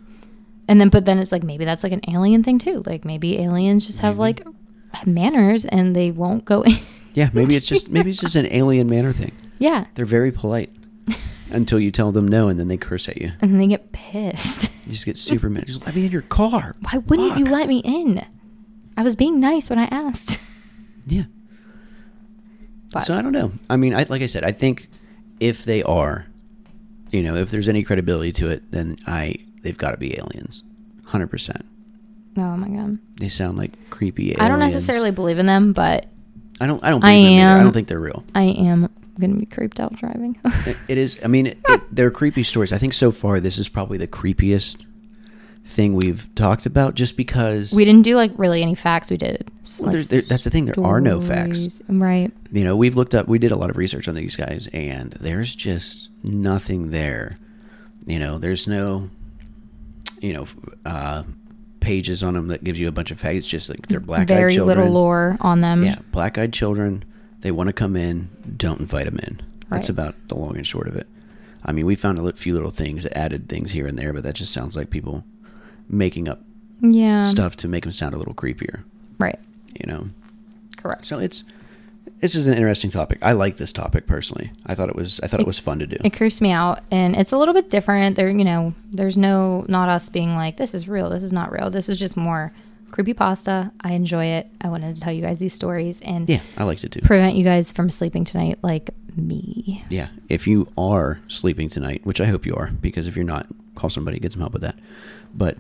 And 0.68 0.80
then, 0.82 0.90
but 0.90 1.06
then 1.06 1.18
it's 1.20 1.32
like 1.32 1.44
maybe 1.44 1.66
that's 1.66 1.84
like 1.84 1.92
an 1.94 2.02
alien 2.08 2.44
thing 2.44 2.60
too. 2.60 2.84
Like 2.86 3.04
maybe 3.06 3.40
aliens 3.40 3.86
just 3.88 4.00
have 4.00 4.20
like 4.20 4.46
manners 5.06 5.66
and 5.66 5.96
they 5.96 6.12
won't 6.12 6.46
go 6.46 6.62
in. 6.64 6.76
Yeah, 7.14 7.30
maybe 7.34 7.56
it's 7.56 7.68
just 7.68 7.90
maybe 7.96 8.12
it's 8.12 8.20
just 8.20 8.36
an 8.36 8.48
alien 8.52 8.88
manner 8.88 9.12
thing. 9.12 9.32
yeah. 9.58 9.86
They're 9.96 10.06
very 10.06 10.32
polite 10.32 10.70
until 11.52 11.80
you 11.80 11.92
tell 11.92 12.12
them 12.12 12.28
no, 12.28 12.48
and 12.50 12.60
then 12.60 12.68
they 12.68 12.78
curse 12.78 13.08
at 13.10 13.18
you. 13.18 13.32
And 13.42 13.52
then 13.52 13.60
they 13.60 13.68
get 13.68 13.92
pissed. 13.92 14.72
You 14.90 14.94
just 14.94 15.06
get 15.06 15.18
super 15.18 15.52
mad. 15.52 15.68
Just 15.68 15.86
let 15.86 15.96
me 15.96 16.04
in 16.08 16.12
your 16.12 16.24
car. 16.24 16.74
Why 16.82 16.98
wouldn't 16.98 17.38
you 17.38 17.46
let 17.46 17.68
me 17.68 17.78
in? 17.86 18.26
I 18.98 19.04
was 19.04 19.16
being 19.16 19.40
nice 19.40 19.70
when 19.70 19.78
I 19.78 19.86
asked. 19.86 20.40
Yeah. 21.06 21.24
But 22.92 23.02
so 23.02 23.14
I 23.14 23.22
don't 23.22 23.32
know. 23.32 23.52
I 23.70 23.78
mean, 23.78 23.94
I, 23.96 24.06
like 24.10 24.22
I 24.24 24.26
said, 24.26 24.44
I 24.44 24.52
think 24.52 24.90
if 25.40 25.64
they 25.64 25.84
are, 25.84 26.26
you 27.12 27.22
know, 27.24 27.36
if 27.36 27.52
there's 27.52 27.70
any 27.70 27.84
credibility 27.84 28.32
to 28.34 28.50
it, 28.50 28.72
then 28.72 28.98
I 29.06 29.36
they've 29.62 29.78
got 29.78 29.92
to 29.92 29.98
be 29.98 30.18
aliens, 30.18 30.64
hundred 31.06 31.28
percent. 31.28 31.66
oh 32.38 32.58
my 32.58 32.68
god. 32.70 32.98
They 33.20 33.30
sound 33.30 33.58
like 33.58 33.90
creepy. 33.92 34.32
Aliens. 34.32 34.42
I 34.42 34.48
don't 34.48 34.60
necessarily 34.60 35.12
believe 35.12 35.38
in 35.38 35.46
them, 35.46 35.74
but 35.74 36.08
I 36.60 36.66
don't. 36.68 36.84
I 36.84 36.90
don't. 36.90 37.04
I 37.04 37.14
them. 37.16 37.60
I 37.60 37.64
don't 37.64 37.74
think 37.74 37.88
they're 37.88 38.00
real. 38.00 38.24
I 38.34 38.44
am 38.44 38.90
going 39.20 39.34
to 39.34 39.40
be 39.40 39.46
creeped 39.46 39.80
out 39.80 39.96
driving. 39.96 40.38
It- 40.66 40.98
is. 40.98 41.20
I 41.24 41.28
mean, 41.28 41.48
it, 41.48 41.58
it, 41.68 41.82
they're 41.96 42.12
creepy 42.12 42.44
stories. 42.44 42.72
I 42.74 42.78
think 42.78 42.94
so 42.94 43.12
far 43.12 43.40
this 43.40 43.58
is 43.58 43.70
probably 43.70 43.98
the 43.98 44.08
creepiest 44.08 44.86
thing 45.66 45.94
we've 45.96 46.28
talked 46.36 46.66
about, 46.66 46.96
just 46.96 47.16
because 47.16 47.72
we 47.74 47.86
didn't 47.86 48.02
do 48.02 48.16
like 48.16 48.32
really 48.38 48.62
any 48.62 48.76
facts. 48.76 49.10
We 49.12 49.18
did. 49.18 49.48
Well, 49.80 49.92
like, 49.94 50.04
there- 50.06 50.22
that's 50.22 50.44
the 50.44 50.50
thing, 50.50 50.66
there 50.66 50.84
are 50.84 51.00
no 51.00 51.22
facts. 51.22 51.82
Right. 51.88 52.32
you 52.52 52.64
know 52.64 52.76
we've 52.76 52.96
looked 52.96 53.14
up. 53.14 53.28
We 53.28 53.38
did 53.40 53.52
a 53.52 53.56
lot 53.56 53.70
of 53.70 53.78
research 53.78 54.08
on 54.08 54.16
these 54.16 54.36
guys, 54.36 54.68
and 54.74 55.12
there's 55.20 55.54
just 55.56 56.10
nothing 56.24 56.92
there. 56.92 57.38
You 58.08 58.18
know, 58.18 58.40
there's 58.40 58.68
no, 58.68 59.10
you 60.20 60.34
know, 60.34 60.48
uh, 60.86 61.24
pages 61.80 62.24
on 62.24 62.34
them 62.34 62.48
that 62.48 62.64
gives 62.64 62.80
you 62.80 62.88
a 62.88 62.92
bunch 62.92 63.12
of 63.12 63.20
facts. 63.20 63.36
It's 63.38 63.48
just 63.48 63.70
like 63.70 63.88
they're 63.88 64.00
black-eyed 64.00 64.28
Very 64.28 64.58
little 64.60 64.90
lore 64.90 65.38
on 65.42 65.62
them. 65.62 65.84
Yeah, 65.84 66.00
black-eyed 66.12 66.52
children. 66.54 67.04
They 67.42 67.52
want 67.52 67.68
to 67.68 67.74
come 67.74 67.96
in. 67.96 68.30
Don't 68.58 68.80
invite 68.80 69.06
them 69.06 69.20
in. 69.20 69.42
That's 69.70 69.88
Right. 69.88 69.90
about 69.90 70.16
the 70.28 70.36
long 70.36 70.56
and 70.58 70.66
short 70.68 70.88
of 70.88 70.96
it. 70.96 71.08
I 71.64 71.72
mean, 71.74 71.86
we 71.86 71.96
found 71.96 72.20
a 72.20 72.34
few 72.34 72.54
little 72.54 72.72
things 72.72 73.04
that 73.04 73.18
added 73.18 73.48
things 73.50 73.72
here 73.72 73.86
and 73.88 73.98
there, 73.98 74.14
but 74.14 74.24
that 74.24 74.36
just 74.36 74.54
sounds 74.54 74.76
like 74.76 74.90
people 74.90 75.24
making 75.90 76.28
up 76.28 76.42
Yeah. 76.82 77.26
stuff 77.26 77.56
to 77.58 77.68
make 77.68 77.84
them 77.84 77.92
sound 77.92 78.14
a 78.16 78.18
little 78.18 78.34
creepier. 78.34 78.82
Right. 79.20 79.40
You 79.80 79.92
know. 79.92 80.10
Correct. 80.78 81.06
So 81.06 81.20
it's 81.20 81.44
this 82.22 82.36
is 82.36 82.48
an 82.48 82.54
interesting 82.54 82.90
topic. 82.90 83.20
I 83.22 83.32
like 83.34 83.58
this 83.58 83.72
topic 83.72 84.06
personally. 84.08 84.52
I 84.66 84.76
thought 84.76 84.90
it 84.90 84.96
was 84.96 85.20
I 85.22 85.28
thought 85.28 85.40
it, 85.40 85.48
was 85.48 85.60
fun 85.60 85.80
to 85.80 85.88
do. 85.88 85.98
it 86.04 86.12
creeps 86.12 86.42
me 86.42 86.52
out 86.52 86.80
and 86.92 87.16
it's 87.16 87.32
a 87.32 87.38
little 87.38 87.54
bit 87.54 87.70
different 87.70 88.16
there 88.16 88.30
you 88.30 88.44
know 88.44 88.74
there's 88.92 89.18
no 89.18 89.66
not 89.70 89.88
us 89.90 90.10
being 90.10 90.36
like 90.36 90.58
this 90.58 90.74
is 90.74 90.88
real 90.88 91.10
this 91.10 91.24
is 91.24 91.32
not 91.34 91.52
real 91.52 91.70
this 91.70 91.88
is 91.88 91.98
just 92.00 92.18
more 92.18 92.52
creepy 92.92 93.14
pasta 93.14 93.72
i 93.82 93.94
enjoy 93.94 94.26
it 94.26 94.48
i 94.62 94.68
wanted 94.68 94.96
to 94.96 95.02
tell 95.02 95.14
you 95.14 95.22
guys 95.22 95.40
these 95.40 95.54
stories 95.54 96.00
and 96.02 96.30
yeah, 96.30 96.42
I 96.58 96.64
liked 96.64 96.84
it 96.84 96.92
too. 96.92 97.02
prevent 97.02 97.36
you 97.36 97.44
guys 97.44 97.72
from 97.72 97.90
sleeping 97.90 98.26
tonight 98.26 98.60
like 98.62 98.90
me 99.16 99.84
Yeah, 99.90 100.08
if 100.30 100.48
you 100.48 100.68
are 100.78 101.20
sleeping 101.28 101.68
tonight, 101.68 102.02
which 102.06 102.22
I 102.22 102.26
hope 102.26 102.46
you 102.46 102.56
are, 102.56 102.68
because 102.80 103.06
if 103.08 103.16
you're 103.18 103.26
not, 103.26 103.48
call 103.76 103.90
somebody, 103.90 104.18
get 104.20 104.32
some 104.32 104.40
help 104.40 104.54
with 104.54 104.62
that. 104.62 104.78
But 105.34 105.58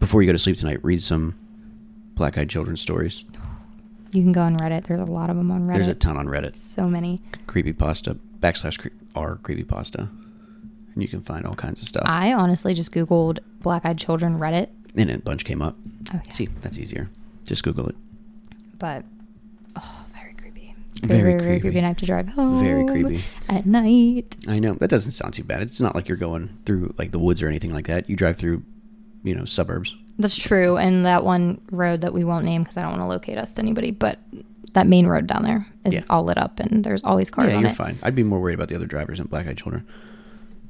before 0.00 0.20
you 0.22 0.26
go 0.26 0.32
to 0.32 0.38
sleep 0.38 0.56
tonight, 0.56 0.82
read 0.82 1.00
some 1.02 1.34
Black 2.14 2.38
Eyed 2.38 2.48
Children 2.50 2.76
stories. 2.76 3.22
you 4.10 4.22
can 4.22 4.32
go 4.32 4.40
on 4.42 4.56
reddit 4.56 4.86
there's 4.86 5.00
a 5.00 5.04
lot 5.12 5.30
of 5.30 5.36
them 5.36 5.50
on 5.52 5.68
reddit 5.68 5.74
There's 5.74 5.88
a 5.88 5.94
ton 5.94 6.16
on 6.16 6.26
Reddit. 6.26 6.56
so 6.56 6.88
many 6.88 7.20
Creepy 7.46 7.72
pasta 7.72 8.16
backslash 8.40 8.78
cre- 8.78 8.88
r 9.14 9.36
creepypasta, 9.42 10.08
and 10.94 11.02
you 11.02 11.08
can 11.08 11.20
find 11.20 11.46
all 11.46 11.54
kinds 11.54 11.80
of 11.82 11.86
stuff. 11.86 12.02
i 12.06 12.32
honestly 12.32 12.74
just 12.74 12.90
googled 12.92 13.38
black-eyed 13.60 13.98
children 13.98 14.38
reddit 14.38 14.70
and 14.96 15.10
a 15.10 15.18
bunch 15.18 15.44
came 15.44 15.62
up. 15.62 15.76
oh 16.14 16.20
yeah 16.24 16.30
See, 16.30 16.48
that's 16.60 16.78
easier. 16.78 17.08
Just 17.44 17.62
Google 17.64 17.86
it. 17.88 17.96
but 18.78 19.04
oh 19.76 20.04
very 20.14 20.34
creepy 20.34 20.74
Very, 21.02 21.20
Very 21.20 21.32
very, 21.32 21.42
very, 21.42 21.60
creepy. 21.60 21.76
And 21.78 21.86
I 21.86 21.88
have 21.90 21.96
to 21.98 22.06
drive 22.06 22.28
home. 22.28 22.60
Very 22.60 22.84
creepy. 22.86 23.22
At 23.48 23.66
night. 23.66 24.34
I 24.48 24.58
know 24.58 24.74
that 24.74 24.88
doesn't 24.90 25.12
sound 25.12 25.34
too 25.34 25.44
bad. 25.44 25.62
It's 25.62 25.80
not 25.80 25.94
like 25.94 26.08
you're 26.08 26.16
going 26.16 26.56
through 26.66 26.94
like 26.98 27.10
the 27.12 27.18
woods 27.18 27.42
or 27.42 27.48
anything 27.48 27.72
like 27.72 27.86
that. 27.86 28.08
You 28.10 28.16
drive 28.16 28.36
through, 28.38 28.62
you 29.22 29.34
know, 29.34 29.44
suburbs. 29.44 29.94
That's 30.18 30.36
true. 30.36 30.76
And 30.78 31.04
that 31.04 31.24
one 31.24 31.60
road 31.70 32.00
that 32.00 32.14
we 32.14 32.24
won't 32.24 32.44
name 32.46 32.62
because 32.62 32.76
I 32.78 32.82
don't 32.82 32.92
want 32.92 33.02
to 33.02 33.06
locate 33.06 33.36
us 33.38 33.52
to 33.52 33.60
anybody, 33.60 33.90
but 33.90 34.18
that 34.72 34.86
main 34.86 35.06
road 35.06 35.26
down 35.26 35.42
there 35.42 35.66
is 35.84 35.94
Yeah. 35.94 36.02
all 36.08 36.24
lit 36.24 36.38
up 36.38 36.58
and 36.60 36.82
there's 36.82 37.04
always 37.04 37.30
cars 37.30 37.52
yeah, 37.52 37.60
you're 37.60 37.68
it. 37.70 37.74
fine. 37.76 37.98
I'd 38.02 38.14
be 38.14 38.22
more 38.22 38.40
worried 38.40 38.54
about 38.54 38.68
the 38.68 38.74
other 38.76 38.86
drivers 38.86 39.20
and 39.20 39.28
black 39.28 39.46
eyed 39.46 39.58
children. 39.58 39.86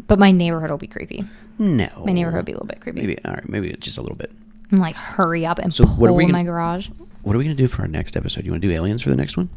But 0.07 0.19
my 0.19 0.31
neighborhood 0.31 0.71
will 0.71 0.79
be 0.79 0.87
creepy. 0.87 1.25
No, 1.59 1.89
My 2.05 2.13
neighborhood 2.13 2.39
will 2.39 2.45
be 2.45 2.53
a 2.53 2.57
little 2.57 2.67
bit 2.69 2.81
creepy. 2.81 3.01
Maybe 3.01 3.19
all 3.25 3.33
right. 3.35 3.49
Maybe 3.49 3.73
just 3.81 3.99
a 3.99 4.03
little 4.03 4.17
bit. 4.17 4.31
I'm 4.71 4.79
like, 4.79 4.95
hurry 4.97 5.47
up 5.47 5.59
and 5.59 5.73
So 5.75 5.85
pull 5.85 5.97
what 5.97 6.11
are 6.11 6.13
we 6.13 6.27
my 6.27 6.33
gonna- 6.41 6.45
garage. 6.45 6.89
What 7.23 7.35
are 7.35 7.39
we 7.39 7.45
gonna 7.45 7.55
do 7.57 7.67
for 7.69 7.83
our 7.83 7.89
next 7.89 8.17
episode? 8.17 8.45
You 8.45 8.53
want 8.53 8.63
to 8.63 8.69
do 8.69 8.75
aliens 8.75 9.03
for 9.03 9.11
the 9.11 9.17
next 9.17 9.37
one? 9.37 9.49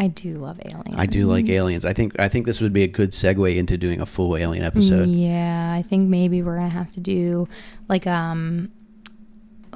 I 0.00 0.06
do 0.08 0.38
love 0.38 0.60
aliens. 0.64 0.94
I 0.96 1.06
do 1.06 1.26
like 1.26 1.48
aliens. 1.48 1.84
I 1.84 1.92
think 1.92 2.18
I 2.20 2.28
think 2.28 2.46
this 2.46 2.60
would 2.60 2.72
be 2.72 2.82
a 2.84 2.86
good 2.86 3.10
segue 3.10 3.56
into 3.56 3.76
doing 3.76 4.00
a 4.00 4.06
full 4.06 4.36
alien 4.36 4.64
episode. 4.64 5.08
Yeah, 5.08 5.72
I 5.76 5.82
think 5.82 6.08
maybe 6.08 6.42
we're 6.42 6.56
gonna 6.56 6.68
have 6.68 6.90
to 6.92 7.00
do 7.00 7.48
like 7.88 8.06
um 8.06 8.70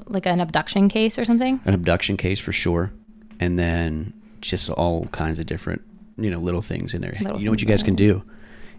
like 0.07 0.27
an 0.27 0.41
abduction 0.41 0.89
case 0.89 1.18
or 1.18 1.25
something. 1.25 1.61
An 1.64 1.75
abduction 1.75 2.16
case 2.16 2.39
for 2.39 2.53
sure, 2.53 2.93
and 3.41 3.59
then 3.59 4.12
just 4.41 4.70
all 4.70 5.07
kinds 5.07 5.39
of 5.41 5.47
different 5.47 5.83
you 6.16 6.31
know 6.31 6.39
little 6.39 6.62
things 6.62 6.95
in 6.95 7.01
there. 7.01 7.16
Little 7.20 7.39
you 7.41 7.47
know 7.47 7.51
what 7.51 7.61
you 7.61 7.66
guys 7.66 7.83
can 7.83 7.95
do 7.97 8.23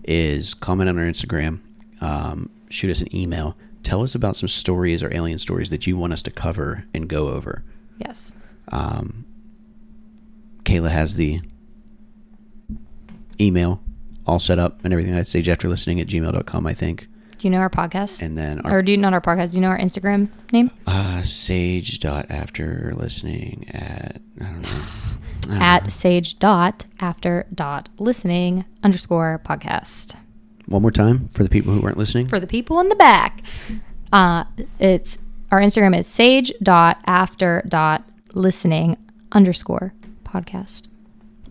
is 0.04 0.54
comment 0.54 0.89
on 0.89 0.97
our 0.99 1.06
Instagram, 1.06 1.60
um, 2.01 2.49
shoot 2.70 2.91
us 2.91 3.01
an 3.01 3.16
email, 3.16 3.58
tell 3.84 4.01
us 4.04 4.16
about 4.16 4.36
some 4.36 4.49
stories 4.49 5.01
or 5.04 5.14
alien 5.14 5.38
stories 5.38 5.70
that 5.70 5.88
you 5.88 5.97
want 5.97 6.14
us 6.14 6.22
to 6.24 6.32
cover 6.32 6.86
and 6.93 7.08
go 7.08 7.30
over. 7.30 7.64
Yes. 7.97 8.34
Um, 8.72 9.26
Kayla 10.64 10.89
has 10.89 11.16
the 11.16 11.41
email 13.39 13.82
all 14.26 14.39
set 14.39 14.60
up 14.60 14.84
and 14.84 14.93
everything. 14.93 15.14
I'd 15.16 15.28
sage 15.28 15.49
after 15.49 15.68
listening 15.68 15.99
at 15.99 16.08
gmail.com, 16.08 16.66
I 16.68 16.74
think. 16.74 17.08
Do 17.38 17.47
you 17.47 17.51
know 17.51 17.58
our 17.60 17.70
podcast? 17.70 18.22
And 18.22 18.38
then 18.38 18.62
or 18.64 18.82
do 18.82 18.91
you 18.93 18.97
not 18.97 19.14
our 19.14 19.20
podcast? 19.20 19.51
Do 19.51 19.58
you 19.58 19.62
know 19.62 19.68
our 19.68 19.78
Instagram 19.78 20.30
name? 20.54 20.72
uh, 20.88 21.22
sage 21.24 21.99
dot 21.99 22.28
after 22.30 22.93
listening 22.95 23.70
at, 23.74 24.22
I 24.39 24.45
don't 24.45 24.62
know. 24.62 24.70
At 25.50 25.84
know. 25.84 25.89
sage 25.89 26.39
dot 26.39 26.86
after 27.00 27.46
dot 27.54 27.89
listening 27.98 28.66
underscore 28.84 29.41
podcast. 29.46 30.16
One 30.68 30.82
more 30.82 30.91
time 30.91 31.30
for 31.36 31.44
the 31.44 31.50
people 31.50 31.74
who 31.74 31.82
weren't 31.82 31.98
listening. 31.98 32.28
For 32.28 32.39
the 32.39 32.48
people 32.48 32.80
in 32.80 32.89
the 32.89 32.96
back, 32.96 33.41
uh, 34.12 34.46
it's 34.80 35.18
our 35.52 35.60
Instagram 35.60 35.98
is 35.98 36.08
sage 36.08 36.52
dot 36.62 37.00
after 37.06 37.64
dot 37.68 38.08
listening 38.34 38.98
underscore 39.32 39.94
podcast. 40.24 40.88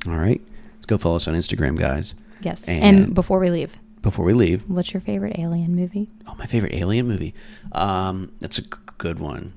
all 0.09 0.17
right. 0.17 0.41
Let's 0.77 0.87
go 0.87 0.99
follow 0.99 1.17
us 1.17 1.29
on 1.29 1.35
Instagram, 1.35 1.79
guys. 1.79 2.15
Yes. 2.41 2.67
And- 2.67 2.83
and 3.07 3.15
before 3.15 3.39
we 3.39 3.51
leave, 3.51 3.77
Before 4.03 4.25
we 4.25 4.33
leave, 4.33 4.69
what's 4.69 4.93
your 4.93 5.01
favorite 5.01 5.39
alien 5.39 5.77
movie? 5.77 6.09
oh, 6.27 6.35
my 6.39 6.47
favorite 6.47 6.75
alien 6.75 7.07
movie. 7.07 7.35
Um, 7.71 8.33
that's 8.41 8.59
a 8.59 8.63
good 8.99 9.21
one. 9.21 9.53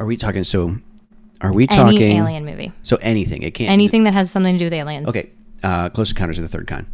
Are 0.00 0.06
we 0.06 0.16
talking? 0.16 0.44
So, 0.44 0.78
are 1.40 1.52
we 1.52 1.66
talking? 1.66 2.02
Any 2.02 2.16
alien 2.18 2.44
movie. 2.44 2.72
So 2.82 2.96
anything. 3.00 3.42
It 3.42 3.52
can't. 3.54 3.70
Anything 3.70 4.04
that 4.04 4.12
has 4.14 4.30
something 4.30 4.54
to 4.54 4.58
do 4.58 4.64
with 4.66 4.72
aliens. 4.72 5.08
Okay. 5.08 5.30
Uh, 5.62 5.88
Close 5.88 6.10
Encounters 6.10 6.38
of 6.38 6.42
the 6.42 6.48
Third 6.48 6.66
Kind. 6.66 6.86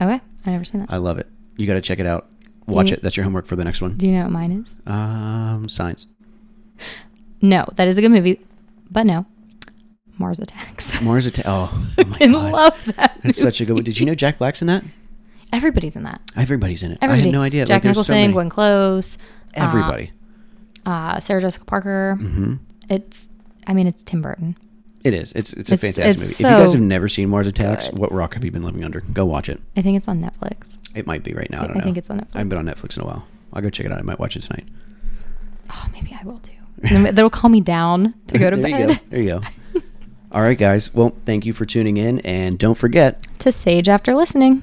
Okay. 0.00 0.20
I 0.46 0.50
never 0.50 0.64
seen 0.64 0.80
that. 0.80 0.90
I 0.92 0.96
love 0.98 1.18
it. 1.18 1.26
You 1.56 1.66
got 1.66 1.74
to 1.74 1.80
check 1.80 1.98
it 1.98 2.06
out. 2.06 2.28
Watch 2.66 2.88
you- 2.90 2.94
it. 2.94 3.02
That's 3.02 3.16
your 3.16 3.24
homework 3.24 3.46
for 3.46 3.56
the 3.56 3.64
next 3.64 3.80
one. 3.80 3.96
do 3.96 4.06
you 4.06 4.12
know 4.12 4.22
what 4.24 4.32
mine 4.32 4.52
is? 4.64 4.78
Um, 4.86 5.68
Signs. 5.68 6.06
No, 7.42 7.64
that 7.74 7.86
is 7.88 7.98
a 7.98 8.00
good 8.00 8.10
movie, 8.10 8.40
but 8.90 9.04
no. 9.06 9.26
Mars 10.18 10.38
Attacks. 10.40 11.00
Mars 11.02 11.26
Attack. 11.26 11.44
Oh, 11.46 11.70
oh 11.98 12.04
my 12.04 12.16
I 12.20 12.26
god, 12.26 12.52
love 12.52 12.84
that. 12.96 13.18
that's 13.22 13.40
such 13.40 13.60
a 13.60 13.64
good 13.66 13.74
one. 13.74 13.84
Did 13.84 13.98
you 14.00 14.06
know 14.06 14.14
Jack 14.14 14.38
Black's 14.38 14.60
in 14.62 14.66
that? 14.68 14.82
Everybody's 15.52 15.94
in 15.96 16.02
that. 16.04 16.20
Everybody's 16.34 16.82
in 16.82 16.92
it. 16.92 16.98
Everybody. 17.02 17.22
I 17.22 17.24
had 17.26 17.32
no 17.32 17.42
idea. 17.42 17.66
Jack 17.66 17.76
Like, 17.76 17.82
there's 17.84 17.96
so 17.96 18.00
Nicholson, 18.00 18.14
many- 18.16 18.32
Glenn 18.32 18.48
Close, 18.50 19.18
Everybody. 19.54 20.10
uh, 20.86 21.20
Sarah 21.20 21.40
Jessica 21.40 21.64
Parker. 21.66 22.16
hmm 22.18 22.54
It's, 22.88 23.28
I 23.66 23.74
mean, 23.74 23.86
it's 23.86 24.02
Tim 24.02 24.22
Burton. 24.22 24.56
It 25.04 25.14
is. 25.14 25.30
It's 25.32 25.52
it's 25.52 25.70
a 25.70 25.74
It's- 25.74 25.80
fantastic 25.94 26.04
it's 26.06 26.18
movie. 26.18 26.32
if 26.32 26.40
you 26.40 26.46
guys 26.46 26.70
so 26.72 26.78
have 26.78 26.82
never 26.86 27.08
seen 27.08 27.28
Mars 27.28 27.46
Attacks, 27.46 27.88
good. 27.88 27.98
what 27.98 28.10
rock 28.12 28.34
have 28.34 28.44
you 28.44 28.50
been 28.50 28.64
living 28.64 28.82
under? 28.82 29.00
Go 29.00 29.24
watch 29.24 29.48
it. 29.48 29.60
I 29.76 29.82
think 29.82 29.96
it's 29.96 30.08
on 30.08 30.20
Netflix. 30.20 30.78
It 30.96 31.06
might 31.06 31.22
be 31.22 31.32
right 31.32 31.48
now. 31.50 31.60
I 31.60 31.64
I 31.64 31.66
don't 31.68 31.76
know. 31.78 31.84
think 31.84 31.96
it's 31.98 32.10
on 32.10 32.18
Netflix. 32.18 32.34
I 32.34 32.38
haven't 32.38 32.48
been 32.48 32.58
on 32.58 32.66
Netflix 32.66 32.96
in 32.96 33.02
a 33.02 33.06
while. 33.06 33.26
I'll 33.52 33.62
go 33.62 33.70
check 33.70 33.86
it 33.86 33.92
out. 33.92 33.98
I 33.98 34.02
might 34.02 34.18
watch 34.18 34.34
it 34.36 34.42
tonight. 34.42 34.64
Oh, 35.70 35.88
maybe 35.92 36.16
I 36.20 36.24
will 36.24 36.38
too. 36.40 36.52
And 36.82 37.06
then 37.06 37.14
That'll 37.14 37.30
calm 37.30 37.52
me 37.52 37.60
down 37.60 38.14
to 38.28 38.38
go 38.38 38.50
to 38.50 38.56
there 38.60 38.70
bed. 38.70 38.80
you 38.80 38.86
go. 38.88 39.00
There 39.10 39.20
you 39.20 39.28
go. 39.74 39.80
All 40.32 40.42
right, 40.42 40.58
guys. 40.58 40.92
Well, 40.92 41.14
thank 41.24 41.46
you 41.46 41.52
for 41.52 41.64
tuning 41.66 41.96
in, 41.98 42.18
and 42.20 42.58
don't 42.58 42.74
forget 42.74 43.26
To 43.40 43.52
sage 43.52 43.88
after 43.88 44.12
listening. 44.14 44.60